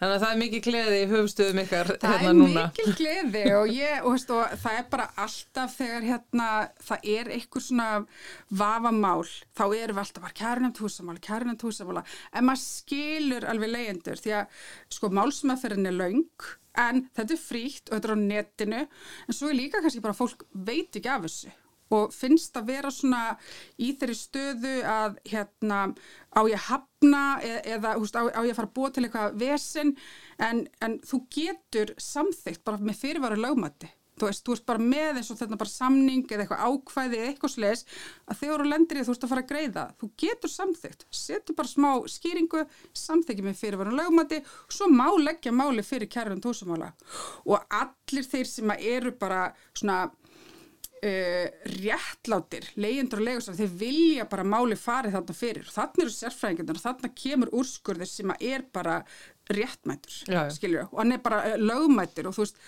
Þannig 0.00 0.14
að 0.16 0.22
það 0.24 0.32
er 0.34 0.40
mikið 0.42 0.62
gleði 0.66 0.96
í 1.00 1.06
höfumstöðum 1.12 1.60
ykkar 1.64 1.86
Það 1.96 2.16
hérna 2.16 2.28
er 2.28 2.34
núna. 2.40 2.64
mikil 2.66 2.94
gleði 3.00 3.44
og, 3.56 3.66
ég, 3.72 4.04
og, 4.04 4.10
veist, 4.12 4.30
og 4.36 4.56
það 4.66 4.78
er 4.78 4.86
bara 4.90 5.06
alltaf 5.16 5.76
þegar 5.78 6.02
hérna, 6.10 6.48
það 6.90 7.08
er 7.16 7.32
einhver 7.36 7.62
svona 7.64 7.88
vafamál, 8.50 9.24
þá 9.56 9.64
erum 9.76 9.96
við 9.96 10.02
alltaf 10.04 10.22
bara 10.26 10.36
kærnæmt 10.42 10.78
húsamála, 10.82 11.22
kærnæmt 11.24 11.64
húsamála, 11.66 12.04
en 12.36 12.44
maður 12.44 12.62
skilur 12.66 13.46
alveg 13.50 13.72
leyendur 13.72 14.20
því 14.20 14.34
að 14.42 14.46
sko 14.98 15.10
málsmeðferðin 15.16 15.90
er 15.90 15.96
löng, 15.96 16.22
en 16.76 17.06
þetta 17.16 17.32
er 17.32 17.40
frítt 17.40 17.88
og 17.90 17.96
þetta 17.96 18.10
er 18.10 18.16
á 18.16 18.18
netinu, 18.20 18.82
en 19.26 19.32
svo 19.36 19.48
er 19.48 19.56
líka 19.56 19.80
kannski 19.80 20.02
bara 20.04 20.16
fólk 20.18 20.44
veit 20.52 20.92
ekki 21.00 21.08
af 21.08 21.24
þessu 21.26 21.52
og 21.94 22.14
finnst 22.14 22.56
að 22.58 22.70
vera 22.72 22.92
svona 22.94 23.22
í 23.78 23.92
þeirri 23.98 24.16
stöðu 24.18 24.74
að 24.90 25.20
hérna 25.30 25.82
á 26.34 26.40
ég 26.50 26.64
hafna 26.68 27.22
eða, 27.42 27.60
eða 27.76 27.92
húst, 28.00 28.18
á, 28.18 28.22
á 28.26 28.40
ég 28.46 28.56
fara 28.56 28.70
að 28.70 28.74
búa 28.78 28.90
til 28.90 29.06
eitthvað 29.06 29.38
vesen 29.42 29.94
en, 30.42 30.66
en 30.82 30.98
þú 31.06 31.22
getur 31.32 31.94
samþygt 32.00 32.64
bara 32.66 32.82
með 32.82 33.00
fyrirvaru 33.04 33.38
lögmætti 33.40 33.92
þú 34.16 34.30
veist, 34.30 34.44
þú 34.46 34.54
ert 34.56 34.66
bara 34.70 34.82
með 34.82 35.18
eins 35.20 35.30
og 35.32 35.38
þetta 35.40 35.58
bara 35.60 35.72
samning 35.72 36.22
eða 36.24 36.44
eitthvað 36.44 36.62
ákvæði 36.66 37.18
eða 37.18 37.30
eitthvað 37.30 37.52
sliðis 37.52 37.82
að 38.24 38.38
þegar 38.40 38.62
þú 38.62 38.68
lendir 38.70 39.00
í 39.00 39.04
þú 39.04 39.14
ert 39.14 39.26
að 39.26 39.32
fara 39.32 39.44
að 39.44 39.50
greiða 39.50 39.84
þú 40.00 40.10
getur 40.22 40.52
samþygt, 40.52 41.06
setur 41.12 41.58
bara 41.58 41.72
smá 41.72 41.88
skýringu, 42.10 42.62
samþykki 42.96 43.44
með 43.44 43.58
fyrirvaru 43.60 43.96
lögmætti 43.98 44.40
og 44.40 44.76
svo 44.78 44.88
má 44.92 45.08
leggja 45.20 45.52
máli 45.52 45.84
fyrir 45.84 46.10
kærun 46.12 46.40
tósamála 46.44 46.92
og 47.44 47.76
allir 47.82 48.30
þeir 48.30 48.50
sem 48.50 48.76
eru 48.78 49.12
bara 49.20 49.50
svona 49.76 50.06
uh, 51.04 51.46
réttlátir 51.76 52.68
leyendur 52.80 53.22
og 53.22 53.28
leigusar, 53.28 53.56
þeir 53.58 53.78
vilja 53.80 54.26
bara 54.30 54.46
máli 54.46 54.78
farið 54.80 55.18
þarna 55.18 55.38
fyrir, 55.38 55.70
þannig 55.72 56.04
eru 56.06 56.16
sérfræðingarnir 56.16 56.80
og 56.80 56.84
þarna 56.84 57.12
kemur 57.22 57.54
úrskurðir 57.60 58.10
sem 58.10 58.34
er 58.40 58.66
bara 58.74 59.00
réttmætur, 59.52 60.20
skiljur 60.54 60.88
og 60.90 61.00
hann 61.02 61.16
er 61.16 61.24
bara 61.24 61.42
uh, 61.52 61.58
lögmætur 61.60 62.30
og 62.30 62.38
þú 62.38 62.46
veist 62.46 62.62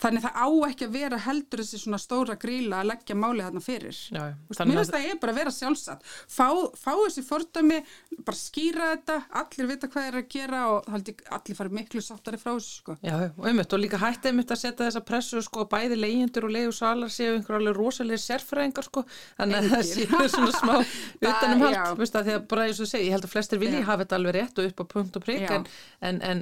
þannig 0.00 0.24
það 0.24 0.34
á 0.40 0.48
ekki 0.70 0.86
að 0.88 0.94
vera 0.96 1.18
heldur 1.26 1.60
þessi 1.62 1.80
svona 1.82 1.98
stóra 2.00 2.36
gríla 2.40 2.80
að 2.80 2.88
leggja 2.90 3.16
máli 3.18 3.44
þarna 3.44 3.60
fyrir. 3.64 3.96
Já, 4.10 4.22
Þannig 4.56 4.70
mér 4.70 4.80
að- 4.80 4.84
finnst 4.84 4.94
það 4.96 5.08
er 5.10 5.18
bara 5.20 5.32
að 5.34 5.40
vera 5.40 5.50
sjálfsagt. 5.56 6.02
Fá, 6.28 6.48
fá 6.80 6.92
þessi 7.04 7.24
fordæmi 7.26 7.78
bara 8.24 8.36
skýra 8.40 8.88
þetta, 8.94 9.16
allir 9.40 9.68
vita 9.70 9.88
hvað 9.92 10.08
er 10.08 10.18
að 10.22 10.28
gera 10.32 10.60
og 10.70 10.88
allir 10.90 11.58
farið 11.60 11.76
miklu 11.80 12.00
sáttari 12.04 12.40
frá 12.40 12.52
þessu 12.56 12.80
sko. 12.80 12.96
Já, 13.04 13.30
og 13.36 13.46
einmitt, 13.46 13.72
og 13.72 13.80
líka 13.80 14.00
hætti 14.00 14.30
einmitt 14.32 14.50
að 14.50 14.62
setja 14.64 14.86
þessa 14.88 15.04
pressu 15.04 15.42
sko, 15.44 15.64
bæði 15.70 15.96
leyendur 16.00 16.44
og 16.48 16.54
leigusalar 16.56 17.12
séu 17.12 17.36
einhver 17.36 17.58
alveg 17.60 17.76
rosalega 17.76 18.18
sérfræðingar 18.24 18.88
sko, 18.88 19.04
þannig 19.38 19.56
að 19.60 19.68
það 19.70 19.84
séu 19.90 20.28
svona 20.32 20.52
smá 20.56 20.74
utanum 21.20 21.60
hald, 21.66 21.76
að 22.16 22.32
að 22.34 22.48
bara 22.48 22.66
eins 22.68 22.80
og 22.80 22.88
segi, 22.90 23.06
ég 23.08 23.12
held 23.16 23.24
að 23.28 23.32
flestir 23.34 23.60
vilji 23.60 23.82
hafa 23.84 24.04
þetta 24.04 24.16
alveg 24.20 24.34
rétt 24.38 24.58
og 24.58 24.70
upp 24.70 24.80
á 24.80 24.84
punkt 24.94 25.16
og 25.16 25.24
Já. 25.50 25.54
en, 25.60 25.66
en, 26.00 26.20
en 26.22 26.40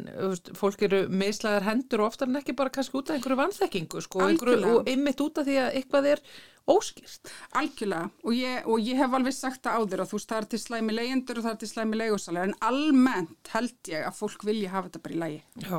vanþekkingu 3.48 4.04
sko, 4.04 4.22
Algjörlega. 4.26 4.76
og 4.76 4.88
einmitt 4.88 5.20
út 5.24 5.40
af 5.40 5.48
því 5.48 5.58
að 5.64 5.76
eitthvað 5.80 6.08
er 6.12 6.22
óskýrt. 6.68 7.30
Algjörlega 7.56 8.10
og 8.24 8.34
ég, 8.36 8.66
og 8.68 8.82
ég 8.84 9.00
hef 9.00 9.14
alveg 9.16 9.34
sagt 9.36 9.62
það 9.64 9.78
áður 9.80 10.02
að 10.04 10.10
þú 10.10 10.18
veist 10.18 10.32
það 10.34 10.42
er 10.42 10.48
til 10.52 10.60
slæmi 10.64 10.98
leyendur 10.98 11.38
og 11.40 11.46
það 11.46 11.54
er 11.54 11.62
til 11.62 11.70
slæmi 11.72 12.02
leigusalar 12.02 12.48
en 12.50 12.58
almennt 12.68 13.54
held 13.54 13.92
ég 13.92 14.04
að 14.04 14.18
fólk 14.20 14.44
vilji 14.44 14.68
hafa 14.68 14.90
þetta 14.90 15.02
bara 15.06 15.16
í 15.16 15.22
lægi. 15.24 15.40
Já. 15.64 15.78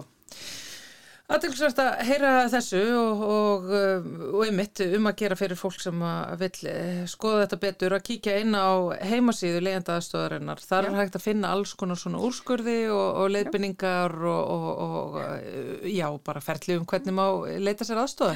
Aðtilsvært 1.29 1.77
að 1.83 1.99
heyra 2.07 2.29
þessu 2.49 2.79
og, 2.97 3.19
og, 3.21 3.67
uh, 3.69 4.07
og 4.31 4.47
einmitt 4.47 4.81
um 4.87 5.09
að 5.11 5.19
gera 5.19 5.35
fyrir 5.37 5.59
fólk 5.59 5.77
sem 5.83 6.01
vil 6.41 6.49
eh, 6.71 7.03
skoða 7.11 7.43
þetta 7.43 7.59
betur 7.61 7.93
að 7.93 8.05
kíkja 8.07 8.39
inn 8.41 8.57
á 8.57 8.97
heimasíðu 9.11 9.61
leyendaðstöðarinnar. 9.67 10.63
Þar 10.65 10.89
er 10.89 10.97
hægt 10.97 11.19
að 11.19 11.27
finna 11.27 11.53
alls 11.53 11.75
konar 11.77 12.01
svona 12.01 12.23
úrskurði 12.25 12.79
og, 12.89 13.21
og 13.21 13.29
leiðbynningar 13.35 14.17
og, 14.25 14.41
og, 14.55 14.81
og 14.87 15.21
eh, 15.21 15.87
já, 15.93 16.07
bara 16.25 16.41
ferli 16.41 16.79
um 16.79 16.89
hvernig 16.89 17.13
má 17.13 17.25
leita 17.61 17.85
sér 17.85 18.01
aðstöða. 18.01 18.35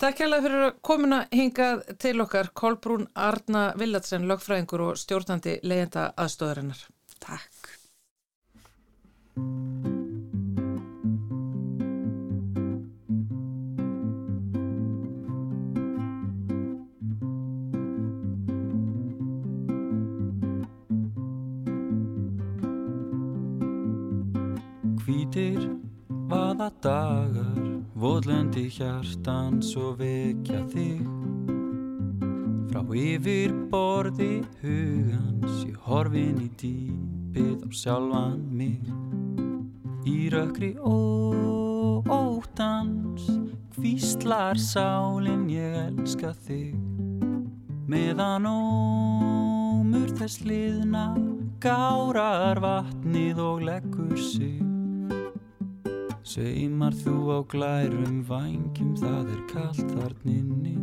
Takk 0.00 0.22
hérlega 0.22 0.46
fyrir 0.46 0.62
að 0.68 0.80
komuna 0.86 1.18
hingað 1.34 1.82
til 2.00 2.14
okkar 2.22 2.54
Kolbrún 2.56 3.10
Arna 3.18 3.72
Villatsen, 3.76 4.30
lögfræðingur 4.30 4.86
og 4.86 5.02
stjórnandi 5.02 5.58
leyenda 5.66 6.12
aðstöðarinnar. 6.14 6.86
Takk. 7.20 7.74
Hvítir 25.10 25.64
vaða 26.30 26.68
dagar, 26.84 27.64
voðlendi 27.98 28.68
hjartan 28.70 29.56
svo 29.58 29.88
vekja 29.98 30.60
þig. 30.70 31.00
Frá 32.70 32.84
yfir 32.94 33.56
borði 33.72 34.44
hugans, 34.60 35.64
ég 35.66 35.80
horfin 35.88 36.38
í 36.44 36.46
dýpið 36.62 37.66
á 37.66 37.68
sjálfan 37.80 38.38
mig. 38.54 38.86
Í 40.06 40.30
rökkri 40.30 40.76
ó, 40.78 40.94
óttans, 42.06 43.26
hvíslar 43.74 44.62
sálinn 44.62 45.50
ég 45.50 45.74
elska 45.88 46.36
þig. 46.46 46.78
Meðan 47.90 48.46
ómur 48.46 50.14
þess 50.22 50.46
liðna, 50.46 51.08
gárar 51.58 52.62
vatnið 52.62 53.46
og 53.50 53.64
leggur 53.66 54.18
sig. 54.30 54.69
Sveimar 56.20 56.92
þú 57.00 57.14
á 57.32 57.38
glærum 57.48 58.20
vængjum, 58.28 58.92
það 59.00 59.30
er 59.32 59.40
kallt 59.48 59.92
þarninni. 59.94 60.74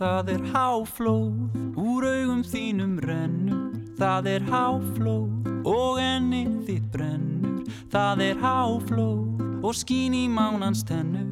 Það 0.00 0.30
er 0.32 0.46
háflóð, 0.54 1.58
úr 1.76 2.06
augum 2.08 2.40
þínum 2.40 2.96
rennur. 3.04 3.76
Það 4.00 4.30
er 4.32 4.46
háflóð 4.48 5.50
og 5.68 6.00
ennið 6.00 6.54
þitt 6.70 6.86
brennur. 6.94 7.68
Það 7.92 8.22
er 8.30 8.40
háflóð 8.40 9.44
og 9.60 9.76
skín 9.76 10.16
í 10.16 10.24
mánans 10.32 10.80
tennur. 10.88 11.28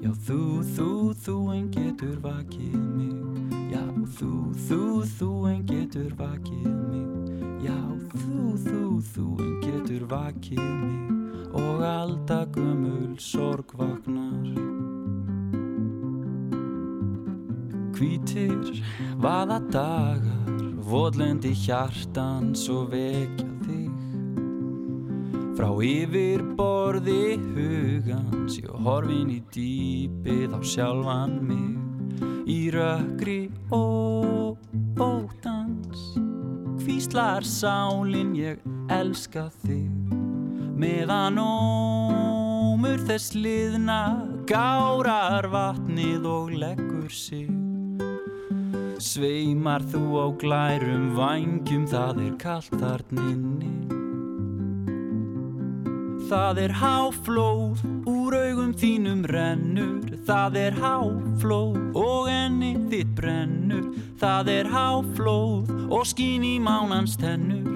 Já, 0.00 0.08
þú, 0.24 0.40
þú, 0.72 0.88
þú 1.20 1.36
en 1.52 1.68
getur 1.74 2.16
vakið 2.24 2.78
mig. 2.96 3.52
Já, 3.74 3.84
þú, 4.16 4.32
þú, 4.70 4.80
þú 5.18 5.30
en 5.52 5.60
getur 5.68 6.16
vakið 6.16 6.70
mig. 6.88 7.04
Já, 7.66 7.76
þú, 8.62 8.82
þú, 9.12 9.26
en 9.42 9.54
getur 9.62 10.06
vakið 10.10 10.62
mig. 10.62 11.10
Og 11.54 11.82
aldagömmul 11.86 13.14
sorg 13.22 13.74
vaknar. 13.78 14.48
Hvítir 17.94 18.82
vaða 19.22 19.60
dagar, 19.70 20.64
voðlendi 20.82 21.54
hjartan 21.54 22.50
svo 22.58 22.82
vekja 22.90 23.46
þig. 23.64 23.92
Frá 25.54 25.70
yfir 25.86 26.42
borði 26.58 27.38
hugans, 27.54 28.58
ég 28.58 28.74
horfin 28.82 29.30
í 29.30 29.40
dýpið 29.54 30.58
á 30.58 30.60
sjálfan 30.66 31.38
mig. 31.46 31.78
Í 32.50 32.68
rökkri 32.74 33.46
ó, 33.70 34.52
óttans, 34.98 35.53
hvíslar 36.84 37.44
sálinn 37.48 38.34
ég 38.36 38.60
elska 38.92 39.46
þig. 39.62 39.88
Meðan 40.76 41.38
ómur 41.40 43.00
þess 43.08 43.32
liðna, 43.38 44.00
gárar 44.50 45.48
vatnið 45.48 46.28
og 46.28 46.52
leggur 46.52 47.08
sig. 47.08 47.48
Sveimar 49.00 49.84
þú 49.88 50.04
á 50.20 50.26
glærum 50.40 51.12
vængjum, 51.16 51.88
það 51.88 52.24
er 52.28 52.38
kallt 52.42 52.80
þarninni. 52.80 54.03
Það 56.30 56.60
er 56.64 56.74
háflóð 56.80 57.84
Úr 58.08 58.36
augum 58.38 58.72
þínum 58.76 59.24
rennur, 59.28 60.08
það 60.26 60.58
er 60.62 60.80
háflóð 60.80 61.78
Og 61.98 62.30
enni 62.32 62.74
þitt 62.90 63.14
brennur, 63.18 63.92
það 64.20 64.52
er 64.58 64.72
háflóð 64.72 65.72
Og 65.90 66.04
skín 66.08 66.44
í 66.46 66.56
mánans 66.62 67.18
tennur. 67.20 67.74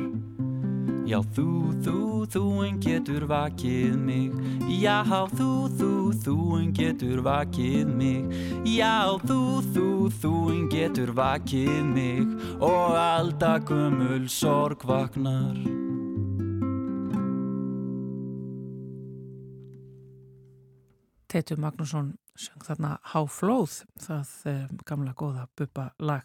Já, 1.08 1.22
þú, 1.32 1.72
þú, 1.80 2.00
þú 2.28 2.42
en 2.66 2.80
getur 2.84 3.24
vakið 3.30 3.94
mig. 3.96 4.34
Já, 4.76 4.98
þú, 5.32 5.48
þú, 5.78 5.92
þú 6.20 6.36
en 6.58 6.68
getur 6.76 7.22
vakið 7.24 7.94
mig. 7.96 8.36
Já, 8.68 9.16
þú, 9.24 9.40
þú, 9.72 9.88
þú 10.20 10.34
en 10.52 10.68
getur 10.68 11.16
vakið 11.16 11.80
mig. 11.94 12.38
Og 12.60 13.00
alltaf 13.00 13.64
gömul 13.72 14.28
sorg 14.28 14.84
vaknar 14.84 15.87
Teitur 21.28 21.58
Magnússon 21.60 22.14
söng 22.38 22.62
þarna 22.64 22.94
Háflóð, 23.12 23.82
það 24.00 24.30
um, 24.48 24.76
gamla 24.88 25.12
góða 25.18 25.44
buppa 25.58 25.90
lag. 26.00 26.24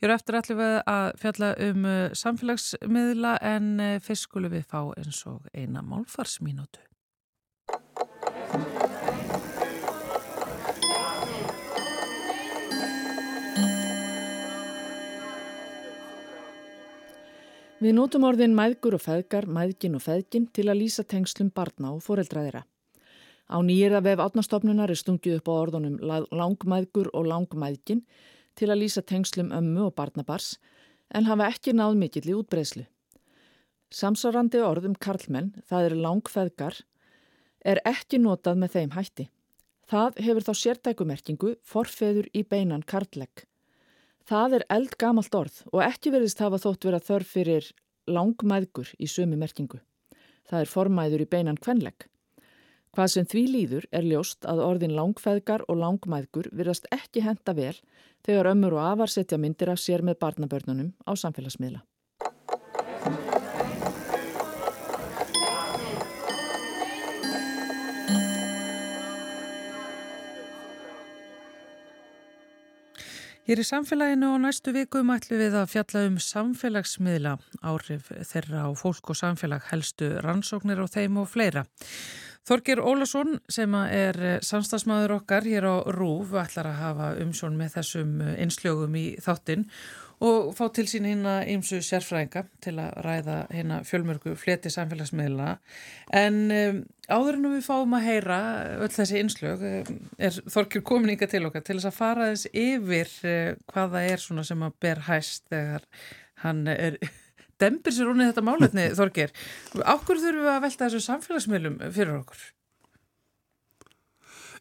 Hér 0.00 0.14
eftir 0.14 0.38
ætlum 0.38 0.60
við 0.62 0.76
að 0.88 1.08
fjalla 1.20 1.50
um 1.66 1.88
uh, 1.88 1.96
samfélagsmiðla 2.16 3.34
en 3.44 3.72
uh, 3.76 3.96
fyrst 4.04 4.28
skulum 4.28 4.54
við 4.54 4.64
fá 4.70 4.80
eins 4.96 5.20
og 5.28 5.44
eina 5.52 5.82
málfarsmínútu. 5.84 6.80
Við 17.78 17.94
nótum 17.94 18.24
orðin 18.26 18.56
mæðgur 18.58 18.96
og 18.96 19.04
feðgar, 19.04 19.46
mæðgin 19.46 19.94
og 20.00 20.02
feðgin 20.02 20.48
til 20.50 20.66
að 20.66 20.80
lýsa 20.80 21.04
tengslum 21.06 21.52
barna 21.54 21.92
og 21.94 22.02
foreldræðira. 22.02 22.64
Á 23.48 23.56
nýjira 23.64 24.02
vef 24.04 24.20
átnastofnunar 24.20 24.92
er 24.92 25.00
stungið 25.00 25.38
upp 25.38 25.48
á 25.48 25.54
orðunum 25.56 25.96
langmæðgur 26.04 27.08
og 27.16 27.30
langmæðgin 27.30 28.02
til 28.58 28.68
að 28.68 28.82
lýsa 28.82 29.02
tengslum 29.02 29.54
ömmu 29.56 29.86
og 29.88 29.94
barnabars 29.96 30.58
en 31.16 31.24
hafa 31.24 31.48
ekki 31.48 31.72
náð 31.72 31.96
mikill 31.96 32.28
í 32.28 32.36
útbreyslu. 32.36 32.84
Samsvarandi 33.88 34.60
orðum 34.60 34.98
karlmenn, 35.00 35.54
það 35.64 35.86
eru 35.88 36.00
langfeðgar, 36.04 36.76
er 37.64 37.80
ekki 37.88 38.20
notað 38.20 38.60
með 38.60 38.74
þeim 38.74 38.92
hætti. 38.98 39.28
Það 39.88 40.20
hefur 40.26 40.44
þá 40.44 40.52
sértækumerkingu 40.62 41.54
forfeður 41.64 42.28
í 42.36 42.44
beinan 42.44 42.84
karllegg. 42.84 43.46
Það 44.28 44.58
er 44.58 44.64
eldgamalt 44.76 45.32
orð 45.32 45.62
og 45.72 45.80
ekki 45.86 46.12
verðist 46.12 46.42
hafa 46.44 46.60
þótt 46.60 46.84
vera 46.84 47.00
þörf 47.00 47.32
fyrir 47.32 47.70
langmæðgur 48.04 48.92
í 49.00 49.08
sömu 49.08 49.40
merkingu. 49.40 49.80
Það 50.44 50.60
er 50.60 50.72
formæður 50.74 51.24
í 51.24 51.30
beinan 51.32 51.56
kvenlegg. 51.56 52.04
Hvað 52.96 53.12
sem 53.12 53.28
því 53.28 53.44
líður 53.52 53.86
er 53.92 54.06
ljóst 54.08 54.48
að 54.48 54.64
orðin 54.64 54.96
langfæðgar 54.96 55.66
og 55.68 55.80
langmæðgur 55.82 56.48
virðast 56.52 56.88
ekki 56.94 57.22
henda 57.26 57.54
vel 57.54 57.76
þegar 58.26 58.52
ömmur 58.54 58.78
og 58.78 58.86
afar 58.86 59.12
setja 59.12 59.38
myndir 59.38 59.70
af 59.72 59.82
sér 59.82 60.02
með 60.06 60.18
barnabörnunum 60.24 60.94
á 61.04 61.12
samfélagsmiðla. 61.16 61.84
Hér 73.48 73.62
í 73.62 73.64
samfélaginu 73.64 74.34
og 74.34 74.42
næstu 74.42 74.74
vikum 74.76 75.08
ætlum 75.14 75.38
við 75.40 75.54
að 75.56 75.70
fjalla 75.72 76.00
um 76.04 76.16
samfélagsmiðla, 76.20 77.30
áhrif 77.64 78.10
þeirra 78.28 78.66
á 78.68 78.70
fólk 78.76 79.08
og 79.08 79.16
samfélag, 79.16 79.62
helstu 79.70 80.10
rannsóknir 80.20 80.82
og 80.84 80.90
þeim 80.92 81.16
og 81.22 81.30
fleira. 81.32 81.62
Þorgir 82.48 82.80
Ólason 82.80 83.34
sem 83.52 83.74
er 83.76 84.16
samstagsmaður 84.46 85.18
okkar 85.18 85.44
hér 85.44 85.66
á 85.68 85.76
RÚF 85.92 86.30
ætlar 86.40 86.70
að 86.70 86.78
hafa 86.80 87.08
umsjón 87.20 87.58
með 87.60 87.74
þessum 87.74 88.14
einslögum 88.24 88.94
í 88.96 89.02
þáttinn 89.20 89.66
og 90.24 90.54
fá 90.56 90.64
til 90.74 90.86
sín 90.88 91.06
hérna 91.06 91.42
ímsu 91.44 91.82
sérfræðinga 91.84 92.46
til 92.64 92.74
að 92.80 92.96
ræða 93.04 93.36
hérna 93.52 93.82
fjölmörgu 93.86 94.32
fleti 94.40 94.72
samfélagsmiðla. 94.72 95.58
En 96.16 96.40
um, 96.48 96.80
áður 97.06 97.38
en 97.38 97.50
við 97.52 97.68
fáum 97.68 97.94
að 97.98 98.08
heyra 98.08 98.40
öll 98.80 98.90
þessi 98.96 99.20
einslög 99.20 99.68
er 99.68 100.40
Þorkir 100.48 100.86
komininga 100.88 101.28
til 101.28 101.44
okkar 101.50 101.68
til 101.68 101.76
þess 101.76 101.92
að 101.92 102.00
fara 102.00 102.32
þess 102.32 102.50
yfir 102.64 103.14
hvaða 103.74 104.06
er 104.08 104.24
svona 104.24 104.48
sem 104.48 104.64
að 104.64 104.80
ber 104.88 105.04
hæst 105.10 105.46
þegar 105.52 105.84
hann 106.42 106.64
er 106.72 106.96
dembir 107.62 107.94
sér 107.94 108.12
unni 108.12 108.28
þetta 108.28 108.46
málefni 108.46 108.86
Þorkir 108.98 109.34
Áhverju 109.82 110.24
þurfum 110.24 110.46
við 110.46 110.52
að 110.54 110.62
velta 110.66 110.86
þessu 110.86 111.04
samfélagsmiðlum 111.08 111.82
fyrir 111.96 112.14
okkur? 112.20 112.46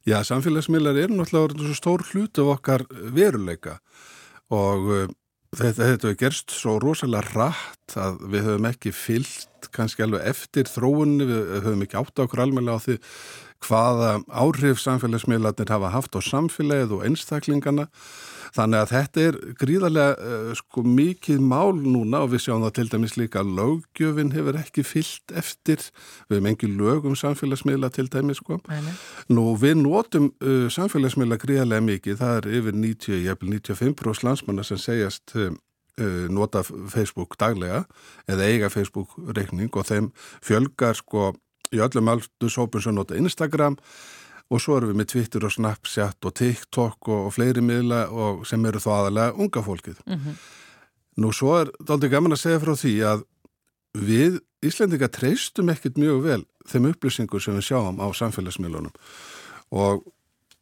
Já, 0.07 0.21
samfélagsmiðlar 0.23 0.99
eru 1.03 1.19
náttúrulega 1.19 1.75
stór 1.75 2.05
hlut 2.13 2.39
af 2.39 2.53
okkar 2.57 2.85
veruleika 3.13 3.79
og 4.53 5.09
Þetta, 5.55 5.79
þetta 5.79 6.09
hefur 6.09 6.17
gerst 6.19 6.51
svo 6.51 6.73
rosalega 6.83 7.31
rætt 7.31 7.93
að 7.95 8.17
við 8.33 8.47
höfum 8.49 8.65
ekki 8.67 8.91
fyllt 8.91 9.69
kannski 9.71 10.03
alveg 10.03 10.25
eftir 10.27 10.67
þróunni, 10.67 11.23
við 11.23 11.53
höfum 11.63 11.83
ekki 11.85 11.99
átt 12.01 12.19
á 12.19 12.25
okkur 12.25 12.41
alveg 12.43 12.67
á 12.67 12.77
því 12.83 12.97
hvaða 13.65 14.21
áhrif 14.29 14.81
samfélagsmiðlarnir 14.83 15.71
hafa 15.71 15.93
haft 15.93 16.17
á 16.17 16.21
samfélagið 16.21 16.97
og 16.97 17.05
einstaklingana. 17.07 17.87
Þannig 18.55 18.79
að 18.79 18.91
þetta 18.93 19.23
er 19.27 19.37
gríðarlega 19.59 20.13
uh, 20.15 20.51
sko 20.57 20.83
mikið 20.87 21.41
mál 21.43 21.75
núna 21.77 22.23
og 22.23 22.31
við 22.31 22.45
sjáum 22.45 22.63
það 22.63 22.73
til 22.77 22.87
dæmis 22.93 23.15
líka 23.19 23.41
að 23.43 23.53
lögjöfin 23.59 24.33
hefur 24.33 24.59
ekki 24.61 24.85
fyllt 24.87 25.35
eftir, 25.35 25.83
við 26.29 26.39
hefum 26.39 26.49
engi 26.53 26.71
lög 26.71 27.07
um 27.09 27.17
samfélagsmiðla 27.19 27.91
til 27.93 28.07
dæmis 28.13 28.41
sko. 28.41 28.59
Nei. 28.71 28.95
Nú 29.33 29.51
við 29.59 29.77
notum 29.83 30.31
uh, 30.39 30.67
samfélagsmiðla 30.73 31.39
gríðarlega 31.43 31.87
mikið, 31.91 32.19
það 32.21 32.41
er 32.41 32.51
yfir 32.61 32.77
90, 32.81 33.23
jæfnvel 33.27 33.57
95% 33.59 34.27
landsmanna 34.29 34.65
sem 34.67 34.81
segjast 34.81 35.35
uh, 35.37 35.51
nota 36.31 36.63
Facebook 36.63 37.35
daglega 37.41 37.83
eða 38.29 38.47
eiga 38.47 38.71
Facebook 38.73 39.17
reikning 39.35 39.73
og 39.75 39.87
þeim 39.89 40.11
fjölgar 40.45 40.97
sko 40.97 41.33
í 41.73 41.81
öllum 41.83 42.11
aldursópun 42.13 42.83
sem 42.83 42.95
nota 42.95 43.17
Instagram 43.17 43.77
og 44.47 44.61
svo 44.63 44.77
erum 44.77 44.93
við 44.93 45.01
með 45.01 45.09
Twitter 45.13 45.45
og 45.47 45.51
Snapchat 45.51 46.27
og 46.27 46.35
TikTok 46.39 47.09
og, 47.09 47.25
og 47.27 47.33
fleiri 47.35 47.63
miðla 47.63 48.05
og 48.11 48.45
sem 48.47 48.65
eru 48.65 48.79
þó 48.79 48.91
aðalega 48.95 49.35
unga 49.35 49.63
fólkið. 49.63 49.97
Mm 50.05 50.19
-hmm. 50.19 50.35
Nú 51.17 51.31
svo 51.33 51.57
er 51.61 51.71
þetta 51.79 51.93
aldrei 51.93 52.09
gaman 52.09 52.31
að 52.31 52.43
segja 52.43 52.59
frá 52.59 52.75
því 52.75 52.93
að 53.11 53.23
við 53.97 54.39
Íslendinga 54.65 55.07
treystum 55.07 55.69
ekkit 55.69 55.97
mjög 55.97 56.23
vel 56.23 56.43
þeim 56.65 56.91
upplýsingur 56.91 57.41
sem 57.41 57.53
við 57.53 57.67
sjáum 57.69 57.99
á 58.01 58.07
samfélagsmiðlunum 58.09 58.93
og 59.71 60.03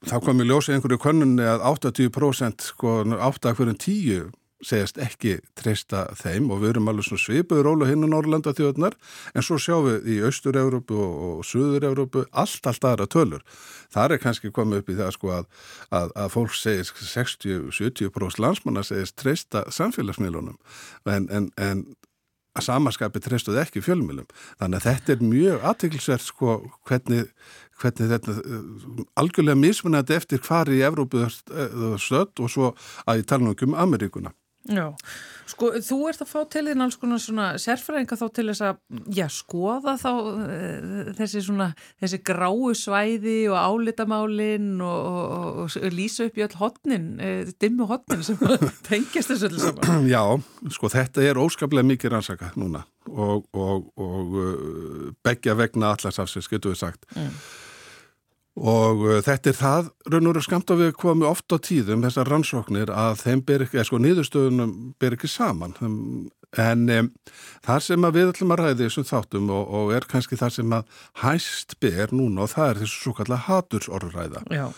þá 0.06 0.20
kom 0.26 0.42
ég 0.42 0.50
ljósið 0.50 0.76
einhverju 0.76 1.00
konunni 1.02 1.46
að 1.48 1.64
80% 1.64 2.68
sko 2.72 2.98
8 3.06 3.50
af 3.50 3.58
hverjum 3.58 3.78
10 3.78 4.32
segjast 4.64 5.00
ekki 5.02 5.36
treysta 5.58 6.06
þeim 6.16 6.48
og 6.54 6.62
við 6.62 6.76
erum 6.76 6.88
alveg 6.92 7.08
svona 7.10 7.24
svipuður 7.24 7.72
ólu 7.74 7.90
hinn 7.90 8.08
á 8.08 8.10
Norrlanda 8.12 8.54
þjóðnar 8.56 8.96
en 9.36 9.46
svo 9.46 9.58
sjáum 9.62 9.88
við 9.90 10.08
í 10.14 10.20
Austur-Európu 10.28 10.96
og, 10.96 11.18
og 11.28 11.44
Suður-Európu 11.50 12.26
allt, 12.32 12.62
allt 12.64 12.88
aðra 12.88 13.10
tölur. 13.12 13.44
Það 13.94 14.16
er 14.16 14.24
kannski 14.24 14.54
komið 14.56 14.84
upp 14.84 14.94
í 14.94 14.98
það 15.02 15.12
sko 15.18 15.34
að, 15.42 15.52
að, 16.00 16.16
að 16.24 16.32
fólk 16.38 16.56
segist 16.56 17.04
60-70% 17.12 18.42
landsmanna 18.44 18.86
segist 18.88 19.18
treysta 19.20 19.66
samfélagsmiðlunum 19.76 20.58
en, 21.12 21.30
en, 21.30 21.52
en 21.60 21.86
að 22.56 22.68
samaskapi 22.70 23.20
treystuð 23.20 23.60
ekki 23.60 23.84
fjölmjölum. 23.84 24.28
Þannig 24.62 24.80
að 24.80 24.88
þetta 24.88 25.14
er 25.14 25.28
mjög 25.28 25.68
aðtiklisvert 25.72 26.24
sko 26.24 26.58
hvernig 26.88 27.28
hvernig 27.82 28.12
þetta 28.14 28.36
algjörlega 29.20 29.60
mismunandi 29.60 30.16
eftir 30.16 30.40
hvar 30.46 30.72
í 30.72 30.80
Evrópu 30.88 31.26
stödd 31.28 32.40
og 32.40 32.52
svo 32.52 32.72
að 33.04 33.20
ég 33.20 33.30
tala 33.30 33.52
um 33.52 33.78
Ameríkuna. 33.86 34.32
Já, 34.66 34.96
sko 35.46 35.68
þú 35.86 35.98
ert 36.10 36.24
að 36.24 36.30
fá 36.32 36.40
til 36.50 36.64
þín 36.66 36.82
alls 36.82 36.96
konar 36.98 37.20
svona 37.22 37.48
sérfræðinga 37.62 38.18
þá 38.18 38.24
til 38.34 38.46
þess 38.50 38.64
að, 38.66 38.80
já, 39.14 39.26
skoða 39.30 39.94
þá 40.02 40.10
uh, 40.16 41.12
þessi 41.20 41.44
svona, 41.46 41.68
þessi 42.02 42.20
gráu 42.26 42.72
svæði 42.78 43.36
og 43.52 43.60
álitamálin 43.60 44.72
og, 44.82 45.04
og, 45.12 45.78
og 45.78 45.94
lýsa 45.94 46.26
upp 46.26 46.40
í 46.42 46.46
öll 46.48 46.58
hotnin, 46.58 47.06
uh, 47.22 47.54
dimmu 47.62 47.86
hotnin 47.92 48.26
sem 48.26 48.42
tengjast 48.90 49.36
þessu 49.36 49.52
öll 49.52 49.62
saman. 49.68 50.10
Já, 50.16 50.24
sko 50.74 50.90
þetta 50.96 51.28
er 51.30 51.42
óskaplega 51.42 51.86
mikið 51.94 52.16
rannsaka 52.16 52.50
núna 52.58 52.82
og, 53.14 53.46
og 53.54 54.40
uh, 54.42 55.14
begja 55.26 55.54
vegna 55.60 55.94
allarsafsins, 55.94 56.50
getur 56.50 56.74
við 56.74 56.82
sagt. 56.88 57.06
Mm. 57.14 57.38
Og 58.56 59.02
uh, 59.04 59.18
þetta 59.24 59.52
er 59.52 59.58
það, 59.58 59.88
raun 60.08 60.30
og 60.30 60.38
raun 60.38 60.46
skamt 60.46 60.72
að 60.72 60.82
við 60.86 60.94
komum 61.00 61.28
ofta 61.28 61.58
á 61.60 61.66
tíðum 61.66 62.04
þessar 62.06 62.30
rannsóknir 62.32 62.92
að 62.94 63.18
þeim 63.26 63.42
ber 63.48 63.66
ekki, 63.66 63.80
eða 63.80 63.88
sko 63.90 63.98
niðurstöðunum 64.00 64.76
ber 65.02 65.16
ekki 65.18 65.30
saman. 65.32 65.76
En 66.56 66.86
um, 66.96 67.10
þar 67.66 67.84
sem 67.84 68.08
við 68.16 68.30
ætlum 68.32 68.54
að 68.56 68.62
ræði 68.62 68.86
þessum 68.86 69.08
þáttum 69.10 69.50
og, 69.52 69.74
og 69.76 69.92
er 69.98 70.08
kannski 70.08 70.40
þar 70.40 70.54
sem 70.56 70.78
að 70.78 71.02
hæst 71.26 71.76
ber 71.84 72.16
núna 72.16 72.46
og 72.46 72.54
það 72.54 72.70
er 72.70 72.80
þessu 72.84 73.02
svo 73.02 73.14
kallar 73.18 73.44
hatursorðræða. 73.50 74.46
Já. 74.56 74.70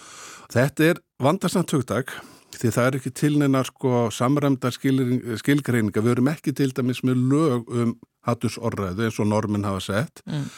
Þetta 0.55 0.87
er 0.87 1.03
vandarsnætt 1.21 1.75
hugdag 1.77 2.15
því 2.57 2.71
það 2.73 2.89
er 2.89 2.97
ekki 2.97 3.11
tilneina 3.13 3.61
sko 3.67 4.07
samræmdar 4.15 4.73
skilgreininga. 4.73 6.01
Við 6.01 6.15
erum 6.15 6.31
ekki 6.31 6.55
til 6.57 6.71
dæmis 6.73 7.03
með 7.05 7.21
lög 7.29 7.69
um 7.69 7.93
hatursorðræðu 8.25 9.05
eins 9.05 9.21
og 9.21 9.29
normin 9.29 9.69
hafa 9.69 9.85
sett. 9.85 10.25
Mm 10.25 10.49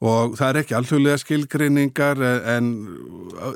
og 0.00 0.38
það 0.38 0.48
er 0.48 0.58
ekki 0.62 0.76
alþjóðlega 0.78 1.20
skilgreiningar 1.20 2.22
en 2.54 2.70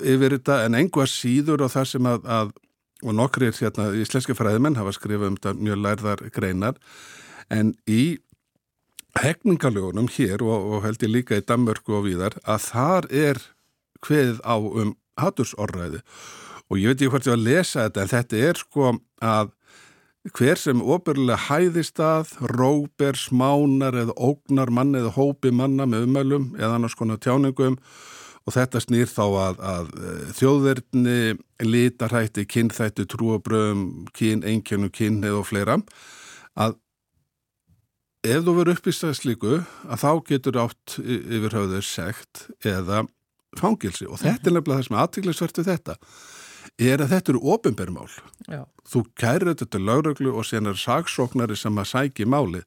yfir 0.05 0.37
þetta 0.37 0.61
en 0.67 0.77
einhvað 0.81 1.11
síður 1.13 1.65
og 1.65 1.73
það 1.73 1.91
sem 1.95 2.11
að, 2.11 2.29
að 2.29 2.53
og 3.05 3.17
nokkrir 3.17 3.57
hérna 3.59 3.91
íslenski 4.01 4.37
fræðimenn 4.37 4.79
hafa 4.79 4.95
skrifað 4.97 5.33
um 5.33 5.39
þetta 5.39 5.55
mjög 5.61 5.81
lærðar 5.85 6.23
greinar. 6.33 6.79
En 7.53 7.75
í 7.91 8.19
hegningalögunum 9.21 10.09
hér 10.15 10.43
og, 10.45 10.71
og 10.75 10.87
held 10.87 11.05
ég 11.05 11.13
líka 11.13 11.39
í 11.39 11.45
Danmörku 11.45 11.99
og 11.99 12.07
víðar 12.09 12.39
að 12.43 12.71
þar 12.71 13.11
er 13.13 13.43
hveð 14.05 14.41
á 14.43 14.57
um 14.57 14.95
hattursorræði 15.21 16.01
og 16.71 16.81
ég 16.81 16.91
veit 16.91 16.99
ekki 16.99 17.13
hvort 17.13 17.29
ég 17.29 17.35
var 17.35 17.41
að 17.41 17.47
lesa 17.47 17.85
þetta 17.85 18.03
en 18.03 18.13
þetta 18.15 18.41
er 18.49 18.61
sko 18.61 18.89
að 19.23 19.53
hver 20.33 20.57
sem 20.61 20.81
ofurlega 20.81 21.37
hæðist 21.51 22.01
að, 22.01 22.33
róper, 22.55 23.19
smánar 23.19 23.97
eða 24.05 24.15
ógnar 24.17 24.73
mann 24.73 24.97
eða 24.97 25.13
hópi 25.19 25.53
manna 25.53 25.87
með 25.89 26.07
umælum 26.09 26.53
eða 26.57 26.79
annars 26.79 26.97
konar 26.97 27.21
tjáningum 27.21 27.77
og 28.45 28.53
þetta 28.53 28.81
snýr 28.81 29.09
þá 29.09 29.25
að, 29.25 29.61
að 29.65 29.91
eh, 30.01 30.23
þjóðverðni, 30.39 31.19
lítarhætti, 31.65 32.45
kynþætti, 32.49 33.07
trúabröðum, 33.13 33.85
kyn, 34.17 34.45
einkjönu, 34.49 34.91
kynneið 34.93 35.41
og 35.41 35.49
fleira 35.49 35.79
að 36.55 36.79
ef 38.25 38.45
þú 38.45 38.57
verður 38.57 38.79
uppvísað 38.79 39.19
slíku 39.19 39.59
að 39.61 40.01
þá 40.01 40.11
getur 40.31 40.61
átt 40.65 40.97
yfir 41.03 41.57
höfður 41.59 41.85
segt 41.85 42.47
eða 42.65 43.05
fangilsi 43.61 44.09
og 44.09 44.21
þetta 44.23 44.49
er 44.49 44.57
nefnilega 44.57 44.81
það 44.81 44.89
sem 44.89 45.01
aðtiklisvertu 45.03 45.65
þetta 45.67 45.97
er 46.81 47.03
að 47.03 47.15
þetta 47.15 47.35
eru 47.35 47.43
ofinbermál. 47.55 48.11
Þú 48.91 49.03
kærir 49.19 49.51
þetta 49.53 49.71
til 49.71 49.83
lauröglu 49.87 50.35
og 50.35 50.47
sen 50.49 50.67
er 50.71 50.79
saksóknari 50.79 51.57
sem 51.59 51.79
að 51.79 51.91
sæki 51.93 52.27
máli. 52.27 52.65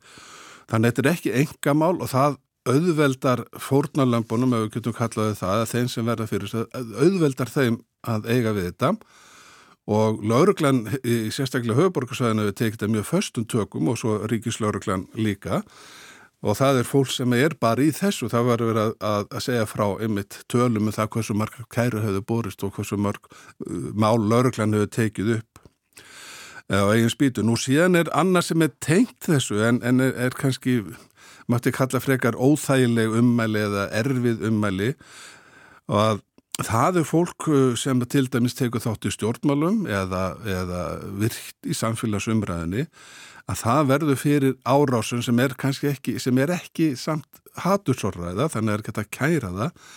Þannig 0.67 0.89
að 0.89 0.91
þetta 0.91 1.03
er 1.03 1.11
ekki 1.13 1.35
enga 1.43 1.75
mál 1.77 1.95
og 1.97 2.11
það 2.11 2.39
auðveldar 2.67 3.45
fórnarlömbunum, 3.63 4.55
ef 4.57 4.65
við 4.65 4.73
getum 4.75 4.95
kallaði 4.97 5.37
það, 5.39 5.61
að 5.61 5.69
þeim 5.71 5.87
sem 5.91 6.09
verða 6.09 6.27
fyrir 6.27 6.51
þess 6.51 6.75
að 6.75 6.89
auðveldar 7.05 7.51
þeim 7.53 7.77
að 8.07 8.27
eiga 8.33 8.53
við 8.55 8.67
þetta 8.71 8.89
og 9.87 10.19
lauruglan 10.27 10.81
í 11.07 11.29
sérstaklega 11.31 11.77
höfuborgarsvæðinu 11.77 12.43
hefur 12.43 12.57
tekið 12.59 12.75
þetta 12.75 12.91
mjög 12.91 13.07
föstum 13.07 13.45
tökum 13.47 13.87
og 13.87 14.01
svo 14.01 14.17
ríkislauruglan 14.27 15.07
líka 15.15 15.61
og 15.61 15.71
það 16.45 16.81
er 16.81 16.87
fólk 16.87 17.11
sem 17.11 17.33
er 17.33 17.55
bara 17.59 17.81
í 17.81 17.91
þessu. 17.95 18.29
Það 18.29 18.49
var 18.49 18.63
verið 18.63 18.81
að, 19.01 19.23
að 19.31 19.43
segja 19.43 19.69
frá 19.69 19.85
einmitt 20.03 20.41
tölum 20.51 20.89
um 20.89 20.93
það 20.93 21.09
hversu 21.15 21.35
marg 21.37 21.55
kæru 21.73 22.03
hefur 22.03 22.25
borist 22.29 22.63
og 22.63 22.75
hversu 22.77 22.99
marg 23.01 23.29
uh, 23.31 23.89
mál 23.97 24.21
lauruglan 24.21 24.75
hefur 24.77 24.93
tekið 24.99 25.33
upp 25.39 25.63
á 26.67 26.91
eigin 26.91 27.11
spýtu. 27.11 27.45
Nú 27.47 27.55
síðan 27.57 27.95
er 27.95 28.11
annað 28.13 28.49
sem 28.49 28.65
er 28.65 28.73
tengt 28.83 29.17
þessu 29.25 29.61
en, 29.63 29.81
en 29.87 30.03
er, 30.03 30.13
er 30.27 30.35
kannski, 30.35 30.81
maður 31.47 31.77
kalla 31.79 32.03
frekar 32.03 32.37
óþægileg 32.37 33.17
ummæli 33.21 33.63
eða 33.63 33.89
erfið 33.95 34.43
ummæli. 34.51 34.93
Og 35.87 36.01
að 36.03 36.25
það 36.67 37.01
er 37.01 37.07
fólk 37.07 37.47
uh, 37.49 37.71
sem 37.79 38.01
til 38.09 38.27
dæmis 38.29 38.57
tekur 38.57 38.83
þátt 38.83 39.09
í 39.09 39.13
stjórnmálum 39.13 39.87
eða, 39.89 40.27
eða 40.45 40.83
virkt 41.21 41.65
í 41.65 41.75
samfélagsumræðinni 41.77 42.87
að 43.47 43.63
það 43.63 43.89
verður 43.93 44.19
fyrir 44.21 44.57
árásun 44.67 45.23
sem 45.25 45.39
er 45.43 45.55
kannski 45.59 45.91
ekki, 45.93 46.17
sem 46.19 46.37
er 46.43 46.53
ekki 46.57 46.91
samt 46.99 47.41
hatursorræða, 47.63 48.49
þannig 48.53 48.75
er 48.75 48.83
ekki 48.83 48.95
að 48.95 49.09
kæra 49.17 49.51
það, 49.55 49.91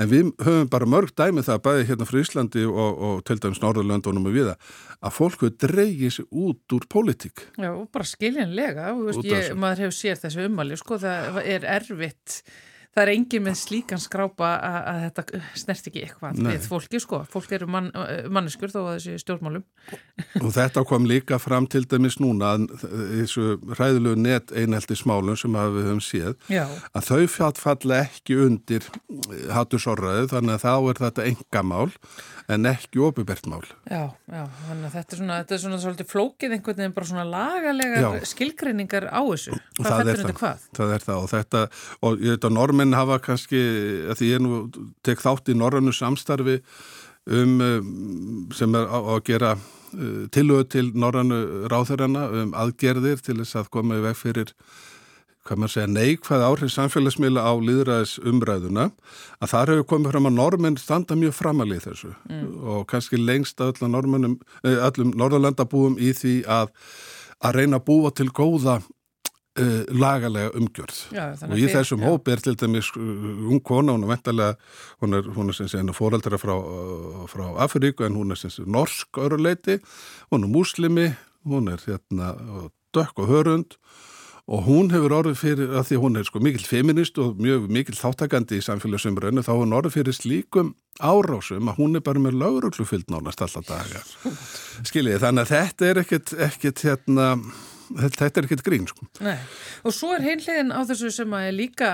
en 0.00 0.10
við 0.10 0.30
höfum 0.44 0.70
bara 0.72 0.88
mörg 0.88 1.12
dæmi 1.18 1.44
það 1.44 1.62
bæði 1.66 1.86
hérna 1.90 2.08
frá 2.08 2.20
Íslandi 2.20 2.64
og, 2.68 3.02
og 3.08 3.22
til 3.28 3.38
dæmis 3.42 3.60
Norðurlöndunum 3.64 4.28
og 4.30 4.36
viða, 4.36 4.56
að 5.00 5.16
fólku 5.16 5.50
dreygið 5.60 6.16
sér 6.16 6.28
út 6.44 6.76
úr 6.76 6.88
pólitík. 6.92 7.46
Já, 7.56 7.70
og 7.72 7.88
bara 7.92 8.08
skiljanlega, 8.08 8.90
maður 9.56 9.86
hefur 9.86 9.96
sér 9.96 10.20
þessu 10.20 10.48
umali, 10.48 10.78
sko, 10.80 11.00
það 11.02 11.40
er 11.44 11.68
erfitt 11.78 12.42
það 12.90 13.02
er 13.04 13.12
engin 13.12 13.44
með 13.44 13.58
slíkan 13.60 14.02
skrápa 14.02 14.48
að, 14.56 14.78
að 14.90 15.00
þetta 15.04 15.40
snert 15.62 15.88
ekki 15.90 16.02
eitthvað 16.04 16.40
Nei. 16.40 16.48
við 16.50 16.66
fólki 16.72 17.00
sko, 17.02 17.20
fólk 17.30 17.52
eru 17.54 17.68
mann, 17.70 17.90
manneskur 18.32 18.72
þó 18.72 18.80
að 18.82 18.90
þessi 18.96 19.22
stjórnmálum 19.22 19.64
og 20.40 20.50
þetta 20.56 20.84
kom 20.90 21.06
líka 21.10 21.38
fram 21.42 21.68
til 21.70 21.84
dæmis 21.90 22.18
núna 22.22 22.56
þessu 22.80 23.60
ræðilegu 23.78 24.18
net 24.18 24.54
einhelti 24.56 24.98
smálum 24.98 25.38
sem 25.38 25.54
við 25.54 25.86
höfum 25.86 26.02
séð 26.04 26.50
Já. 26.50 26.64
að 26.90 27.12
þau 27.12 27.30
fjátt 27.36 27.62
falla 27.62 28.02
ekki 28.08 28.40
undir 28.48 28.90
hattusorraðu 29.54 30.32
þannig 30.34 30.58
að 30.58 30.66
þá 30.66 30.74
er 30.74 31.02
þetta 31.04 31.28
engamál 31.30 31.88
en 32.50 32.68
ekki 32.70 33.00
ofubertmál. 33.04 33.62
Já, 33.86 34.10
já, 34.30 34.42
þannig 34.66 34.86
að 34.88 34.94
þetta 34.96 35.14
er 35.14 35.20
svona, 35.20 35.38
þetta 35.40 35.54
er 35.56 35.62
svona 35.64 35.80
svolítið 35.82 36.08
flókið 36.10 36.54
einhvern 36.56 36.80
veginn 36.80 36.94
bara 36.96 37.10
svona 37.10 37.26
lagalega 37.28 38.12
skilgreiningar 38.30 39.06
á 39.10 39.20
þessu. 39.22 39.58
Hvað 39.78 39.96
fættur 39.96 40.22
þetta 40.22 40.36
hvað? 40.40 40.64
Það 40.78 40.94
er 40.96 41.06
það 41.06 41.20
og 41.20 41.28
þetta, 41.34 41.64
og 42.06 42.24
ég 42.24 42.36
veit 42.36 42.48
að 42.48 42.56
normenn 42.56 42.98
hafa 42.98 43.20
kannski, 43.24 43.62
að 44.10 44.20
því 44.20 44.32
ég 44.32 44.44
nú 44.44 44.62
tek 45.06 45.22
þátt 45.22 45.52
í 45.52 45.58
norrannu 45.58 45.94
samstarfi 45.94 46.58
um, 47.30 47.56
um 47.60 48.48
sem 48.56 48.78
er 48.78 48.90
á 48.90 48.98
að 48.98 49.22
gera 49.30 49.54
uh, 49.56 50.22
tilöðu 50.34 50.68
til 50.74 50.86
norrannu 50.94 51.70
ráþurana 51.70 52.26
um 52.42 52.54
aðgerðir 52.58 53.22
til 53.24 53.40
þess 53.42 53.62
að 53.62 53.74
koma 53.78 54.00
í 54.00 54.06
veg 54.08 54.18
fyrir 54.18 54.54
hvað 55.50 55.58
maður 55.58 55.72
segja, 55.74 55.90
neikvæð 55.90 56.42
áhrif 56.46 56.70
samfélagsmiðla 56.76 57.42
á 57.42 57.52
líðræðis 57.58 58.12
umræðuna 58.30 58.84
að 59.42 59.50
þar 59.50 59.72
hefur 59.72 59.88
komið 59.90 60.12
fram 60.14 60.28
að 60.30 60.36
normenn 60.36 60.78
standa 60.78 61.16
mjög 61.18 61.34
framalið 61.40 61.88
þessu 61.88 62.10
mm. 62.30 62.44
og 62.70 62.84
kannski 62.90 63.18
lengst 63.18 63.58
að 63.64 63.82
öllum, 63.88 64.38
eh, 64.62 64.78
öllum 64.78 65.10
norðalandabúum 65.18 65.98
í 65.98 66.12
því 66.14 66.36
að 66.46 66.70
að 67.40 67.56
reyna 67.56 67.80
að 67.80 67.86
búa 67.88 68.10
til 68.14 68.28
góða 68.36 68.76
uh, 68.78 69.80
lagalega 69.90 70.52
umgjörð 70.60 71.00
Já, 71.16 71.24
og 71.48 71.56
í 71.58 71.66
þessum 71.72 72.04
ja. 72.04 72.12
hópi 72.12 72.34
er 72.34 72.44
til 72.44 72.54
dæmis 72.60 72.92
uh, 72.94 73.48
ung 73.50 73.62
kona, 73.64 73.96
hún 73.96 74.06
er 74.06 74.12
vendalega 74.12 74.54
hún 75.02 75.18
er, 75.18 75.30
hún 75.34 75.50
er 75.50 75.56
sem 75.56 75.70
sé 75.72 75.80
hennar 75.80 75.96
fóreldra 75.96 76.38
frá, 76.38 76.54
frá 77.32 77.46
Afríku 77.64 78.06
en 78.06 78.20
hún 78.20 78.30
er 78.30 78.38
sem 78.38 78.52
sé 78.54 78.66
norsk 78.68 79.18
öruleiti, 79.24 79.80
hún 80.30 80.46
er 80.46 80.52
muslimi 80.52 81.08
hún 81.48 81.72
er 81.72 81.82
hérna 81.88 82.36
dökk 82.94 83.24
og 83.24 83.32
hörund 83.32 83.80
og 84.50 84.66
hún 84.66 84.90
hefur 84.90 85.14
orðið 85.20 85.38
fyrir, 85.38 85.72
að 85.78 85.90
því 85.90 85.98
hún 86.02 86.18
er 86.18 86.26
sko 86.26 86.42
mikil 86.42 86.64
feminist 86.66 87.18
og 87.22 87.38
mjög 87.38 87.68
mikil 87.70 87.94
þáttakandi 87.94 88.58
í 88.58 88.64
samfélagsumröðinu, 88.66 89.44
þá 89.46 89.52
hún 89.54 89.76
orðið 89.78 89.98
fyrir 90.00 90.16
slíkum 90.16 90.72
árásum 90.98 91.70
að 91.70 91.78
hún 91.78 91.98
er 91.98 92.04
bara 92.04 92.22
með 92.22 92.40
lauruglufyllt 92.40 93.12
nánast 93.12 93.44
alltaf 93.46 93.68
daga. 93.68 94.02
Skiljið, 94.88 95.20
þannig 95.22 95.46
að 95.46 95.52
þetta 95.54 95.90
er 95.90 96.02
ekkert, 96.02 96.34
ekkert 96.48 96.82
hérna 96.88 97.28
þetta 97.98 98.40
er 98.40 98.46
ekkert 98.46 98.64
grín 98.66 98.86
sko. 98.88 99.06
Og 99.86 99.94
svo 99.94 100.12
er 100.14 100.24
heimlegin 100.24 100.70
á 100.70 100.80
þessu 100.88 101.10
sem 101.14 101.34
er 101.38 101.50
líka 101.56 101.90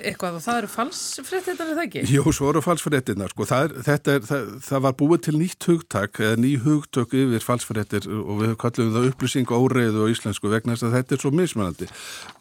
eitthvað 0.00 0.38
og 0.38 0.44
það 0.44 0.60
eru 0.62 0.70
falsfrettinnar 0.72 1.72
er 1.72 1.78
það 1.78 1.84
ekki? 1.84 2.04
Jú, 2.14 2.24
svo 2.34 2.50
eru 2.52 2.62
falsfrettinnar 2.64 3.34
sko. 3.34 3.46
það, 3.48 3.76
er, 3.86 4.00
er, 4.14 4.24
það, 4.30 4.50
það 4.68 4.84
var 4.86 4.96
búið 5.02 5.22
til 5.26 5.36
nýtt 5.36 5.68
hugtak 5.70 6.20
eða 6.22 6.40
ný 6.40 6.52
hugtök 6.64 7.16
yfir 7.20 7.44
falsfrettir 7.44 8.08
og 8.16 8.42
við 8.42 8.56
kallum 8.62 8.92
það 8.96 9.08
upplýsing 9.12 9.52
óreiðu 9.52 10.06
og 10.06 10.14
íslensku 10.14 10.52
vegna 10.52 10.76
þess 10.76 10.88
að 10.88 10.98
þetta 10.98 11.16
er 11.16 11.24
svo 11.24 11.34
mismunandi. 11.34 11.90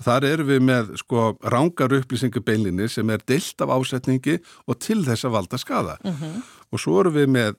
Þar 0.05 0.29
eru 0.31 0.49
við 0.51 0.65
með 0.71 0.95
sko 1.01 1.27
rángar 1.43 1.97
upplýsingu 1.99 2.43
beilinni 2.45 2.89
sem 2.91 3.09
er 3.13 3.23
deilt 3.27 3.65
af 3.65 3.73
ásetningi 3.75 4.39
og 4.65 4.79
til 4.79 5.01
þess 5.05 5.27
að 5.27 5.39
valda 5.39 5.61
skada 5.61 5.97
uh 6.03 6.11
mhm. 6.11 6.23
-huh. 6.23 6.43
og 6.71 6.79
svo 6.79 6.99
eru 7.01 7.11
við 7.15 7.31
með 7.31 7.55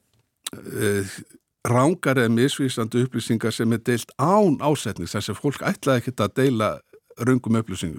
uh, 0.57 1.17
rángar 1.67 2.21
eða 2.23 2.35
misvísandi 2.35 3.05
upplýsingar 3.07 3.55
sem 3.55 3.73
er 3.75 3.83
deilt 3.87 4.13
án 4.19 4.59
ásetnings 4.65 5.17
þess 5.17 5.33
að 5.33 5.41
fólk 5.43 5.65
ætlaði 5.67 6.03
ekki 6.03 6.17
að 6.17 6.37
deila 6.41 6.71
röngum 7.17 7.57
upplýsing, 7.57 7.95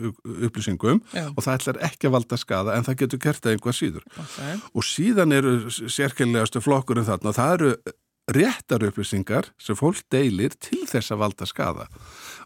upplýsingum 0.45 0.99
Já. 1.13 1.27
og 1.33 1.43
það 1.43 1.55
ætlar 1.55 1.79
ekki 1.89 2.09
að 2.09 2.17
valda 2.17 2.37
skada 2.37 2.75
en 2.77 2.85
það 2.85 2.99
getur 3.03 3.23
gert 3.23 3.43
það 3.43 3.55
einhvað 3.55 3.77
síður 3.77 4.03
okay. 4.13 4.59
og 4.73 4.85
síðan 4.85 5.33
eru 5.33 5.53
sérkjörlegastu 5.73 6.61
flokkurinn 6.61 7.07
þarna 7.07 7.33
og 7.33 7.37
það 7.39 7.55
eru 7.55 7.71
réttar 8.37 8.83
upplýsingar 8.83 9.49
sem 9.61 9.77
fólk 9.79 10.03
deilir 10.11 10.53
til 10.59 10.83
þess 10.89 11.13
að 11.15 11.21
valda 11.23 11.47
skada 11.47 11.87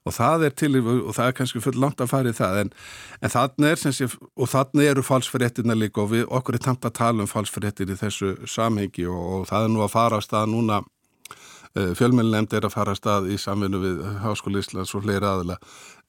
og 0.05 0.15
það 0.15 0.45
er 0.47 0.55
til 0.61 0.71
og 0.77 1.11
það 1.17 1.25
er 1.27 1.35
kannski 1.39 1.63
full 1.65 1.79
langt 1.81 2.01
að 2.01 2.11
fara 2.13 2.31
í 2.31 2.37
það 2.37 2.59
en, 2.63 2.71
en 3.19 3.33
þannig 3.33 3.71
er 3.71 3.81
sé, 3.97 4.07
og 4.37 4.51
þannig 4.53 4.91
eru 4.93 5.05
falsfyrirtina 5.05 5.75
líka 5.77 6.05
og 6.05 6.13
við 6.13 6.25
okkur 6.29 6.57
er 6.57 6.65
tamt 6.69 6.87
að 6.87 6.97
tala 7.01 7.25
um 7.25 7.29
falsfyrirtir 7.29 7.91
í 7.91 7.99
þessu 7.99 8.35
samhengi 8.45 9.09
og, 9.09 9.21
og 9.41 9.47
það 9.51 9.67
er 9.67 9.73
nú 9.73 9.83
að 9.83 9.93
fara 9.97 10.21
á 10.21 10.25
stað 10.25 10.53
núna 10.53 10.81
Eh, 11.71 11.93
fjölmjölunemnd 11.95 12.51
er 12.51 12.65
að 12.67 12.73
fara 12.73 12.91
að 12.91 12.99
stað 12.99 13.27
í 13.31 13.37
samvinnu 13.39 13.79
við 13.79 13.99
Háskóli 14.25 14.59
Íslands 14.59 14.91
og 14.97 15.05
fleiri 15.05 15.27
aðila 15.27 15.55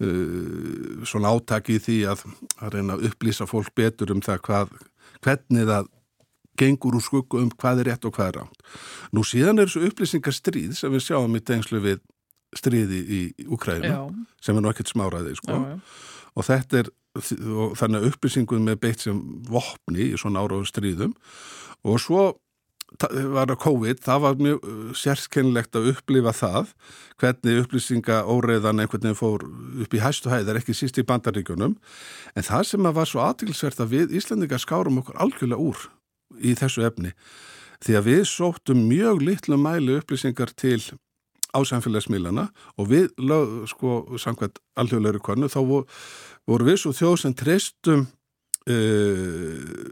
eh, 0.02 1.02
svona 1.06 1.30
átaki 1.30 1.76
í 1.78 1.82
því 1.82 1.98
að, 2.10 2.24
að 2.58 2.72
reyna 2.74 2.96
að 2.96 3.04
upplýsa 3.10 3.46
fólk 3.46 3.70
betur 3.78 4.10
um 4.10 4.22
það 4.24 4.40
hvað, 4.48 4.72
hvernig 5.22 5.68
það 5.70 5.92
gengur 6.58 6.98
úr 6.98 7.04
skuggu 7.06 7.44
um 7.44 7.52
hvað 7.54 7.84
er 7.84 7.92
rétt 7.92 8.08
og 8.08 8.16
hvað 8.16 8.32
er 8.32 8.40
ránt. 8.40 8.66
Nú 9.14 9.22
síðan 9.22 9.62
er 9.62 9.70
þessu 9.70 9.86
upplýsingarstríð 9.92 10.74
sem 10.80 10.92
við 10.92 11.06
sjáum 11.06 11.38
í 11.38 11.44
tengslu 11.46 11.82
við 11.84 12.02
stríði 12.58 12.98
í 13.06 13.22
Ukræna 13.46 13.94
sem 14.42 14.58
er 14.58 14.66
nokkið 14.66 14.90
smáraði 14.92 15.38
sko. 15.38 15.54
já, 15.62 15.76
já. 15.76 15.78
og 16.34 16.48
þetta 16.48 16.82
er 16.82 16.92
og 17.22 17.74
þannig 17.76 18.06
upplýsingum 18.08 18.66
með 18.66 18.78
beitt 18.82 19.04
sem 19.04 19.18
vopni 19.46 20.10
í 20.10 20.18
svona 20.20 20.42
áráðu 20.42 20.66
stríðum 20.68 21.12
og 21.84 22.00
svo 22.00 22.32
var 23.00 23.50
að 23.52 23.60
COVID, 23.62 24.00
það 24.04 24.22
var 24.24 24.40
mjög 24.40 24.66
uh, 24.66 24.80
sérskennilegt 24.98 25.78
að 25.78 25.88
upplifa 25.92 26.32
það 26.36 26.72
hvernig 27.22 27.62
upplýsinga 27.62 28.22
óreiðan 28.28 28.82
einhvern 28.82 29.06
veginn 29.06 29.18
fór 29.18 29.46
upp 29.84 29.94
í 29.96 30.02
hæstu 30.02 30.32
hæðar, 30.32 30.60
ekki 30.60 30.76
síst 30.76 30.98
í 31.00 31.06
bandaríkunum, 31.06 31.76
en 32.34 32.46
það 32.46 32.66
sem 32.72 32.90
var 32.98 33.08
svo 33.08 33.22
aðtilsvert 33.24 33.82
að 33.82 33.94
við 33.96 34.16
Íslandingar 34.18 34.62
skárum 34.62 35.00
okkur 35.02 35.20
algjörlega 35.22 35.62
úr 35.62 35.86
í 36.42 36.56
þessu 36.58 36.84
efni, 36.88 37.14
því 37.82 37.98
að 37.98 38.10
við 38.10 38.26
sóttum 38.30 38.84
mjög 38.88 39.22
litlu 39.26 39.58
mæli 39.60 39.98
upplýsingar 40.00 40.52
til 40.58 40.80
ásamfélagsmiðlana 41.52 42.48
og 42.80 42.88
við, 42.88 43.10
sko, 43.68 44.02
samkvæmt 44.20 44.60
alþjóðleiri 44.80 45.20
konu, 45.22 45.50
þá 45.52 45.60
voru 46.48 46.68
við 46.68 46.78
svo 46.80 46.94
þjóð 46.96 47.18
sem 47.22 47.34
treystum 47.36 48.06
uh, 48.70 49.90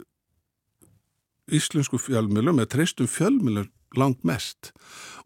íslensku 1.57 2.01
fjölmjölum 2.01 2.61
eða 2.63 2.75
treystum 2.77 3.11
fjölmjölum 3.11 3.71
langt 3.99 4.23
mest 4.27 4.71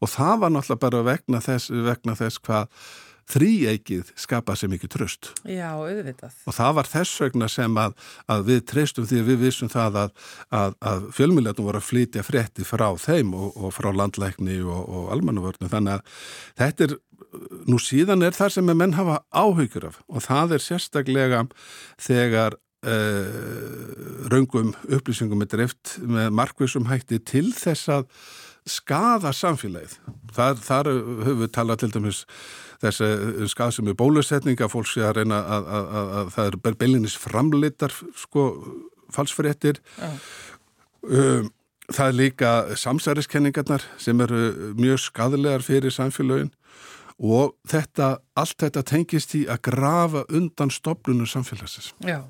og 0.00 0.08
það 0.08 0.38
var 0.40 0.54
náttúrulega 0.54 0.84
bara 0.86 1.02
vegna 1.04 1.40
þess, 1.44 1.72
vegna 1.84 2.16
þess 2.18 2.40
hvað 2.44 2.70
þrýeikið 3.30 4.10
skapað 4.20 4.58
sem 4.60 4.74
ekki 4.76 4.88
tröst. 4.92 5.30
Já, 5.48 5.70
auðvitað. 5.78 6.34
Og 6.44 6.56
það 6.56 6.74
var 6.78 6.90
þess 6.90 7.22
vegna 7.22 7.48
sem 7.52 7.78
að, 7.80 7.94
að 8.30 8.44
við 8.50 8.60
treystum 8.68 9.08
því 9.08 9.20
að 9.22 9.30
við 9.30 9.40
vissum 9.46 9.70
það 9.72 9.98
að, 10.02 10.12
að, 10.60 10.76
að 10.90 11.06
fjölmjölatum 11.16 11.68
voru 11.68 11.80
að 11.80 11.88
flytja 11.88 12.26
frétti 12.26 12.68
frá 12.68 12.86
þeim 13.00 13.32
og, 13.38 13.56
og 13.56 13.74
frá 13.76 13.90
landlækni 13.96 14.58
og, 14.60 14.82
og 14.84 15.08
almannavörnum. 15.16 15.72
Þannig 15.72 15.96
að 15.96 16.20
þetta 16.60 16.88
er, 16.88 16.96
nú 17.70 17.80
síðan 17.82 18.26
er 18.28 18.36
það 18.36 18.54
sem 18.58 18.74
menn 18.74 18.98
hafa 18.98 19.22
áhyggjur 19.32 19.88
af 19.88 20.02
og 20.06 20.26
það 20.26 20.58
er 20.58 20.66
sérstaklega 20.66 21.44
þegar 22.02 22.60
uh, 22.84 24.28
raungum 24.32 24.72
upplýsingum 24.88 25.44
er 25.44 25.50
drift 25.52 25.96
með 26.00 26.32
markvísum 26.38 26.88
hætti 26.90 27.20
til 27.24 27.48
þess 27.56 27.90
að 27.92 28.08
skada 28.64 29.32
samfélagið. 29.36 29.98
Þar, 30.34 30.60
þar 30.64 30.90
höfum 30.94 31.42
við 31.42 31.50
talað 31.52 31.82
til 31.82 31.90
dæmis 31.96 32.22
þessi 32.84 33.48
skað 33.52 33.74
sem 33.76 33.90
er 33.90 33.98
bólusetning 33.98 34.60
að 34.60 34.72
fólk 34.72 34.88
sé 34.88 35.04
að 35.04 35.20
reyna 35.20 35.42
að, 35.42 35.68
að, 35.68 35.90
að, 35.98 36.14
að 36.20 36.32
það 36.36 36.48
eru 36.50 36.76
beilinnis 36.80 37.18
framleitar 37.20 37.94
sko 38.20 38.46
falsfréttir. 39.14 39.80
Um, 41.04 41.52
það 41.92 42.06
er 42.08 42.16
líka 42.16 42.50
samsæriskenningarnar 42.80 43.84
sem 44.00 44.20
eru 44.24 44.74
mjög 44.80 45.02
skadlegar 45.04 45.64
fyrir 45.64 45.92
samfélagin 45.92 46.52
og 47.20 47.54
þetta, 47.70 48.16
allt 48.34 48.56
þetta 48.64 48.82
tengist 48.88 49.34
í 49.38 49.44
að 49.46 49.60
grafa 49.68 50.24
undan 50.34 50.72
stopnunu 50.72 51.28
samfélagsins. 51.30 51.92
Já. 52.02 52.24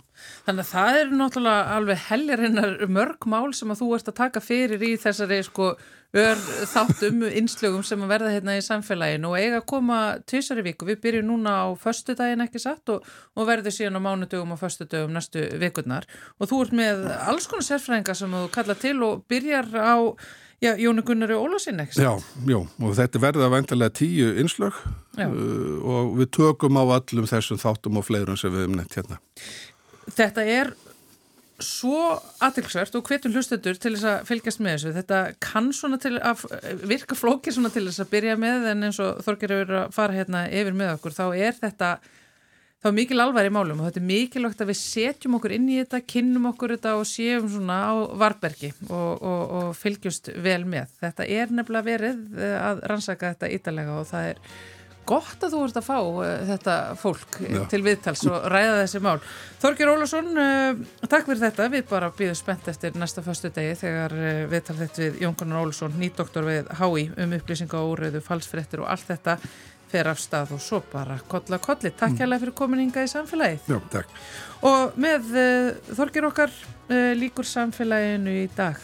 Þannig 0.45 0.64
að 0.64 0.70
það 0.70 1.01
eru 1.01 1.18
náttúrulega 1.18 1.75
alveg 1.79 2.07
heljarinnar 2.09 2.72
mörg 2.93 3.29
mál 3.31 3.53
sem 3.57 3.72
að 3.72 3.83
þú 3.83 3.91
ert 3.97 4.11
að 4.11 4.18
taka 4.20 4.43
fyrir 4.45 4.83
í 4.85 4.95
þessari 5.01 5.41
sko 5.47 5.75
ör 6.14 6.39
þáttum 6.70 7.25
innslögum 7.27 7.83
sem 7.87 8.03
að 8.05 8.12
verða 8.12 8.35
hérna 8.37 8.55
í 8.55 8.62
samfélaginu 8.62 9.33
og 9.33 9.41
eiga 9.41 9.59
að 9.59 9.66
koma 9.72 9.99
tísari 10.31 10.62
viku. 10.62 10.87
Við 10.87 11.01
byrjum 11.03 11.27
núna 11.33 11.57
á 11.64 11.66
förstu 11.81 12.14
daginn 12.14 12.45
ekki 12.45 12.62
satt 12.62 12.93
og, 12.95 13.03
og 13.35 13.49
verður 13.49 13.75
síðan 13.75 13.99
á 13.99 14.07
mánudögum 14.07 14.55
og 14.55 14.62
förstu 14.62 14.87
dögum 14.87 15.16
næstu 15.16 15.43
vikurnar 15.59 16.07
og 16.39 16.51
þú 16.51 16.62
ert 16.66 16.79
með 16.79 17.05
alls 17.18 17.51
konar 17.51 17.66
sérfræðingar 17.66 18.20
sem 18.20 18.39
þú 18.39 18.47
kalla 18.55 18.79
til 18.79 18.97
og 19.03 19.27
byrjar 19.31 19.70
á 19.75 19.97
Já, 20.64 20.77
Jónu 20.79 21.03
Gunnari 21.03 21.35
Ólasin, 21.35 21.81
ekki? 21.83 22.01
Já, 22.01 22.14
já, 22.49 22.57
og 22.57 22.93
þetta 22.97 23.20
verða 23.20 23.51
vantilega 23.53 23.93
tíu 23.93 24.31
innslög 24.41 24.77
uh, 25.18 25.27
og 25.83 26.14
við 26.20 26.31
tökum 26.39 26.79
á 26.81 26.85
allum 26.95 27.27
þessum 27.29 27.61
þáttum 27.61 27.99
og 28.01 28.07
fleirum 28.07 28.39
sem 28.41 28.55
við 28.55 28.64
hefum 28.64 28.79
nefnt 28.79 28.97
hérna. 28.97 29.18
Þetta 30.13 30.45
er 30.45 30.75
svo 31.63 32.17
aðtilsvert 32.43 32.97
og 32.99 33.07
hvetjum 33.07 33.35
hlustendur 33.35 33.79
til 33.79 33.95
þess 33.95 34.09
að 34.11 34.27
fylgjast 34.29 34.63
með 34.65 34.75
þessu. 34.75 34.93
Þetta 34.97 35.21
kann 35.45 35.71
svona 35.77 36.01
til 36.03 36.17
að 36.19 36.43
virka 36.91 37.17
flókir 37.19 37.55
svona 37.55 37.71
til 37.73 37.87
þess 37.87 38.03
að 38.03 38.11
byrja 38.17 38.35
með 38.41 38.69
en 38.73 38.89
eins 38.89 38.99
og 39.03 39.23
Þorgir 39.25 39.55
eru 39.61 39.79
að 39.85 39.95
fara 39.95 40.17
hérna 40.17 40.45
yfir 40.51 40.77
með 40.77 40.97
okkur, 40.97 41.15
þá 41.15 41.25
er 41.31 41.57
þetta 41.61 41.95
þá 42.85 42.91
er 42.91 42.97
mikil 42.99 43.23
alvar 43.23 43.47
í 43.49 43.53
málum 43.55 43.81
og 43.81 43.87
þetta 43.89 44.01
er 44.03 44.09
mikilvægt 44.11 44.61
að 44.61 44.71
við 44.75 44.79
setjum 44.83 45.39
okkur 45.39 45.55
inn 45.57 45.71
í 45.73 45.79
þetta, 45.79 46.03
kynnum 46.05 46.51
okkur 46.51 46.75
þetta 46.75 46.91
og 46.99 47.07
séum 47.09 47.47
svona 47.49 47.79
á 47.89 47.93
varbergi 48.21 48.75
og, 48.91 49.13
og, 49.25 49.43
og 49.57 49.71
fylgjumst 49.79 50.35
vel 50.45 50.67
með. 50.69 50.91
Þetta 51.01 51.29
er 51.39 51.55
nefnilega 51.55 51.89
verið 51.89 52.43
að 52.59 52.83
rannsaka 52.91 53.33
þetta 53.33 53.53
ítalega 53.57 54.01
og 54.03 54.11
það 54.11 54.33
er 54.35 54.43
gott 55.09 55.45
að 55.45 55.55
þú 55.55 55.61
ert 55.67 55.79
að 55.81 55.87
fá 55.87 55.99
uh, 55.99 56.23
þetta 56.49 56.77
fólk 57.01 57.37
Já. 57.43 57.59
til 57.73 57.81
viðtals 57.85 58.25
og 58.31 58.47
ræða 58.53 58.79
þessi 58.81 59.03
mál. 59.05 59.17
Þorgir 59.63 59.93
Ólason, 59.93 60.31
uh, 60.41 61.05
takk 61.07 61.29
fyrir 61.29 61.43
þetta. 61.45 61.69
Við 61.73 61.85
bara 61.91 62.11
býðum 62.15 62.39
spennt 62.39 62.71
eftir 62.73 62.99
næsta 62.99 63.25
förstu 63.25 63.51
degi 63.55 63.77
þegar 63.85 64.17
uh, 64.17 64.41
viðtal 64.51 64.79
þetta 64.81 65.05
við 65.05 65.23
Jón 65.25 65.39
Gunnar 65.41 65.63
Ólason, 65.65 65.95
nýdoktor 66.01 66.49
við 66.49 66.73
HÍ 66.81 67.07
um 67.25 67.39
upplýsinga 67.39 67.81
og 67.81 67.95
úröðu, 67.95 68.25
falsfrettir 68.25 68.85
og 68.85 68.91
allt 68.95 69.09
þetta 69.13 69.39
fer 69.95 70.11
af 70.11 70.19
stað 70.19 70.57
og 70.57 70.63
svo 70.65 70.83
bara 70.91 71.21
kolla 71.31 71.61
kolli. 71.63 71.93
Takk 71.95 72.19
mm. 72.19 72.39
fyrir 72.43 72.57
komininga 72.59 73.05
í 73.07 73.11
samfélagið. 73.13 73.71
Já, 73.71 73.79
takk. 73.93 74.15
Og 74.67 74.99
með 74.99 75.29
Þorgir 75.95 76.27
okkar 76.33 76.55
líkur 77.15 77.47
samfélaginu 77.47 78.35
í 78.43 78.49
dag. 78.57 78.81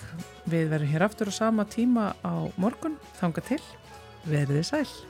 Við 0.51 0.71
verðum 0.71 0.95
hér 0.95 1.09
aftur 1.09 1.35
á 1.35 1.35
sama 1.35 1.67
tíma 1.67 2.13
á 2.23 2.47
morgun. 2.61 2.95
Þanga 3.19 3.47
til. 3.51 3.63
Verðið 4.31 4.69
sæl. 4.71 5.10